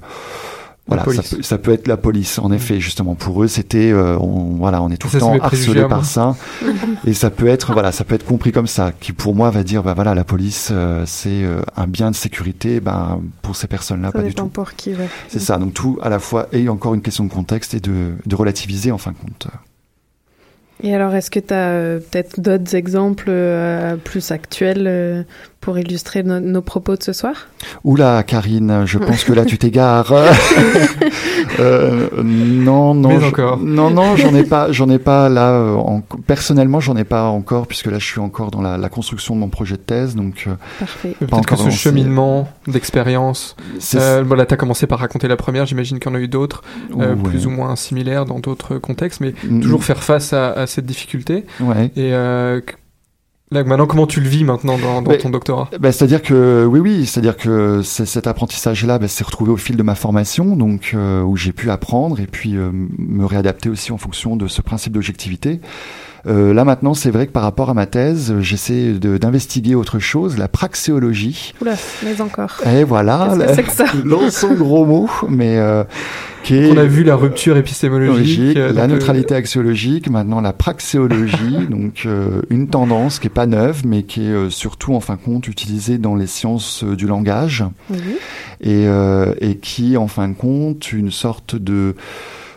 voilà, 0.87 1.05
ça 1.05 1.35
peut, 1.35 1.41
ça 1.41 1.57
peut 1.57 1.71
être 1.71 1.87
la 1.87 1.97
police. 1.97 2.39
En 2.39 2.51
effet, 2.51 2.79
justement, 2.79 3.15
pour 3.15 3.43
eux, 3.43 3.47
c'était, 3.47 3.91
euh, 3.91 4.17
on, 4.17 4.55
voilà, 4.55 4.81
on 4.81 4.89
est 4.89 4.97
tout 4.97 5.07
Ça, 5.07 5.17
le 5.17 5.21
temps 5.21 5.37
harcelé 5.39 5.85
par 5.87 6.05
ça, 6.05 6.35
et 7.05 7.13
ça 7.13 7.29
peut 7.29 7.47
être, 7.47 7.73
voilà, 7.73 7.91
ça 7.91 8.03
peut 8.03 8.15
être 8.15 8.25
compris 8.25 8.51
comme 8.51 8.67
ça, 8.67 8.91
qui 8.99 9.13
pour 9.13 9.35
moi 9.35 9.51
va 9.51 9.63
dire, 9.63 9.83
bah 9.83 9.93
voilà, 9.93 10.15
la 10.15 10.23
police, 10.23 10.69
euh, 10.71 11.03
c'est 11.05 11.43
euh, 11.43 11.61
un 11.77 11.87
bien 11.87 12.11
de 12.11 12.15
sécurité, 12.15 12.79
ben 12.79 13.21
pour 13.41 13.55
ces 13.55 13.67
personnes-là, 13.67 14.11
pas 14.11 14.23
du 14.23 14.33
tout. 14.33 14.47
pour 14.47 14.73
qui, 14.73 14.91
ouais. 14.91 15.07
C'est 15.29 15.39
ça. 15.39 15.57
Donc 15.57 15.73
tout, 15.73 15.99
à 16.01 16.09
la 16.09 16.19
fois, 16.19 16.47
et 16.51 16.67
encore 16.67 16.93
une 16.93 17.01
question 17.01 17.23
de 17.23 17.31
contexte 17.31 17.73
et 17.73 17.79
de, 17.79 18.13
de 18.25 18.35
relativiser 18.35 18.91
en 18.91 18.97
fin 18.97 19.11
de 19.11 19.17
compte. 19.17 19.47
Et 20.83 20.95
alors, 20.95 21.13
est-ce 21.13 21.29
que 21.29 21.39
tu 21.39 21.53
as 21.53 21.99
peut-être 21.99 22.39
d'autres 22.39 22.75
exemples 22.75 23.29
euh, 23.29 23.97
plus 23.97 24.31
actuels 24.31 24.87
euh, 24.87 25.23
pour 25.61 25.77
illustrer 25.79 26.23
no- 26.23 26.39
nos 26.39 26.61
propos 26.61 26.95
de 26.97 27.03
ce 27.03 27.13
soir? 27.13 27.47
Oula, 27.83 28.23
Karine, 28.23 28.83
je 28.85 28.97
pense 29.07 29.23
que 29.23 29.31
là 29.33 29.45
tu 29.45 29.57
t'égares. 29.57 30.11
Euh, 31.59 32.07
non, 32.23 32.93
non, 32.95 33.09
Mais 33.09 33.19
je- 33.19 33.25
encore. 33.25 33.57
non, 33.59 33.89
non, 33.89 34.15
j'en 34.15 34.33
ai 34.33 34.43
pas, 34.43 34.71
j'en 34.71 34.89
ai 34.89 34.99
pas 34.99 35.27
là. 35.29 35.61
en- 35.75 36.01
personnellement, 36.25 36.79
j'en 36.79 36.95
ai 36.95 37.03
pas 37.03 37.25
encore 37.25 37.67
puisque 37.67 37.87
là 37.87 37.99
je 37.99 38.05
suis 38.05 38.19
encore 38.19 38.51
dans 38.51 38.61
la, 38.61 38.77
la 38.77 38.89
construction 38.89 39.35
de 39.35 39.41
mon 39.41 39.49
projet 39.49 39.75
de 39.75 39.81
thèse, 39.81 40.15
donc 40.15 40.45
euh, 40.47 40.53
Parfait. 40.79 41.15
Peut-être 41.19 41.45
que 41.45 41.55
ce 41.57 41.69
cheminement 41.69 42.47
d'expérience. 42.67 43.55
Euh, 43.95 44.23
bon, 44.23 44.35
là, 44.35 44.45
t'as 44.45 44.55
commencé 44.55 44.87
par 44.87 44.99
raconter 44.99 45.27
la 45.27 45.35
première. 45.35 45.65
J'imagine 45.65 45.99
qu'il 45.99 46.09
y 46.11 46.15
en 46.15 46.17
a 46.17 46.21
eu 46.21 46.27
d'autres, 46.29 46.63
euh, 46.99 47.15
ouais. 47.15 47.23
plus 47.29 47.45
ou 47.47 47.49
moins 47.49 47.75
similaires 47.75 48.25
dans 48.25 48.39
d'autres 48.39 48.77
contextes, 48.77 49.19
mais 49.19 49.33
Mm, 49.43 49.59
toujours 49.61 49.83
faire 49.83 50.01
face 50.03 50.33
à, 50.33 50.51
à 50.51 50.67
cette 50.67 50.85
difficulté. 50.85 51.45
Ouais. 51.59 51.85
Et 51.95 52.13
euh, 52.13 52.61
là, 53.51 53.63
maintenant, 53.63 53.85
comment 53.85 54.07
tu 54.07 54.21
le 54.21 54.29
vis 54.29 54.43
maintenant 54.43 54.77
dans, 54.77 55.03
ton 55.03 55.29
doctorat? 55.29 55.69
Bah, 55.79 55.91
c'est-à-dire 55.91 56.21
que 56.21 56.65
oui, 56.65 56.79
oui, 56.79 57.05
c'est-à-dire 57.05 57.37
que 57.37 57.81
cet 57.83 58.27
apprentissage-là 58.27 58.99
bah, 58.99 59.07
s'est 59.07 59.23
retrouvé 59.23 59.51
au 59.51 59.57
fil 59.57 59.75
de 59.75 59.83
ma 59.83 59.95
formation, 59.95 60.55
donc 60.55 60.91
euh, 60.93 61.21
où 61.21 61.35
j'ai 61.35 61.51
pu 61.51 61.69
apprendre 61.69 62.19
et 62.19 62.27
puis 62.27 62.55
euh, 62.55 62.71
me 62.73 63.25
réadapter 63.25 63.69
aussi 63.69 63.91
en 63.91 63.97
fonction 63.97 64.35
de 64.35 64.47
ce 64.47 64.61
principe 64.61 64.93
d'objectivité. 64.93 65.59
Euh, 66.27 66.53
là 66.53 66.63
maintenant, 66.65 66.93
c'est 66.93 67.09
vrai 67.11 67.25
que 67.27 67.31
par 67.31 67.43
rapport 67.43 67.69
à 67.69 67.73
ma 67.73 67.85
thèse, 67.87 68.35
j'essaie 68.41 68.93
d'investiguer 68.93 69.73
autre 69.75 69.99
chose, 69.99 70.37
la 70.37 70.47
praxéologie. 70.47 71.53
Oula, 71.61 71.73
mais 72.03 72.21
encore. 72.21 72.57
Et 72.65 72.83
voilà, 72.83 73.29
Qu'est-ce 73.29 73.39
que 73.39 73.43
la- 73.47 73.55
c'est 73.55 73.63
que 73.63 73.71
ça 73.71 73.85
lance 74.05 74.35
son 74.35 74.53
gros 74.53 74.85
mot, 74.85 75.09
mais 75.29 75.57
euh, 75.57 75.83
qui 76.43 76.55
est 76.55 76.71
On 76.71 76.77
a 76.77 76.85
vu 76.85 77.03
la 77.03 77.15
rupture 77.15 77.57
épistémologique, 77.57 78.17
logique, 78.39 78.57
euh, 78.57 78.71
la 78.73 78.83
euh, 78.83 78.87
neutralité 78.87 79.33
axiologique, 79.35 80.09
maintenant 80.09 80.41
la 80.41 80.53
praxéologie, 80.53 81.57
donc 81.69 82.03
euh, 82.05 82.41
une 82.49 82.67
tendance 82.67 83.17
qui 83.19 83.27
est 83.27 83.31
pas 83.31 83.47
neuve, 83.47 83.81
mais 83.85 84.03
qui 84.03 84.25
est 84.25 84.31
euh, 84.31 84.49
surtout 84.49 84.93
en 84.93 84.99
fin 84.99 85.15
de 85.15 85.21
compte 85.21 85.47
utilisée 85.47 85.97
dans 85.97 86.15
les 86.15 86.27
sciences 86.27 86.83
euh, 86.83 86.95
du 86.95 87.07
langage 87.07 87.63
Oui. 87.89 87.97
et, 88.61 88.85
euh, 88.87 89.33
et 89.41 89.55
qui 89.57 89.97
en 89.97 90.07
fin 90.07 90.27
de 90.27 90.33
compte 90.35 90.91
une 90.93 91.11
sorte 91.11 91.55
de 91.55 91.95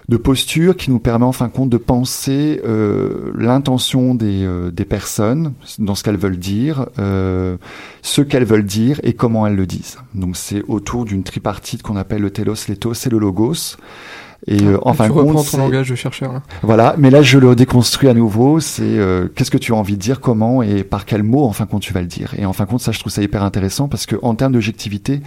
de 0.08 0.16
posture 0.16 0.76
qui 0.76 0.90
nous 0.90 0.98
permet 0.98 1.24
en 1.24 1.32
fin 1.32 1.46
de 1.48 1.52
compte 1.52 1.70
de 1.70 1.78
penser 1.78 2.60
euh, 2.64 3.32
l'intention 3.38 4.14
des, 4.14 4.44
euh, 4.44 4.70
des 4.70 4.84
personnes 4.84 5.54
dans 5.78 5.94
ce 5.94 6.02
qu'elles 6.04 6.18
veulent 6.18 6.38
dire, 6.38 6.86
euh, 6.98 7.56
ce 8.02 8.20
qu'elles 8.20 8.44
veulent 8.44 8.64
dire 8.66 9.00
et 9.02 9.14
comment 9.14 9.46
elles 9.46 9.56
le 9.56 9.66
disent. 9.66 9.98
Donc 10.14 10.36
c'est 10.36 10.62
autour 10.68 11.04
d'une 11.06 11.22
tripartite 11.22 11.82
qu'on 11.82 11.96
appelle 11.96 12.20
le 12.22 12.30
telos, 12.30 12.68
l'éthos 12.68 13.06
et 13.06 13.10
le 13.10 13.18
logos. 13.18 13.76
Et 14.46 14.62
euh, 14.62 14.76
en 14.82 14.90
Ah, 14.90 14.94
fin 14.94 15.08
de 15.08 15.12
compte, 15.12 15.50
ton 15.50 15.56
langage 15.56 15.88
de 15.88 15.94
chercheur. 15.94 16.34
Là. 16.34 16.42
voilà, 16.62 16.96
mais 16.98 17.08
là 17.08 17.22
je 17.22 17.38
le 17.38 17.56
déconstruis 17.56 18.10
à 18.10 18.14
nouveau, 18.14 18.60
c'est 18.60 18.82
euh, 18.82 19.26
qu'est-ce 19.34 19.50
que 19.50 19.56
tu 19.56 19.72
as 19.72 19.76
envie 19.76 19.94
de 19.94 20.00
dire, 20.02 20.20
comment 20.20 20.62
et 20.62 20.84
par 20.84 21.06
quel 21.06 21.22
mot 21.22 21.44
en 21.44 21.52
fin 21.52 21.64
de 21.64 21.70
compte 21.70 21.80
tu 21.80 21.94
vas 21.94 22.02
le 22.02 22.06
dire. 22.08 22.34
Et 22.36 22.44
en 22.44 22.52
fin 22.52 22.64
de 22.64 22.68
compte 22.68 22.80
ça 22.82 22.92
je 22.92 23.00
trouve 23.00 23.10
ça 23.10 23.22
hyper 23.22 23.42
intéressant 23.42 23.88
parce 23.88 24.04
que 24.04 24.16
en 24.20 24.34
termes 24.34 24.52
d'objectivité, 24.52 25.22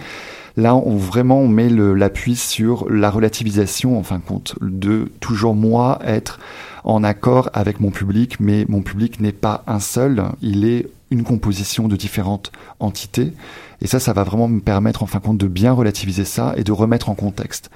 là 0.58 0.74
on 0.74 0.96
vraiment 0.96 1.38
on 1.38 1.48
met 1.48 1.70
l'appui 1.70 2.36
sur 2.36 2.90
la 2.90 3.10
relativisation 3.10 3.98
en 3.98 4.02
fin 4.02 4.18
de 4.18 4.24
compte 4.24 4.56
de 4.60 5.10
toujours 5.20 5.54
moi 5.54 5.98
être 6.04 6.38
en 6.84 7.04
accord 7.04 7.50
avec 7.52 7.80
mon 7.80 7.90
public, 7.90 8.40
mais 8.40 8.64
mon 8.68 8.82
public 8.82 9.20
n'est 9.20 9.32
pas 9.32 9.62
un 9.66 9.78
seul, 9.78 10.24
il 10.40 10.64
est 10.64 10.88
une 11.10 11.22
composition 11.22 11.88
de 11.88 11.96
différentes 11.96 12.52
entités. 12.80 13.32
Et 13.80 13.86
ça, 13.86 14.00
ça 14.00 14.12
va 14.12 14.24
vraiment 14.24 14.48
me 14.48 14.60
permettre 14.60 15.02
en 15.02 15.06
fin 15.06 15.18
de 15.18 15.24
compte 15.24 15.38
de 15.38 15.46
bien 15.46 15.72
relativiser 15.72 16.24
ça 16.24 16.54
et 16.56 16.64
de 16.64 16.72
remettre 16.72 17.08
en 17.08 17.14
contexte. 17.14 17.70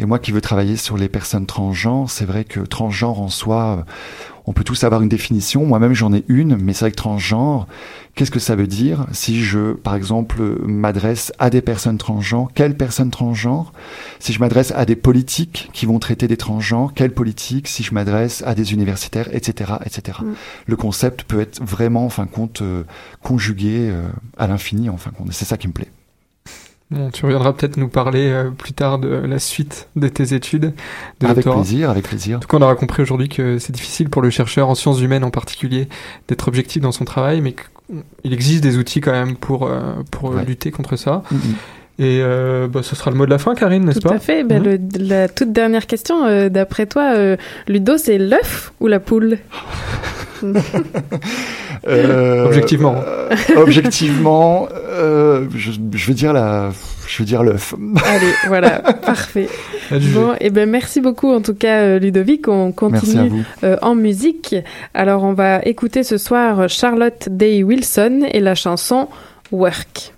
Et 0.00 0.06
moi 0.06 0.18
qui 0.18 0.32
veux 0.32 0.40
travailler 0.40 0.76
sur 0.76 0.96
les 0.96 1.10
personnes 1.10 1.44
transgenres, 1.44 2.08
c'est 2.08 2.24
vrai 2.24 2.44
que 2.44 2.60
transgenre 2.60 3.20
en 3.20 3.28
soi, 3.28 3.80
euh, 3.80 3.92
on 4.46 4.54
peut 4.54 4.64
tous 4.64 4.82
avoir 4.82 5.02
une 5.02 5.10
définition. 5.10 5.66
Moi-même, 5.66 5.92
j'en 5.92 6.14
ai 6.14 6.24
une, 6.26 6.56
mais 6.56 6.72
c'est 6.72 6.86
vrai 6.86 6.90
que 6.90 6.96
transgenre, 6.96 7.66
qu'est-ce 8.14 8.30
que 8.30 8.38
ça 8.38 8.56
veut 8.56 8.66
dire 8.66 9.06
si 9.12 9.42
je, 9.44 9.74
par 9.74 9.94
exemple, 9.94 10.40
m'adresse 10.66 11.34
à 11.38 11.50
des 11.50 11.60
personnes 11.60 11.98
transgenres 11.98 12.48
Quelles 12.54 12.78
personnes 12.78 13.10
transgenres? 13.10 13.74
Si 14.20 14.32
je 14.32 14.40
m'adresse 14.40 14.72
à 14.74 14.86
des 14.86 14.96
politiques 14.96 15.68
qui 15.74 15.84
vont 15.84 15.98
traiter 15.98 16.28
des 16.28 16.38
transgenres, 16.38 16.94
quelles 16.94 17.12
politiques? 17.12 17.68
Si 17.68 17.82
je 17.82 17.92
m'adresse 17.92 18.42
à 18.46 18.54
des 18.54 18.72
universitaires, 18.72 19.28
etc., 19.34 19.72
etc. 19.84 20.20
Mm. 20.22 20.32
Le 20.66 20.76
concept 20.76 21.24
peut 21.24 21.40
être 21.40 21.62
vraiment, 21.62 22.06
en 22.06 22.10
fin 22.10 22.24
de 22.24 22.30
compte, 22.30 22.62
euh, 22.62 22.84
conjugué 23.22 23.90
euh, 23.90 24.08
à 24.38 24.46
l'infini, 24.46 24.88
en 24.88 24.96
fin 24.96 25.10
de 25.10 25.16
compte. 25.16 25.28
C'est 25.32 25.44
ça 25.44 25.58
qui 25.58 25.68
me 25.68 25.74
plaît. 25.74 25.90
Bon, 26.90 27.10
tu 27.10 27.24
reviendras 27.24 27.52
peut-être 27.52 27.76
nous 27.76 27.86
parler 27.88 28.28
euh, 28.30 28.50
plus 28.50 28.72
tard 28.72 28.98
de 28.98 29.08
la 29.08 29.38
suite 29.38 29.88
de 29.94 30.08
tes 30.08 30.34
études 30.34 30.72
de 31.20 31.24
Avec 31.26 31.36
doctorat. 31.36 31.56
plaisir, 31.60 31.88
avec 31.90 32.08
plaisir. 32.08 32.38
En 32.38 32.40
tout 32.40 32.48
cas, 32.48 32.56
on 32.56 32.62
aura 32.62 32.74
compris 32.74 33.00
aujourd'hui 33.02 33.28
que 33.28 33.58
c'est 33.60 33.72
difficile 33.72 34.08
pour 34.08 34.22
le 34.22 34.30
chercheur 34.30 34.68
en 34.68 34.74
sciences 34.74 35.00
humaines 35.00 35.22
en 35.22 35.30
particulier 35.30 35.88
d'être 36.26 36.48
objectif 36.48 36.82
dans 36.82 36.90
son 36.90 37.04
travail, 37.04 37.40
mais 37.42 37.54
qu'il 37.54 38.32
existe 38.32 38.62
des 38.64 38.76
outils 38.76 39.00
quand 39.00 39.12
même 39.12 39.36
pour, 39.36 39.66
euh, 39.68 39.80
pour 40.10 40.30
Ouais. 40.34 40.44
lutter 40.44 40.72
contre 40.72 40.96
ça. 40.96 41.22
Mhm. 41.30 41.40
Et 42.00 42.20
euh, 42.22 42.66
bah, 42.66 42.82
ce 42.82 42.96
sera 42.96 43.10
le 43.12 43.16
mot 43.16 43.26
de 43.26 43.30
la 43.30 43.38
fin, 43.38 43.54
Karine, 43.54 43.84
n'est-ce 43.84 44.00
Tout 44.00 44.08
pas 44.08 44.14
à 44.16 44.18
fait. 44.18 44.42
Ben, 44.42 44.60
Mhm. 44.60 44.64
le- 44.98 45.06
la 45.08 45.28
toute 45.28 45.52
dernière 45.52 45.86
question, 45.86 46.24
euh, 46.24 46.48
d'après 46.48 46.86
toi, 46.86 47.12
euh, 47.14 47.36
Ludo, 47.68 47.98
c'est 47.98 48.18
l'œuf 48.18 48.72
ou 48.80 48.88
la 48.88 48.98
poule? 48.98 49.38
Euh, 51.88 52.44
Objectivement. 52.44 52.94
euh, 53.06 53.30
objectivement, 53.56 54.68
euh, 54.74 55.46
je, 55.56 55.70
je 55.94 56.06
veux 56.08 56.12
dire 56.12 56.34
la, 56.34 56.72
je 57.08 57.18
veux 57.18 57.24
dire 57.24 57.42
l'œuf. 57.42 57.74
Allez, 58.04 58.32
voilà, 58.48 58.80
parfait. 59.06 59.48
Bon, 59.90 60.34
et 60.40 60.50
ben 60.50 60.68
merci 60.68 61.00
beaucoup 61.00 61.32
en 61.32 61.40
tout 61.40 61.54
cas 61.54 61.98
Ludovic. 61.98 62.48
On 62.48 62.70
continue 62.72 63.44
euh, 63.64 63.78
en 63.80 63.94
musique. 63.94 64.54
Alors 64.92 65.22
on 65.24 65.32
va 65.32 65.60
écouter 65.64 66.02
ce 66.02 66.18
soir 66.18 66.68
Charlotte 66.68 67.28
Day 67.30 67.62
Wilson 67.62 68.26
et 68.30 68.40
la 68.40 68.54
chanson 68.54 69.08
Work. 69.50 70.12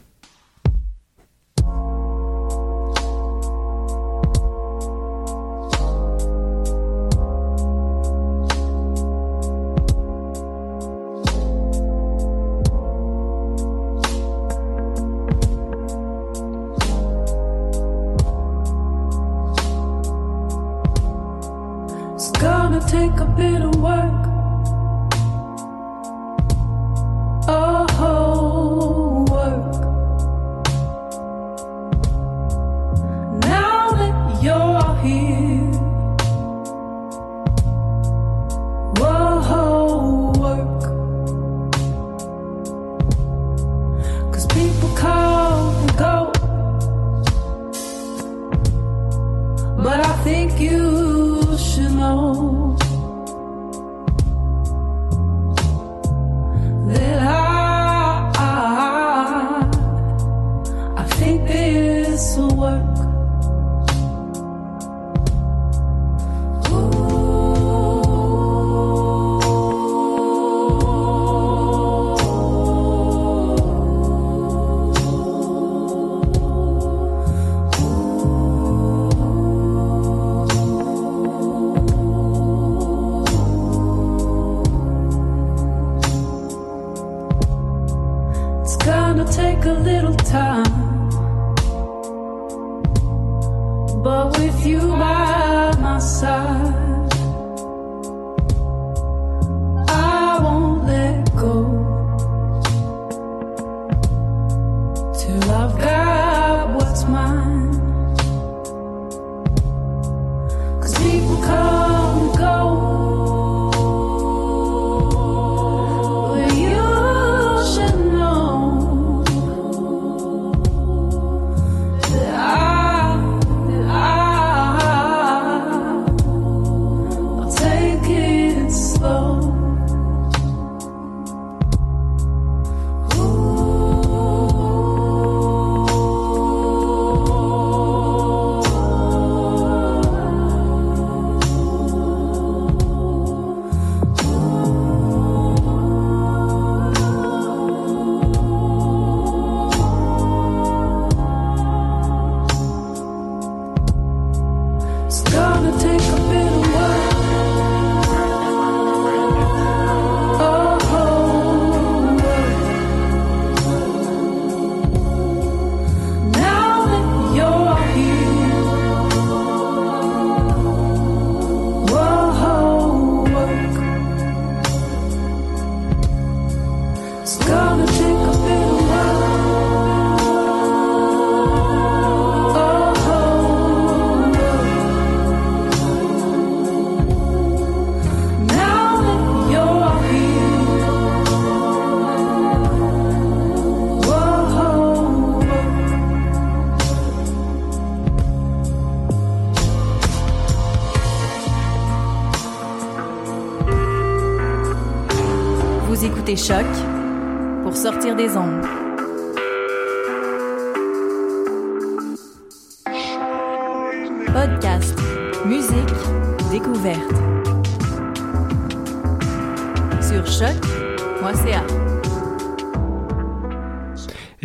Time. 90.32 90.71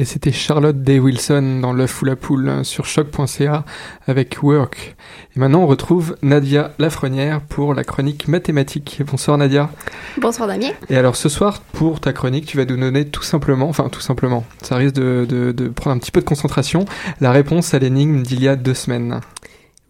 C'était 0.07 0.31
Charlotte 0.31 0.81
Day 0.81 0.99
Wilson 0.99 1.59
dans 1.61 1.73
l'œuf 1.73 2.01
ou 2.01 2.05
la 2.05 2.15
poule 2.15 2.47
hein, 2.47 2.63
sur 2.63 2.85
choc.ca 2.85 3.65
avec 4.07 4.37
Work. 4.41 4.95
Et 5.35 5.39
maintenant, 5.39 5.59
on 5.59 5.67
retrouve 5.67 6.15
Nadia 6.21 6.71
Lafrenière 6.79 7.41
pour 7.41 7.73
la 7.73 7.83
chronique 7.83 8.29
mathématique. 8.29 9.01
Bonsoir 9.05 9.37
Nadia. 9.37 9.69
Bonsoir 10.19 10.47
Damien. 10.47 10.69
Et 10.89 10.95
alors 10.95 11.17
ce 11.17 11.27
soir, 11.27 11.61
pour 11.73 11.99
ta 11.99 12.13
chronique, 12.13 12.45
tu 12.45 12.55
vas 12.55 12.63
nous 12.63 12.77
donner 12.77 13.05
tout 13.05 13.23
simplement, 13.23 13.67
enfin 13.67 13.89
tout 13.89 13.99
simplement, 13.99 14.45
ça 14.61 14.77
risque 14.77 14.95
de, 14.95 15.25
de, 15.27 15.51
de 15.51 15.67
prendre 15.67 15.97
un 15.97 15.99
petit 15.99 16.11
peu 16.11 16.21
de 16.21 16.25
concentration, 16.25 16.85
la 17.19 17.31
réponse 17.31 17.73
à 17.73 17.79
l'énigme 17.79 18.23
d'il 18.23 18.41
y 18.41 18.47
a 18.47 18.55
deux 18.55 18.73
semaines. 18.73 19.19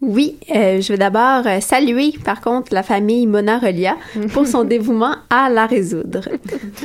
Oui, 0.00 0.36
euh, 0.54 0.80
je 0.80 0.92
vais 0.92 0.98
d'abord 0.98 1.44
euh, 1.46 1.60
saluer 1.60 2.14
par 2.24 2.40
contre 2.40 2.72
la 2.72 2.84
famille 2.84 3.26
Mona 3.26 3.58
Relia 3.58 3.96
pour 4.32 4.46
son 4.46 4.62
dévouement 4.64 5.16
à 5.28 5.50
la 5.50 5.66
résoudre. 5.66 6.20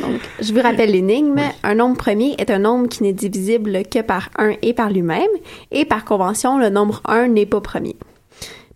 Donc, 0.01 0.20
je 0.41 0.51
vous 0.51 0.61
rappelle 0.61 0.91
l'énigme. 0.91 1.39
Un 1.61 1.76
nombre 1.76 1.95
premier 1.95 2.34
est 2.39 2.49
un 2.49 2.57
nombre 2.57 2.88
qui 2.88 3.03
n'est 3.03 3.14
divisible 3.14 3.84
que 3.84 4.01
par 4.01 4.30
1 4.39 4.53
et 4.64 4.74
par 4.74 4.89
lui-même, 4.89 5.30
et 5.72 5.86
par 5.86 6.05
convention, 6.05 6.57
le 6.57 6.70
nombre 6.70 7.01
1 7.05 7.28
n'est 7.28 7.45
pas 7.45 7.61
premier. 7.61 7.95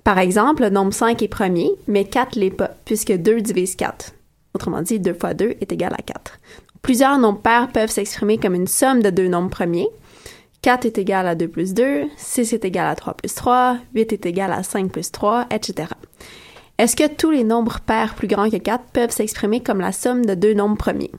Par 0.04 0.20
exemple, 0.20 0.62
le 0.62 0.70
nombre 0.70 0.94
5 0.94 1.22
est 1.24 1.28
premier, 1.28 1.72
mais 1.88 2.06
4 2.06 2.36
l'est 2.36 2.52
pas, 2.52 2.72
puisque 2.86 3.12
2 3.12 3.42
divise 3.42 3.76
4. 3.76 4.14
Autrement 4.54 4.84
dit, 4.84 5.00
2 5.00 5.16
fois 5.16 5.34
2 5.34 5.56
est 5.60 5.72
égal 5.72 5.94
à 5.98 6.02
4. 6.04 6.40
Plusieurs 6.84 7.18
nombres 7.18 7.42
pairs 7.42 7.70
peuvent 7.74 7.90
s'exprimer 7.90 8.38
comme 8.38 8.56
une 8.56 8.68
somme 8.68 9.02
de 9.02 9.10
deux 9.10 9.28
nombres 9.28 9.50
premiers. 9.50 9.90
4 10.68 10.86
est 10.86 10.98
égal 10.98 11.26
à 11.28 11.36
2 11.36 11.48
plus 11.48 11.74
2, 11.74 12.08
6 12.18 12.52
est 12.52 12.66
égal 12.66 12.88
à 12.88 12.96
3 12.96 13.14
plus 13.14 13.34
3, 13.34 13.78
8 13.96 14.12
est 14.12 14.26
égal 14.26 14.52
à 14.52 14.64
5 14.64 14.92
plus 14.92 15.14
3, 15.14 15.48
etc. 15.50 15.88
Est-ce 16.78 16.98
que 16.98 17.08
tous 17.08 17.32
les 17.32 17.46
nombres 17.46 17.80
pairs 17.80 18.16
plus 18.16 18.28
grands 18.28 18.50
que 18.50 18.58
4 18.58 18.84
peuvent 18.92 19.12
s'exprimer 19.12 19.62
comme 19.62 19.80
la 19.80 19.94
somme 19.94 20.26
de 20.26 20.34
deux 20.34 20.54
nombres 20.54 20.76
premiers? 20.76 21.12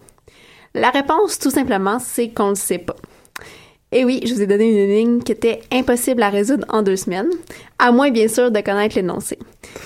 La 0.74 0.90
réponse, 0.90 1.38
tout 1.38 1.48
simplement, 1.48 1.98
c'est 1.98 2.28
qu'on 2.28 2.44
ne 2.44 2.50
le 2.50 2.56
sait 2.56 2.76
pas. 2.76 2.96
Et 3.90 4.04
oui, 4.04 4.20
je 4.26 4.34
vous 4.34 4.42
ai 4.42 4.46
donné 4.46 4.68
une 4.70 4.90
énigme 4.90 5.22
qui 5.22 5.32
était 5.32 5.62
impossible 5.72 6.22
à 6.22 6.28
résoudre 6.28 6.66
en 6.68 6.82
deux 6.82 6.96
semaines, 6.96 7.30
à 7.78 7.90
moins 7.90 8.10
bien 8.10 8.28
sûr 8.28 8.50
de 8.50 8.60
connaître 8.60 8.96
l'énoncé. 8.96 9.38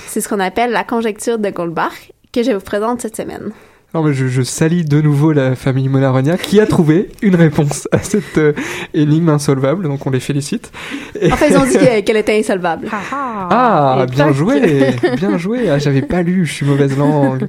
C'est 0.08 0.20
ce 0.20 0.28
qu'on 0.28 0.40
appelle 0.40 0.72
la 0.72 0.82
conjecture 0.82 1.38
de 1.38 1.50
Goldbach 1.50 2.10
que 2.32 2.42
je 2.42 2.50
vous 2.50 2.64
présente 2.64 3.00
cette 3.00 3.16
semaine. 3.16 3.52
Alors, 3.94 4.10
je, 4.10 4.26
je 4.26 4.40
salis 4.40 4.84
de 4.84 5.02
nouveau 5.02 5.32
la 5.32 5.54
famille 5.54 5.88
Monaronia 5.88 6.38
qui 6.38 6.60
a 6.60 6.66
trouvé 6.66 7.10
une 7.20 7.34
réponse 7.34 7.88
à 7.92 7.98
cette 7.98 8.38
euh, 8.38 8.54
énigme 8.94 9.28
insolvable, 9.28 9.84
donc 9.84 10.06
on 10.06 10.10
les 10.10 10.20
félicite. 10.20 10.72
Et... 11.20 11.30
Enfin, 11.30 11.46
ils 11.50 11.56
ont 11.58 11.64
dit 11.64 11.76
qu'elle 12.02 12.16
était 12.16 12.38
insolvable. 12.38 12.88
Ah, 12.90 14.06
bien 14.10 14.32
joué, 14.32 14.94
bien 15.16 15.36
joué. 15.36 15.68
Ah, 15.68 15.78
j'avais 15.78 16.00
pas 16.00 16.22
lu, 16.22 16.46
je 16.46 16.52
suis 16.52 16.66
mauvaise 16.66 16.96
langue. 16.96 17.48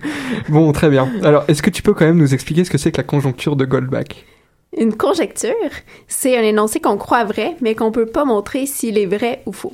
Bon, 0.50 0.70
très 0.74 0.90
bien. 0.90 1.08
Alors, 1.24 1.46
est-ce 1.48 1.62
que 1.62 1.70
tu 1.70 1.82
peux 1.82 1.94
quand 1.94 2.06
même 2.06 2.18
nous 2.18 2.34
expliquer 2.34 2.66
ce 2.66 2.70
que 2.70 2.78
c'est 2.78 2.92
que 2.92 2.98
la 2.98 3.04
conjoncture 3.04 3.56
de 3.56 3.64
Goldbach? 3.64 4.26
Une 4.78 4.96
conjecture, 4.96 5.54
c'est 6.08 6.38
un 6.38 6.42
énoncé 6.42 6.80
qu'on 6.80 6.98
croit 6.98 7.26
vrai, 7.26 7.56
mais 7.62 7.76
qu'on 7.76 7.92
peut 7.92 8.08
pas 8.08 8.26
montrer 8.26 8.66
s'il 8.66 8.98
est 8.98 9.06
vrai 9.06 9.44
ou 9.46 9.54
faux. 9.54 9.74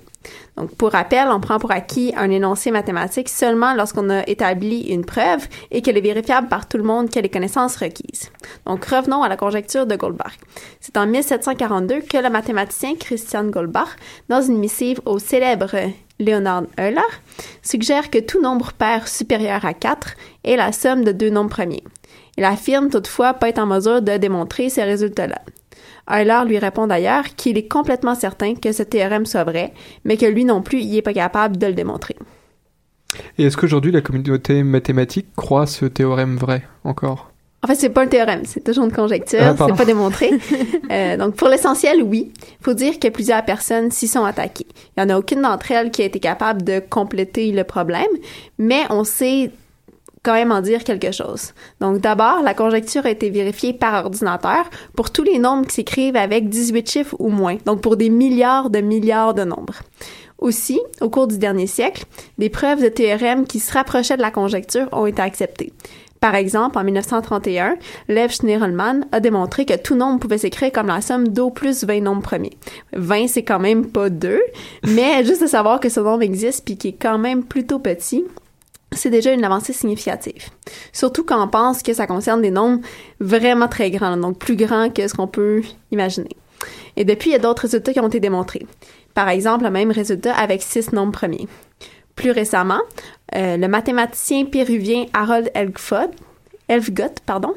Donc, 0.58 0.76
pour 0.76 0.92
rappel, 0.92 1.30
on 1.30 1.40
prend 1.40 1.58
pour 1.58 1.72
acquis 1.72 2.14
un 2.18 2.30
énoncé 2.30 2.70
mathématique 2.70 3.30
seulement 3.30 3.74
lorsqu'on 3.74 4.10
a 4.10 4.28
établi 4.28 4.82
une 4.82 5.06
preuve 5.06 5.48
et 5.72 5.82
qu'elle 5.82 5.98
est 5.98 6.02
vérifiable 6.02 6.50
par 6.50 6.68
tout 6.68 6.78
le 6.78 6.84
monde 6.84 7.10
qui 7.10 7.18
a 7.18 7.22
les 7.22 7.30
connaissances 7.30 7.78
requises. 7.78 8.30
Donc, 8.66 8.84
revenons 8.86 9.24
à 9.24 9.30
la 9.30 9.38
conjecture 9.38 9.86
de 9.86 9.96
Goldbach. 9.96 10.38
C'est 10.82 10.98
en 10.98 11.08
1742 11.08 12.02
que 12.02 12.18
le 12.18 12.30
mathématicien 12.30 12.96
Christian 12.96 13.46
Goldbach, 13.46 13.96
dans 14.28 14.42
une 14.42 14.58
missive 14.58 15.00
au 15.06 15.18
célèbre 15.18 15.76
Leonard 16.20 16.64
Euler, 16.78 17.02
suggère 17.62 18.10
que 18.10 18.20
tout 18.20 18.42
nombre 18.42 18.74
pair 18.74 19.08
supérieur 19.08 19.66
à 19.66 19.74
4 19.74 20.16
est 20.44 20.58
la 20.58 20.72
somme 20.72 21.04
de 21.04 21.12
deux 21.12 21.30
nombres 21.30 21.50
premiers. 21.50 21.84
Il 22.38 22.44
affirme 22.44 22.90
toutefois 22.90 23.34
pas 23.34 23.50
être 23.50 23.60
en 23.60 23.66
mesure 23.66 24.02
de 24.02 24.18
démontrer 24.18 24.70
ces 24.70 24.84
résultats-là. 24.84 25.42
Euler 26.12 26.42
lui 26.48 26.58
répond 26.58 26.88
d'ailleurs 26.88 27.24
qu'il 27.36 27.58
est 27.58 27.68
complètement 27.68 28.16
certain 28.16 28.56
que 28.56 28.72
ce 28.72 28.84
théorème 28.84 29.26
soit 29.26 29.44
vrai, 29.44 29.74
mais 30.04 30.18
que 30.18 30.26
lui 30.26 30.46
non 30.46 30.62
plus, 30.62 30.82
il 30.82 30.92
n'est 30.92 31.02
pas 31.02 31.14
capable 31.14 31.58
de 31.58 31.68
le 31.68 31.74
démontrer. 31.74 32.16
Et 33.38 33.46
est-ce 33.46 33.58
qu'aujourd'hui 33.58 33.92
la 33.92 34.02
communauté 34.02 34.64
mathématique 34.64 35.28
croit 35.36 35.68
ce 35.68 35.86
théorème 35.86 36.38
vrai 36.38 36.64
encore? 36.84 37.32
En 37.62 37.68
fait, 37.68 37.76
c'est 37.76 37.90
pas 37.90 38.04
un 38.04 38.08
théorème, 38.08 38.44
c'est 38.46 38.64
toujours 38.64 38.86
une 38.86 38.92
conjecture, 38.92 39.40
ah, 39.42 39.56
c'est 39.58 39.76
pas 39.76 39.86
démontré. 39.86 40.32
euh, 40.92 41.18
donc 41.18 41.36
pour 41.36 41.50
l'essentiel, 41.50 42.02
oui. 42.04 42.32
Faut 42.62 42.74
dire 42.74 43.00
que 43.00 43.10
plusieurs 43.10 43.44
personnes 43.44 43.92
s'y 43.92 44.08
sont 44.08 44.24
attaquées. 44.24 44.68
Il 44.96 45.02
y 45.02 45.06
en 45.06 45.10
a 45.10 45.18
aucune 45.18 45.42
d'entre 45.42 45.72
elles 45.72 45.92
qui 45.92 46.02
a 46.02 46.06
été 46.06 46.20
capable 46.20 46.64
de 46.64 46.80
compléter 46.80 47.52
le 47.52 47.66
problème, 47.66 48.08
mais 48.58 48.84
on 48.90 49.04
sait 49.04 49.52
quand 50.24 50.34
même 50.34 50.52
en 50.52 50.62
dire 50.62 50.84
quelque 50.84 51.12
chose. 51.12 51.54
Donc 51.82 52.00
d'abord, 52.00 52.42
la 52.44 52.54
conjecture 52.54 53.06
a 53.06 53.10
été 53.10 53.30
vérifiée 53.30 53.74
par 53.74 54.06
ordinateur 54.06 54.70
pour 54.96 55.12
tous 55.12 55.24
les 55.24 55.40
nombres 55.40 55.68
qui 55.68 55.76
s'écrivent 55.76 56.16
avec 56.16 56.50
18 56.50 56.90
chiffres 56.90 57.16
ou 57.20 57.30
moins, 57.30 57.58
donc 57.66 57.82
pour 57.82 57.98
des 57.98 58.10
milliards 58.10 58.70
de 58.70 58.80
milliards 58.80 59.34
de 59.34 59.44
nombres. 59.44 59.82
Aussi, 60.38 60.80
au 61.02 61.10
cours 61.10 61.28
du 61.28 61.38
dernier 61.38 61.68
siècle, 61.68 62.06
des 62.38 62.50
preuves 62.50 62.82
de 62.82 62.88
théorèmes 62.88 63.46
qui 63.46 63.60
se 63.60 63.74
rapprochaient 63.74 64.16
de 64.16 64.22
la 64.22 64.32
conjecture 64.32 64.88
ont 64.94 65.06
été 65.06 65.22
acceptées. 65.22 65.74
Par 66.20 66.36
exemple, 66.36 66.78
en 66.78 66.84
1931, 66.84 67.78
Lev 68.10 68.32
Schnirelmann 68.32 69.06
a 69.12 69.20
démontré 69.20 69.66
que 69.66 69.78
tout 69.78 69.96
nombre 69.96 70.20
pouvait 70.20 70.38
s'écrire 70.38 70.72
comme 70.72 70.88
la 70.88 71.02
somme 71.02 71.30
d'au 71.30 71.50
plus 71.50 71.84
20 71.86 72.02
nombres 72.02 72.22
premiers. 72.22 72.58
20, 72.94 73.28
c'est 73.28 73.44
quand 73.44 73.60
même 73.60 73.88
pas 73.88 74.10
2, 74.10 74.42
mais 74.88 75.24
juste 75.26 75.42
de 75.42 75.48
savoir 75.48 75.80
que 75.80 75.90
ce 75.90 76.00
nombre 76.02 76.24
existe 76.24 76.66
puis 76.66 76.78
qu'il 76.78 76.92
est 76.92 76.98
quand 77.02 77.18
même 77.18 77.44
plutôt 77.44 77.80
petit, 77.80 78.26
c'est 78.92 79.10
déjà 79.10 79.32
une 79.32 79.46
avancée 79.46 79.72
significative. 79.72 80.50
Surtout 80.92 81.24
quand 81.24 81.42
on 81.42 81.48
pense 81.48 81.84
que 81.84 81.94
ça 81.94 82.08
concerne 82.08 82.42
des 82.42 82.52
nombres 82.52 82.82
vraiment 83.20 83.68
très 83.68 83.92
grands, 83.92 84.18
donc 84.18 84.40
plus 84.40 84.56
grands 84.56 84.90
que 84.90 85.08
ce 85.08 85.14
qu'on 85.14 85.28
peut 85.28 85.62
imaginer. 85.92 86.36
Et 86.98 87.06
depuis, 87.06 87.30
il 87.30 87.34
y 87.34 87.36
a 87.36 87.40
d'autres 87.40 87.62
résultats 87.62 87.94
qui 87.94 88.00
ont 88.00 88.08
été 88.08 88.20
démontrés. 88.20 88.66
Par 89.14 89.30
exemple, 89.30 89.64
le 89.64 89.72
même 89.72 89.92
résultat 89.92 90.36
avec 90.36 90.62
six 90.62 90.92
nombres 90.92 91.14
premiers. 91.14 91.48
Plus 92.20 92.32
récemment, 92.32 92.82
euh, 93.34 93.56
le 93.56 93.70
mathématicien 93.70 94.44
péruvien 94.44 95.06
Harold 95.14 95.50
Elfgott, 95.56 97.22
pardon, 97.26 97.54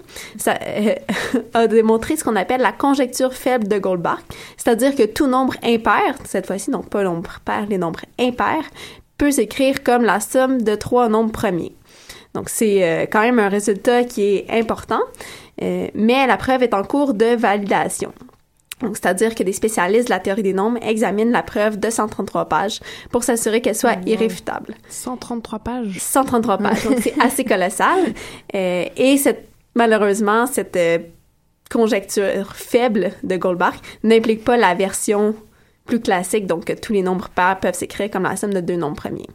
euh, 0.46 0.94
a 1.54 1.66
démontré 1.66 2.14
ce 2.14 2.22
qu'on 2.22 2.36
appelle 2.36 2.60
la 2.60 2.70
conjecture 2.70 3.34
faible 3.34 3.66
de 3.66 3.78
Goldbach, 3.78 4.20
c'est-à-dire 4.56 4.94
que 4.94 5.02
tout 5.02 5.26
nombre 5.26 5.54
impair, 5.64 6.14
cette 6.24 6.46
fois-ci, 6.46 6.70
donc 6.70 6.88
pas 6.90 7.02
nombre 7.02 7.40
pair, 7.44 7.66
les 7.68 7.76
nombres 7.76 8.04
impairs, 8.20 8.70
peut 9.18 9.32
s'écrire 9.32 9.82
comme 9.82 10.04
la 10.04 10.20
somme 10.20 10.62
de 10.62 10.76
trois 10.76 11.08
nombres 11.08 11.32
premiers. 11.32 11.74
Donc 12.32 12.48
c'est 12.48 12.84
euh, 12.84 13.06
quand 13.10 13.22
même 13.22 13.40
un 13.40 13.48
résultat 13.48 14.04
qui 14.04 14.22
est 14.22 14.46
important, 14.48 15.02
mais 15.60 16.24
la 16.28 16.36
preuve 16.36 16.62
est 16.62 16.74
en 16.74 16.84
cours 16.84 17.14
de 17.14 17.34
validation. 17.34 18.12
Donc, 18.82 18.96
c'est-à-dire 18.96 19.34
que 19.34 19.42
des 19.42 19.52
spécialistes 19.52 20.08
de 20.08 20.10
la 20.10 20.20
théorie 20.20 20.42
des 20.42 20.52
nombres 20.52 20.78
examinent 20.82 21.30
la 21.30 21.42
preuve 21.42 21.78
de 21.78 21.90
133 21.90 22.48
pages 22.48 22.80
pour 23.10 23.24
s'assurer 23.24 23.60
qu'elle 23.60 23.76
soit 23.76 23.96
Oh, 23.96 24.08
irréfutable. 24.08 24.74
133 24.88 25.58
pages. 25.60 25.96
133 25.98 26.58
pages, 26.58 26.84
donc 26.84 26.98
c'est 27.00 27.14
assez 27.20 27.44
colossal. 27.44 28.00
Euh, 28.54 28.84
et 28.96 29.16
cette, 29.16 29.48
malheureusement, 29.74 30.46
cette 30.46 30.76
euh, 30.76 30.98
conjecture 31.70 32.54
faible 32.54 33.12
de 33.22 33.36
Goldbach 33.36 33.76
n'implique 34.02 34.44
pas 34.44 34.56
la 34.56 34.74
version 34.74 35.34
plus 35.86 36.00
classique, 36.00 36.46
donc 36.46 36.66
que 36.66 36.72
tous 36.72 36.92
les 36.92 37.02
nombres 37.02 37.28
pairs 37.30 37.58
peuvent 37.60 37.74
s'écrire 37.74 38.10
comme 38.10 38.24
la 38.24 38.36
somme 38.36 38.52
de 38.52 38.60
deux 38.60 38.76
nombres 38.76 38.96
premiers. 38.96 39.28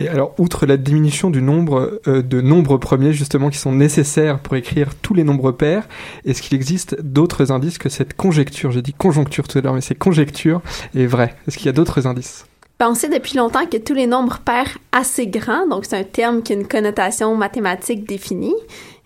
Et 0.00 0.08
alors, 0.08 0.34
outre 0.38 0.66
la 0.66 0.76
diminution 0.76 1.30
du 1.30 1.40
nombre 1.40 2.00
euh, 2.08 2.20
de 2.20 2.40
nombres 2.40 2.78
premiers, 2.78 3.12
justement, 3.12 3.48
qui 3.48 3.58
sont 3.58 3.72
nécessaires 3.72 4.40
pour 4.40 4.56
écrire 4.56 4.94
tous 4.96 5.14
les 5.14 5.22
nombres 5.22 5.52
pairs, 5.52 5.88
est-ce 6.24 6.42
qu'il 6.42 6.56
existe 6.56 7.00
d'autres 7.00 7.52
indices 7.52 7.78
que 7.78 7.88
cette 7.88 8.14
conjecture, 8.14 8.72
j'ai 8.72 8.82
dit 8.82 8.92
conjoncture 8.92 9.46
tout 9.46 9.58
à 9.58 9.60
l'heure, 9.60 9.74
mais 9.74 9.80
c'est 9.80 9.94
conjecture, 9.94 10.62
est 10.96 11.06
vraie 11.06 11.36
Est-ce 11.46 11.58
qu'il 11.58 11.66
y 11.66 11.68
a 11.68 11.72
d'autres 11.72 12.08
indices? 12.08 12.46
Ben, 12.80 12.88
on 12.90 12.94
sait 12.96 13.08
depuis 13.08 13.36
longtemps 13.36 13.66
que 13.66 13.76
tous 13.76 13.94
les 13.94 14.08
nombres 14.08 14.40
pairs 14.44 14.78
assez 14.90 15.28
grands, 15.28 15.68
donc 15.68 15.84
c'est 15.84 15.96
un 15.96 16.02
terme 16.02 16.42
qui 16.42 16.54
a 16.54 16.56
une 16.56 16.66
connotation 16.66 17.36
mathématique 17.36 18.08
définie, 18.08 18.54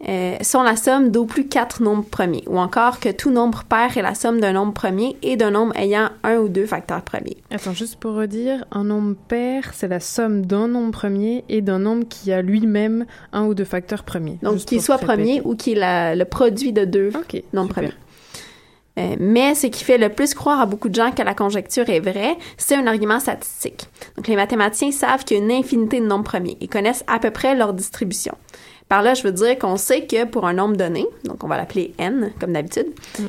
euh, 0.07 0.37
sont 0.43 0.63
la 0.63 0.77
somme 0.77 1.11
d'au 1.11 1.25
plus 1.25 1.49
quatre 1.49 1.83
nombres 1.83 2.05
premiers, 2.05 2.45
ou 2.47 2.59
encore 2.59 3.01
que 3.01 3.09
tout 3.09 3.31
nombre 3.31 3.65
pair 3.65 3.97
est 3.99 4.03
la 4.03 4.15
somme 4.15 4.41
d'un 4.41 4.53
nombre 4.53 4.73
premier 4.73 5.17
et 5.23 5.37
d'un 5.37 5.51
nombre 5.51 5.77
ayant 5.77 6.11
un 6.23 6.37
ou 6.37 6.49
deux 6.49 6.67
facteurs 6.67 7.03
premiers. 7.03 7.37
Attends, 7.51 7.73
juste 7.73 7.97
pour 7.97 8.15
redire, 8.15 8.65
un 8.71 8.85
nombre 8.85 9.17
pair, 9.27 9.73
c'est 9.75 9.89
la 9.89 10.01
somme 10.01 10.47
d'un 10.47 10.69
nombre 10.69 10.93
premier 10.93 11.45
et 11.49 11.63
d'un 11.63 11.81
nombre 11.81 12.05
qui 12.09 12.33
a 12.33 12.43
lui-même 12.43 13.07
un 13.33 13.45
ou 13.47 13.55
deux 13.55 13.65
facteurs 13.65 14.05
premiers. 14.05 14.39
Donc, 14.43 14.59
qu'il 14.59 14.81
soit 14.81 14.99
premier 14.99 15.41
ou 15.45 15.57
qu'il 15.57 15.79
est 15.79 16.15
le 16.15 16.25
produit 16.25 16.73
de 16.73 16.85
deux 16.85 17.11
nombres 17.53 17.69
super. 17.69 17.83
premiers. 17.83 17.95
Euh, 18.99 19.15
mais 19.21 19.55
ce 19.55 19.69
qui 19.69 19.85
fait 19.85 19.99
le 19.99 20.09
plus 20.09 20.35
croire 20.35 20.61
à 20.61 20.67
beaucoup 20.67 20.89
de 20.89 20.95
gens 20.95 21.13
que 21.13 21.23
la 21.23 21.35
conjecture 21.35 21.89
est 21.89 22.01
vraie, 22.01 22.37
c'est 22.57 22.75
un 22.75 22.87
argument 22.87 23.21
statistique. 23.21 23.89
Donc, 24.17 24.27
les 24.27 24.35
mathématiciens 24.37 24.91
savent 24.91 25.25
qu'il 25.25 25.39
y 25.39 25.41
a 25.41 25.45
une 25.45 25.53
infinité 25.53 26.01
de 26.01 26.07
nombres 26.07 26.25
premiers. 26.25 26.57
Ils 26.61 26.69
connaissent 26.69 27.05
à 27.07 27.19
peu 27.21 27.31
près 27.31 27.55
leur 27.55 27.75
distribution. 27.75 28.35
Par 28.89 29.03
là, 29.03 29.13
je 29.15 29.23
veux 29.23 29.33
dire 29.33 29.59
qu'on 29.59 29.77
sait 29.77 30.07
que 30.07 30.25
pour 30.25 30.47
un 30.47 30.55
nombre 30.55 30.77
donné, 30.77 31.07
donc 31.25 31.45
on 31.45 31.47
va 31.47 31.59
l'appeler 31.59 31.93
n 31.99 32.33
comme 32.41 32.55
d'habitude, 32.55 32.87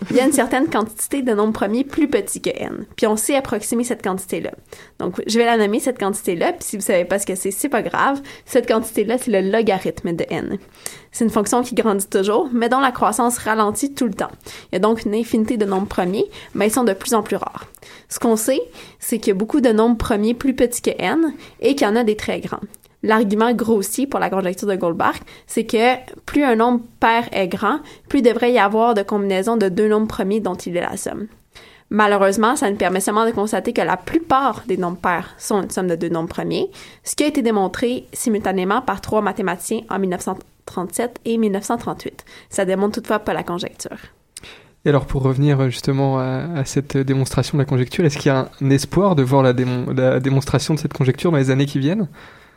il 0.09 0.15
y 0.15 0.21
a 0.21 0.25
une 0.25 0.31
certaine 0.31 0.67
quantité 0.67 1.21
de 1.21 1.33
nombres 1.33 1.53
premiers 1.53 1.83
plus 1.83 2.07
petits 2.07 2.41
que 2.41 2.49
n. 2.49 2.85
Puis 2.95 3.07
on 3.07 3.17
sait 3.17 3.35
approximer 3.35 3.83
cette 3.83 4.01
quantité-là. 4.01 4.51
Donc 4.99 5.21
je 5.27 5.37
vais 5.37 5.45
la 5.45 5.57
nommer 5.57 5.79
cette 5.79 5.99
quantité-là, 5.99 6.53
puis 6.53 6.63
si 6.63 6.77
vous 6.77 6.81
savez 6.81 7.03
pas 7.03 7.19
ce 7.19 7.25
que 7.25 7.35
c'est, 7.35 7.51
c'est 7.51 7.67
pas 7.67 7.81
grave. 7.81 8.21
Cette 8.45 8.67
quantité-là, 8.67 9.17
c'est 9.17 9.31
le 9.31 9.41
logarithme 9.51 10.13
de 10.13 10.25
n. 10.29 10.57
C'est 11.11 11.25
une 11.25 11.29
fonction 11.29 11.61
qui 11.61 11.75
grandit 11.75 12.07
toujours, 12.07 12.49
mais 12.53 12.69
dont 12.69 12.79
la 12.79 12.91
croissance 12.91 13.37
ralentit 13.37 13.93
tout 13.93 14.05
le 14.05 14.13
temps. 14.13 14.31
Il 14.71 14.73
y 14.73 14.77
a 14.77 14.79
donc 14.79 15.03
une 15.03 15.15
infinité 15.15 15.57
de 15.57 15.65
nombres 15.65 15.87
premiers, 15.87 16.29
mais 16.53 16.67
ils 16.67 16.73
sont 16.73 16.83
de 16.83 16.93
plus 16.93 17.13
en 17.13 17.23
plus 17.23 17.35
rares. 17.35 17.67
Ce 18.07 18.19
qu'on 18.19 18.35
sait, 18.35 18.61
c'est 18.99 19.17
qu'il 19.17 19.29
y 19.29 19.31
a 19.31 19.35
beaucoup 19.35 19.59
de 19.59 19.69
nombres 19.69 19.97
premiers 19.97 20.33
plus 20.33 20.55
petits 20.55 20.81
que 20.81 20.91
n 20.97 21.33
et 21.59 21.75
qu'il 21.75 21.85
y 21.85 21.89
en 21.89 21.95
a 21.95 22.03
des 22.03 22.15
très 22.15 22.39
grands. 22.39 22.61
L'argument 23.01 23.53
grossier 23.53 24.07
pour 24.07 24.19
la 24.19 24.29
conjecture 24.29 24.67
de 24.67 24.75
Goldbach, 24.75 25.21
c'est 25.47 25.65
que 25.65 25.95
plus 26.25 26.43
un 26.43 26.55
nombre 26.55 26.81
pair 26.99 27.29
est 27.31 27.47
grand, 27.47 27.79
plus 28.09 28.19
il 28.19 28.23
devrait 28.23 28.51
y 28.51 28.59
avoir 28.59 28.93
de 28.93 29.03
combinaisons 29.03 29.55
de 29.55 29.69
deux 29.69 29.87
nombres 29.87 30.07
premiers 30.07 30.41
dont 30.41 30.55
il 30.55 30.75
est 30.75 30.81
la 30.81 30.97
somme. 30.97 31.27
Malheureusement, 31.91 32.55
ça 32.55 32.69
nous 32.69 32.77
permet 32.77 32.99
seulement 32.99 33.25
de 33.25 33.31
constater 33.31 33.73
que 33.73 33.81
la 33.81 33.97
plupart 33.97 34.63
des 34.67 34.77
nombres 34.77 34.99
pairs 34.99 35.33
sont 35.39 35.63
une 35.63 35.71
somme 35.71 35.87
de 35.87 35.95
deux 35.95 36.09
nombres 36.09 36.29
premiers, 36.29 36.69
ce 37.03 37.15
qui 37.15 37.23
a 37.23 37.27
été 37.27 37.41
démontré 37.41 38.05
simultanément 38.13 38.81
par 38.81 39.01
trois 39.01 39.21
mathématiciens 39.21 39.81
en 39.89 39.97
1937 39.97 41.21
et 41.25 41.37
1938. 41.37 42.25
Ça 42.49 42.65
démontre 42.65 42.95
toutefois 42.95 43.19
pas 43.19 43.33
la 43.33 43.43
conjecture. 43.43 43.97
Et 44.85 44.89
alors 44.89 45.07
pour 45.07 45.23
revenir 45.23 45.69
justement 45.69 46.19
à, 46.19 46.63
cette 46.63 46.95
démonstration 46.95 47.57
de 47.57 47.63
la 47.63 47.65
conjecture, 47.65 48.05
est-ce 48.05 48.17
qu'il 48.17 48.27
y 48.27 48.35
a 48.35 48.49
un 48.61 48.69
espoir 48.69 49.15
de 49.15 49.23
voir 49.23 49.41
la 49.41 50.19
démonstration 50.19 50.75
de 50.75 50.79
cette 50.79 50.93
conjecture 50.93 51.31
dans 51.31 51.37
les 51.37 51.49
années 51.49 51.65
qui 51.65 51.79
viennent? 51.79 52.07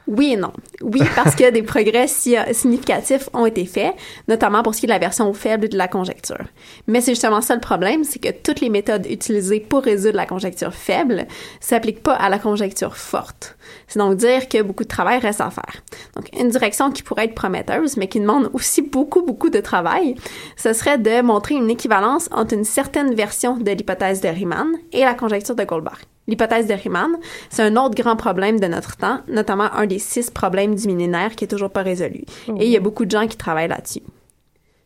Oui 0.09 0.33
et 0.33 0.37
non. 0.37 0.53
Oui, 0.81 1.01
parce 1.15 1.35
que 1.35 1.51
des 1.51 1.63
progrès 1.63 2.09
significatifs 2.09 3.29
ont 3.33 3.47
été 3.47 3.65
faits, 3.67 3.95
notamment 4.29 4.63
pour 4.63 4.75
ce 4.75 4.81
qui 4.81 4.87
est 4.87 4.89
de 4.89 4.93
la 4.93 4.99
version 4.99 5.33
faible 5.33 5.69
de 5.69 5.79
la 5.79 5.89
conjecture. 5.89 6.45
Mais 6.87 7.01
c'est 7.01 7.13
justement 7.13 7.41
ça 7.41 7.55
le 7.55 7.61
problème, 7.61 8.03
c'est 8.05 8.19
que 8.19 8.31
toutes 8.31 8.61
les 8.61 8.69
méthodes 8.69 9.07
utilisées 9.09 9.61
pour 9.61 9.83
résoudre 9.83 10.17
la 10.17 10.27
conjecture 10.27 10.75
faible 10.75 11.27
s'appliquent 11.61 12.03
pas 12.03 12.15
à 12.15 12.29
la 12.29 12.39
conjecture 12.39 12.97
forte. 12.97 13.57
C'est 13.89 13.99
donc 13.99 14.17
dire 14.17 14.49
que 14.49 14.63
beaucoup 14.63 14.85
de 14.85 14.89
travail 14.89 15.19
reste 15.19 15.41
à 15.41 15.51
faire. 15.51 15.83
Donc, 16.17 16.29
une 16.39 16.49
direction 16.49 16.91
qui 16.91 17.03
pourrait 17.03 17.27
être 17.27 17.35
prometteuse, 17.35 17.97
mais 17.97 18.09
qui 18.09 18.21
demande 18.21 18.51
aussi 18.53 18.83
beaucoup, 18.83 19.23
beaucoup 19.23 19.51
de 19.51 19.61
travail, 19.61 20.15
ce 20.57 20.73
serait 20.73 20.99
de 20.99 21.23
montrer 21.23 21.55
une 21.55 21.71
équivalence 21.71 22.29
entre 22.33 22.55
une 22.55 22.65
certaine 22.65 23.15
version 23.15 23.57
de 23.57 23.71
l'hypothèse 23.71 24.21
de 24.21 24.29
Riemann 24.29 24.69
et 24.93 25.01
la 25.01 25.15
conjecture 25.15 25.55
de 25.55 25.65
Goldbach. 25.65 26.01
L'hypothèse 26.29 26.69
de 26.69 26.75
Riemann, 26.75 27.17
c'est 27.51 27.63
un 27.63 27.77
autre 27.77 28.01
grand 28.01 28.17
problème 28.17 28.61
de 28.61 28.67
notre 28.67 28.97
temps, 28.97 29.21
notamment 29.27 29.73
un 29.73 29.87
des 29.87 29.99
six 29.99 30.31
problèmes 30.31 30.75
du 30.75 30.87
millénaire 30.87 31.35
qui 31.35 31.45
est 31.45 31.49
toujours 31.49 31.71
pas 31.71 31.83
résolu. 31.83 32.25
Et 32.59 32.67
il 32.67 32.71
y 32.71 32.77
a 32.77 32.81
beaucoup 32.81 33.05
de 33.05 33.11
gens 33.11 33.27
qui 33.27 33.37
travaillent 33.37 33.69
là-dessus. 33.69 34.03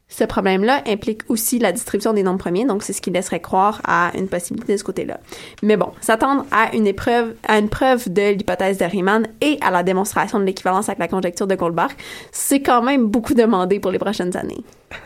Ce 0.08 0.22
problème-là 0.22 0.82
implique 0.86 1.22
aussi 1.28 1.58
la 1.58 1.72
distribution 1.72 2.12
des 2.12 2.22
nombres 2.22 2.38
premiers, 2.38 2.64
donc 2.64 2.84
c'est 2.84 2.92
ce 2.92 3.02
qui 3.02 3.10
laisserait 3.10 3.40
croire 3.40 3.82
à 3.84 4.12
une 4.16 4.28
possibilité 4.28 4.74
de 4.74 4.78
ce 4.78 4.84
côté-là. 4.84 5.18
Mais 5.64 5.76
bon, 5.76 5.90
s'attendre 6.00 6.46
à 6.52 6.74
une 6.76 6.86
épreuve, 6.86 7.34
à 7.46 7.58
une 7.58 7.68
preuve 7.68 8.08
de 8.12 8.30
l'hypothèse 8.30 8.78
de 8.78 8.84
Riemann 8.84 9.26
et 9.40 9.58
à 9.60 9.72
la 9.72 9.82
démonstration 9.82 10.38
de 10.38 10.44
l'équivalence 10.44 10.88
avec 10.88 11.00
la 11.00 11.08
conjecture 11.08 11.48
de 11.48 11.56
Goldbach, 11.56 11.90
c'est 12.30 12.60
quand 12.60 12.82
même 12.82 13.06
beaucoup 13.06 13.34
demandé 13.34 13.80
pour 13.80 13.90
les 13.90 13.98
prochaines 13.98 14.36
années. 14.36 14.64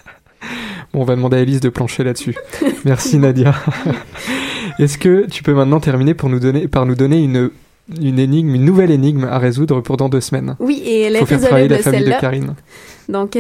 Bon, 0.95 1.03
on 1.03 1.05
va 1.05 1.15
demander 1.15 1.37
à 1.37 1.41
Elise 1.41 1.61
de 1.61 1.69
plancher 1.69 2.03
là-dessus. 2.03 2.35
Merci 2.87 3.19
Nadia. 3.19 3.55
Est-ce 4.79 4.97
que 4.97 5.27
tu 5.29 5.43
peux 5.43 5.53
maintenant 5.53 5.81
terminer 5.81 6.15
pour 6.15 6.31
nous 6.31 6.41
donner, 6.41 6.67
par 6.67 6.87
nous 6.87 6.95
donner 6.95 7.23
une, 7.23 7.51
une 8.01 8.19
énigme, 8.19 8.55
une 8.55 8.65
nouvelle 8.65 8.91
énigme 8.91 9.25
à 9.25 9.39
résoudre 9.39 9.83
pour 9.83 9.99
dans 9.99 10.09
deux 10.09 10.23
semaines? 10.23 10.57
Oui, 10.59 10.83
et 10.85 11.15
famille 11.27 11.69
de 11.69 12.21
Karine. 12.21 12.55
Donc, 13.11 13.39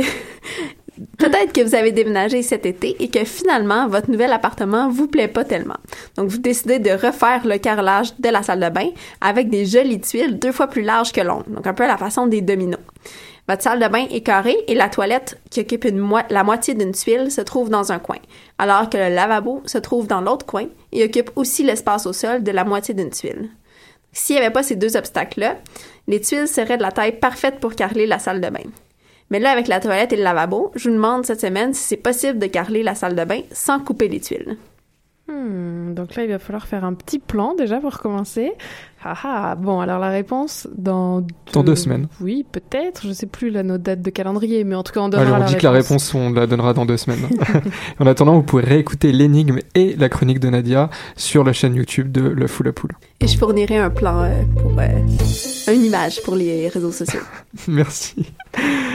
peut-être 1.18 1.53
que 1.53 1.61
vous 1.61 1.74
avez 1.74 1.92
déménagé 1.92 2.42
cet 2.42 2.66
été 2.66 2.96
et 3.01 3.09
que 3.09 3.24
finalement, 3.24 3.88
votre 3.88 4.11
nouvel 4.11 4.32
appartement 4.32 4.88
vous 4.88 5.07
plaît 5.07 5.28
pas 5.28 5.44
tellement. 5.44 5.78
Donc, 6.16 6.28
vous 6.28 6.38
décidez 6.38 6.78
de 6.78 6.90
refaire 6.90 7.46
le 7.46 7.59
carrelage 7.59 8.14
de 8.18 8.28
la 8.28 8.42
salle 8.42 8.61
de 8.61 8.68
bain 8.68 8.90
avec 9.20 9.51
des 9.51 9.66
jolies 9.66 10.01
tuiles 10.01 10.38
deux 10.38 10.53
fois 10.53 10.66
plus 10.66 10.82
larges 10.82 11.12
que 11.12 11.20
longues. 11.20 11.48
Donc, 11.48 11.66
un 11.66 11.74
peu 11.74 11.84
à 11.84 11.88
la 11.88 11.96
façon 11.96 12.26
des 12.26 12.40
dominos. 12.40 12.80
Votre 13.48 13.62
salle 13.62 13.80
de 13.80 13.88
bain 13.88 14.07
est 14.11 14.20
carrée 14.20 14.57
et 14.68 14.74
la 14.74 14.88
toilette, 14.88 15.40
qui 15.51 15.61
occupe 15.61 15.86
la 16.30 16.44
moitié 16.44 16.74
d'une 16.74 16.92
tuile, 16.92 17.32
se 17.32 17.40
trouve 17.40 17.68
dans 17.68 17.90
un 17.90 17.98
coin, 17.98 18.18
alors 18.59 18.88
que 18.88 18.96
le 18.96 19.12
lavabo 19.12 19.62
se 19.66 19.78
trouve 19.78 20.07
dans 20.07 20.20
l'autre 20.20 20.46
coin 20.46 20.66
et 20.92 21.05
occupe 21.05 21.30
aussi 21.34 21.64
l'espace 21.64 22.07
au 22.07 22.12
sol 22.12 22.44
de 22.44 22.53
la 22.53 22.64
moitié 22.64 22.94
d'une 22.94 23.11
tuile. 23.11 23.51
S'il 24.12 24.36
n'y 24.36 24.42
avait 24.42 24.53
pas 24.53 24.62
ces 24.62 24.76
deux 24.76 24.96
obstacles-là, 24.96 25.57
les 26.07 26.20
tuiles 26.20 26.48
seraient 26.48 26.76
de 26.76 26.82
la 26.82 26.92
taille 26.92 27.18
parfaite 27.18 27.59
pour 27.61 27.74
carreler 27.74 28.07
la 28.07 28.18
salle 28.18 28.40
de 28.40 28.48
bain. 28.51 28.70
Mais 29.31 29.39
là, 29.39 29.51
avec 29.51 29.68
la 29.68 29.81
toilette 29.81 30.12
et 30.12 30.16
le 30.16 30.22
lavabo, 30.22 30.72
je 30.74 30.89
vous 30.89 30.95
demande 30.95 31.24
cette 31.24 31.41
semaine 31.41 31.72
si 31.72 31.83
c'est 31.85 31.97
possible 31.97 32.39
de 32.39 32.47
carreler 32.47 32.83
la 32.83 32.95
salle 32.95 33.14
de 33.14 33.24
bain 33.24 33.41
sans 33.53 33.78
couper 33.78 34.09
les 34.09 34.20
tuiles. 34.20 34.57
Hmm, 35.28 35.95
donc 35.95 36.16
là, 36.16 36.24
il 36.24 36.31
va 36.31 36.41
falloir 36.41 36.66
faire 36.66 36.85
un 36.85 36.95
petit 36.95 37.20
plan 37.20 37.55
déjà 37.55 37.78
pour 37.78 37.99
commencer. 37.99 38.53
Ah, 39.05 39.14
ah 39.22 39.55
bon, 39.55 39.81
alors 39.81 40.01
la 40.01 40.09
réponse 40.11 40.66
dans 40.76 41.20
deux... 41.20 41.35
Dans 41.53 41.62
deux 41.62 41.76
semaines. 41.76 42.09
Oui, 42.20 42.45
peut-être. 42.51 43.07
Je 43.07 43.12
sais 43.12 43.26
plus 43.26 43.51
la 43.51 43.62
notre 43.62 43.85
date 43.85 44.03
de 44.03 44.11
calendrier, 44.11 44.64
mais 44.64 44.74
en 44.74 44.83
tout 44.83 44.93
cas, 44.93 45.01
on 45.01 45.09
donnera 45.09 45.37
on 45.37 45.39
la 45.39 45.47
dit 45.47 45.55
réponse. 45.55 45.61
que 45.61 45.66
la 45.66 45.72
réponse, 45.72 46.14
on 46.14 46.33
la 46.33 46.47
donnera 46.49 46.74
dans 46.74 46.85
deux 46.85 46.97
semaines. 46.97 47.28
en 48.01 48.07
attendant, 48.07 48.35
vous 48.35 48.43
pouvez 48.43 48.64
réécouter 48.64 49.12
l'énigme 49.12 49.61
et 49.76 49.95
la 49.95 50.09
chronique 50.09 50.41
de 50.41 50.51
Nadia 50.51 50.91
sur 51.14 51.45
la 51.45 51.53
chaîne 51.53 51.76
YouTube 51.76 52.11
de 52.11 52.22
Le 52.22 52.47
Fou 52.49 52.64
la 52.64 52.72
Poule. 52.72 52.93
Et 53.23 53.27
je 53.27 53.37
fournirai 53.37 53.77
un 53.77 53.91
plan 53.91 54.23
euh, 54.23 54.31
pour 54.59 54.73
euh, 54.79 55.73
une 55.75 55.85
image 55.85 56.23
pour 56.23 56.37
les 56.37 56.68
réseaux 56.68 56.91
sociaux. 56.91 57.21
Merci. 57.68 58.14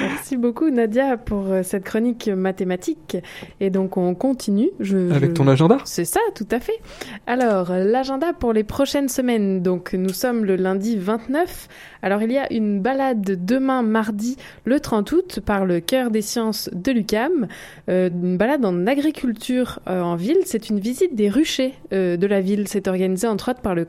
Merci 0.02 0.36
beaucoup 0.36 0.70
Nadia 0.72 1.16
pour 1.16 1.46
euh, 1.52 1.62
cette 1.62 1.84
chronique 1.84 2.28
mathématique. 2.30 3.18
Et 3.60 3.70
donc 3.70 3.98
on 3.98 4.16
continue. 4.16 4.72
Je, 4.80 5.12
Avec 5.12 5.30
je- 5.30 5.36
ton 5.36 5.48
agenda? 5.48 5.78
C'est 5.86 6.06
ça, 6.06 6.20
tout 6.34 6.48
à 6.50 6.60
fait. 6.60 6.80
Alors, 7.28 7.70
l'agenda 7.72 8.34
pour 8.34 8.52
les 8.52 8.64
prochaines 8.64 9.10
semaines. 9.10 9.62
Donc, 9.62 9.94
nous 9.94 10.10
sommes 10.10 10.44
le 10.44 10.56
lundi 10.56 10.98
29. 10.98 11.68
Alors, 12.02 12.22
il 12.24 12.32
y 12.32 12.38
a 12.38 12.52
une 12.52 12.82
balade 12.82 13.46
demain, 13.46 13.82
mardi, 13.84 14.38
le 14.66 14.80
30 14.80 15.12
août, 15.12 15.40
par 15.46 15.66
le 15.66 15.80
Cœur 15.80 16.10
des 16.12 16.22
sciences 16.22 16.70
de 16.74 16.92
l'UCAM. 16.92 17.48
Euh, 17.90 18.10
une 18.10 18.38
balade 18.38 18.66
en 18.66 18.86
agriculture 18.88 19.80
euh, 19.88 20.02
en 20.02 20.16
ville. 20.16 20.38
C'est 20.46 20.70
une 20.70 20.80
visite 20.80 21.16
des 21.16 21.30
ruchers 21.30 21.74
euh, 21.94 22.18
de 22.18 22.28
la 22.28 22.42
ville. 22.42 22.68
C'est 22.68 22.88
organisé 22.88 23.28
entre 23.28 23.52
autres 23.52 23.62
par 23.62 23.76
le 23.76 23.86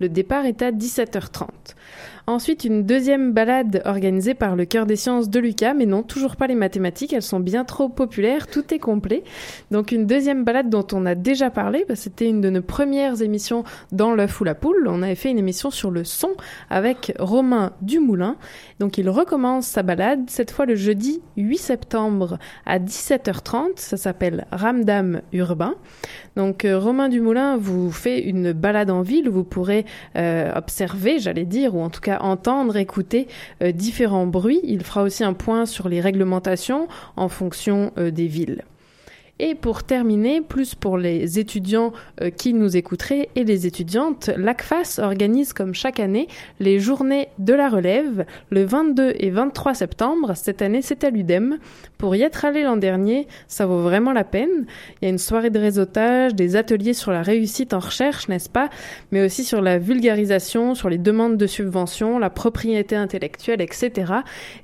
Le 0.00 0.08
départ 0.08 0.46
est 0.46 0.62
à 0.62 0.72
17h30. 0.72 1.48
Ensuite, 2.28 2.64
une 2.64 2.82
deuxième 2.82 3.32
balade 3.32 3.80
organisée 3.86 4.34
par 4.34 4.54
le 4.54 4.66
Cœur 4.66 4.84
des 4.84 4.96
sciences 4.96 5.30
de 5.30 5.40
Lucas, 5.40 5.72
mais 5.72 5.86
non, 5.86 6.02
toujours 6.02 6.36
pas 6.36 6.46
les 6.46 6.54
mathématiques, 6.54 7.14
elles 7.14 7.22
sont 7.22 7.40
bien 7.40 7.64
trop 7.64 7.88
populaires, 7.88 8.48
tout 8.48 8.74
est 8.74 8.78
complet. 8.78 9.24
Donc 9.70 9.92
une 9.92 10.04
deuxième 10.04 10.44
balade 10.44 10.68
dont 10.68 10.86
on 10.92 11.06
a 11.06 11.14
déjà 11.14 11.48
parlé, 11.48 11.86
bah, 11.88 11.96
c'était 11.96 12.28
une 12.28 12.42
de 12.42 12.50
nos 12.50 12.60
premières 12.60 13.22
émissions 13.22 13.64
dans 13.92 14.12
l'œuf 14.14 14.42
ou 14.42 14.44
la 14.44 14.54
poule. 14.54 14.86
On 14.88 15.00
avait 15.00 15.14
fait 15.14 15.30
une 15.30 15.38
émission 15.38 15.70
sur 15.70 15.90
le 15.90 16.04
son 16.04 16.32
avec 16.68 17.14
Romain 17.18 17.72
Dumoulin. 17.80 18.36
Donc 18.78 18.96
il 18.96 19.10
recommence 19.10 19.66
sa 19.66 19.82
balade, 19.82 20.20
cette 20.28 20.50
fois 20.52 20.64
le 20.64 20.76
jeudi 20.76 21.20
8 21.36 21.58
septembre 21.58 22.38
à 22.64 22.78
17h30. 22.78 23.72
Ça 23.76 23.96
s'appelle 23.96 24.46
Ramdam 24.52 25.22
urbain. 25.32 25.74
Donc 26.36 26.64
euh, 26.64 26.78
Romain 26.78 27.08
Dumoulin 27.08 27.56
vous 27.56 27.90
fait 27.90 28.20
une 28.20 28.52
balade 28.52 28.90
en 28.90 29.02
ville 29.02 29.28
où 29.28 29.32
vous 29.32 29.44
pourrez 29.44 29.84
euh, 30.16 30.52
observer, 30.54 31.18
j'allais 31.18 31.44
dire, 31.44 31.74
ou 31.74 31.82
en 31.82 31.90
tout 31.90 32.00
cas 32.00 32.20
entendre, 32.20 32.76
écouter 32.76 33.26
euh, 33.62 33.72
différents 33.72 34.26
bruits. 34.26 34.60
Il 34.62 34.84
fera 34.84 35.02
aussi 35.02 35.24
un 35.24 35.32
point 35.32 35.66
sur 35.66 35.88
les 35.88 36.00
réglementations 36.00 36.86
en 37.16 37.28
fonction 37.28 37.92
des 37.96 38.26
villes. 38.26 38.64
Et 39.40 39.54
pour 39.54 39.84
terminer, 39.84 40.40
plus 40.40 40.74
pour 40.74 40.98
les 40.98 41.38
étudiants 41.38 41.92
euh, 42.20 42.30
qui 42.30 42.54
nous 42.54 42.76
écouteraient 42.76 43.28
et 43.36 43.44
les 43.44 43.66
étudiantes, 43.66 44.30
l'ACFAS 44.36 44.98
organise 45.00 45.52
comme 45.52 45.74
chaque 45.74 46.00
année 46.00 46.26
les 46.58 46.80
journées 46.80 47.28
de 47.38 47.54
la 47.54 47.68
relève 47.68 48.26
le 48.50 48.64
22 48.64 49.14
et 49.16 49.30
23 49.30 49.74
septembre. 49.74 50.32
Cette 50.34 50.60
année, 50.60 50.82
c'est 50.82 51.04
à 51.04 51.10
l'UDEM. 51.10 51.58
Pour 51.98 52.16
y 52.16 52.22
être 52.22 52.44
allé 52.44 52.64
l'an 52.64 52.76
dernier, 52.76 53.28
ça 53.46 53.66
vaut 53.66 53.80
vraiment 53.80 54.12
la 54.12 54.24
peine. 54.24 54.66
Il 55.00 55.04
y 55.04 55.06
a 55.06 55.10
une 55.10 55.18
soirée 55.18 55.50
de 55.50 55.58
réseautage, 55.58 56.34
des 56.34 56.56
ateliers 56.56 56.94
sur 56.94 57.12
la 57.12 57.22
réussite 57.22 57.74
en 57.74 57.78
recherche, 57.78 58.28
n'est-ce 58.28 58.48
pas? 58.48 58.70
Mais 59.12 59.24
aussi 59.24 59.44
sur 59.44 59.62
la 59.62 59.78
vulgarisation, 59.78 60.74
sur 60.74 60.88
les 60.88 60.98
demandes 60.98 61.36
de 61.36 61.46
subventions, 61.46 62.18
la 62.18 62.30
propriété 62.30 62.96
intellectuelle, 62.96 63.60
etc. 63.60 64.12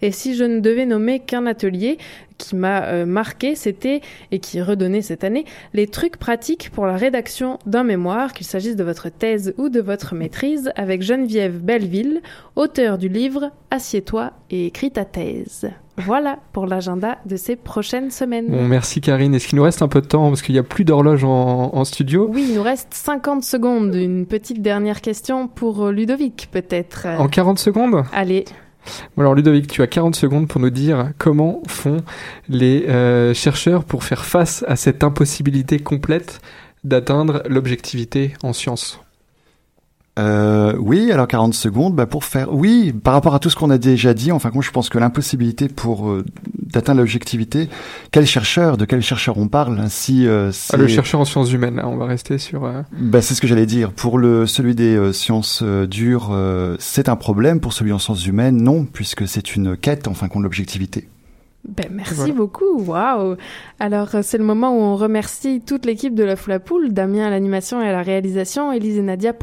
Et 0.02 0.10
si 0.10 0.34
je 0.34 0.44
ne 0.44 0.58
devais 0.58 0.86
nommer 0.86 1.20
qu'un 1.20 1.46
atelier, 1.46 1.98
qui 2.38 2.56
m'a 2.56 2.84
euh, 2.84 3.06
marqué, 3.06 3.54
c'était, 3.54 4.00
et 4.30 4.38
qui 4.38 4.58
est 4.58 4.62
redonné 4.62 5.02
cette 5.02 5.24
année, 5.24 5.44
les 5.72 5.86
trucs 5.86 6.16
pratiques 6.16 6.70
pour 6.70 6.86
la 6.86 6.96
rédaction 6.96 7.58
d'un 7.66 7.84
mémoire, 7.84 8.32
qu'il 8.32 8.46
s'agisse 8.46 8.76
de 8.76 8.84
votre 8.84 9.08
thèse 9.08 9.54
ou 9.58 9.68
de 9.68 9.80
votre 9.80 10.14
maîtrise, 10.14 10.72
avec 10.76 11.02
Geneviève 11.02 11.58
Belleville, 11.58 12.22
auteure 12.56 12.98
du 12.98 13.08
livre 13.08 13.50
Assieds-toi 13.70 14.32
et 14.50 14.66
écris 14.66 14.90
ta 14.90 15.04
thèse. 15.04 15.70
Voilà 15.96 16.38
pour 16.52 16.66
l'agenda 16.66 17.18
de 17.24 17.36
ces 17.36 17.54
prochaines 17.54 18.10
semaines. 18.10 18.48
Bon, 18.48 18.66
merci 18.66 19.00
Karine. 19.00 19.32
Est-ce 19.34 19.46
qu'il 19.46 19.56
nous 19.56 19.62
reste 19.62 19.80
un 19.80 19.88
peu 19.88 20.00
de 20.00 20.06
temps? 20.06 20.28
Parce 20.28 20.42
qu'il 20.42 20.52
n'y 20.52 20.58
a 20.58 20.64
plus 20.64 20.84
d'horloge 20.84 21.22
en, 21.22 21.70
en 21.72 21.84
studio. 21.84 22.28
Oui, 22.32 22.46
il 22.48 22.56
nous 22.56 22.62
reste 22.62 22.88
50 22.92 23.44
secondes. 23.44 23.94
Une 23.94 24.26
petite 24.26 24.60
dernière 24.60 25.00
question 25.00 25.46
pour 25.46 25.86
euh, 25.86 25.92
Ludovic, 25.92 26.48
peut-être. 26.50 27.06
En 27.06 27.28
40 27.28 27.60
secondes? 27.60 28.02
Allez. 28.12 28.44
Alors 29.16 29.34
Ludovic, 29.34 29.66
tu 29.66 29.82
as 29.82 29.86
40 29.86 30.14
secondes 30.16 30.48
pour 30.48 30.60
nous 30.60 30.70
dire 30.70 31.10
comment 31.18 31.62
font 31.66 32.02
les 32.48 32.86
euh, 32.88 33.34
chercheurs 33.34 33.84
pour 33.84 34.04
faire 34.04 34.24
face 34.24 34.64
à 34.68 34.76
cette 34.76 35.04
impossibilité 35.04 35.78
complète 35.78 36.40
d'atteindre 36.84 37.42
l'objectivité 37.48 38.34
en 38.42 38.52
sciences. 38.52 39.03
Euh, 40.18 40.74
oui, 40.78 41.10
alors 41.10 41.26
40 41.26 41.54
secondes, 41.54 41.94
bah 41.94 42.06
pour 42.06 42.24
faire, 42.24 42.52
oui, 42.52 42.92
par 42.92 43.14
rapport 43.14 43.34
à 43.34 43.40
tout 43.40 43.50
ce 43.50 43.56
qu'on 43.56 43.70
a 43.70 43.78
déjà 43.78 44.14
dit, 44.14 44.30
enfin, 44.30 44.50
moi 44.54 44.62
je 44.62 44.70
pense 44.70 44.88
que 44.88 44.98
l'impossibilité 44.98 45.68
pour 45.68 46.08
euh, 46.08 46.24
d'atteindre 46.74 47.00
l'objectivité, 47.00 47.68
quel 48.10 48.26
chercheur, 48.26 48.76
de 48.76 48.84
quel 48.84 49.00
chercheur 49.00 49.38
on 49.38 49.48
parle, 49.48 49.78
ainsi. 49.80 50.26
Euh, 50.26 50.52
ah, 50.72 50.76
le 50.76 50.86
chercheur 50.86 51.20
en 51.20 51.24
sciences 51.24 51.52
humaines, 51.52 51.76
là, 51.76 51.88
on 51.88 51.96
va 51.96 52.06
rester 52.06 52.38
sur. 52.38 52.64
Euh, 52.64 52.82
bah, 52.92 53.22
c'est 53.22 53.34
ce 53.34 53.40
que 53.40 53.46
j'allais 53.46 53.66
dire. 53.66 53.92
Pour 53.92 54.18
le 54.18 54.46
celui 54.46 54.74
des 54.74 54.96
euh, 54.96 55.12
sciences 55.12 55.62
dures, 55.62 56.36
c'est 56.78 57.08
un 57.08 57.16
problème. 57.16 57.60
Pour 57.60 57.72
celui 57.72 57.92
en 57.92 57.98
sciences 57.98 58.26
humaines, 58.26 58.62
non, 58.62 58.84
puisque 58.84 59.26
c'est 59.26 59.56
une 59.56 59.76
quête, 59.76 60.08
enfin, 60.08 60.28
contre 60.28 60.44
l'objectivité. 60.44 61.08
Ben, 61.66 61.86
merci 61.90 62.30
beaucoup, 62.32 62.78
waouh 62.78 63.36
Alors 63.80 64.10
c'est 64.20 64.36
le 64.36 64.44
moment 64.44 64.76
où 64.76 64.82
on 64.82 64.96
remercie 64.96 65.62
toute 65.64 65.86
l'équipe 65.86 66.14
de 66.14 66.22
La 66.22 66.36
Foule 66.36 66.52
à 66.52 66.58
Poule, 66.58 66.92
Damien 66.92 67.26
à 67.26 67.30
l'animation 67.30 67.80
et 67.80 67.88
à 67.88 67.92
la 67.92 68.02
réalisation, 68.02 68.70
Élise 68.70 68.98
et 68.98 69.02
Nadia 69.02 69.32
pour 69.32 69.42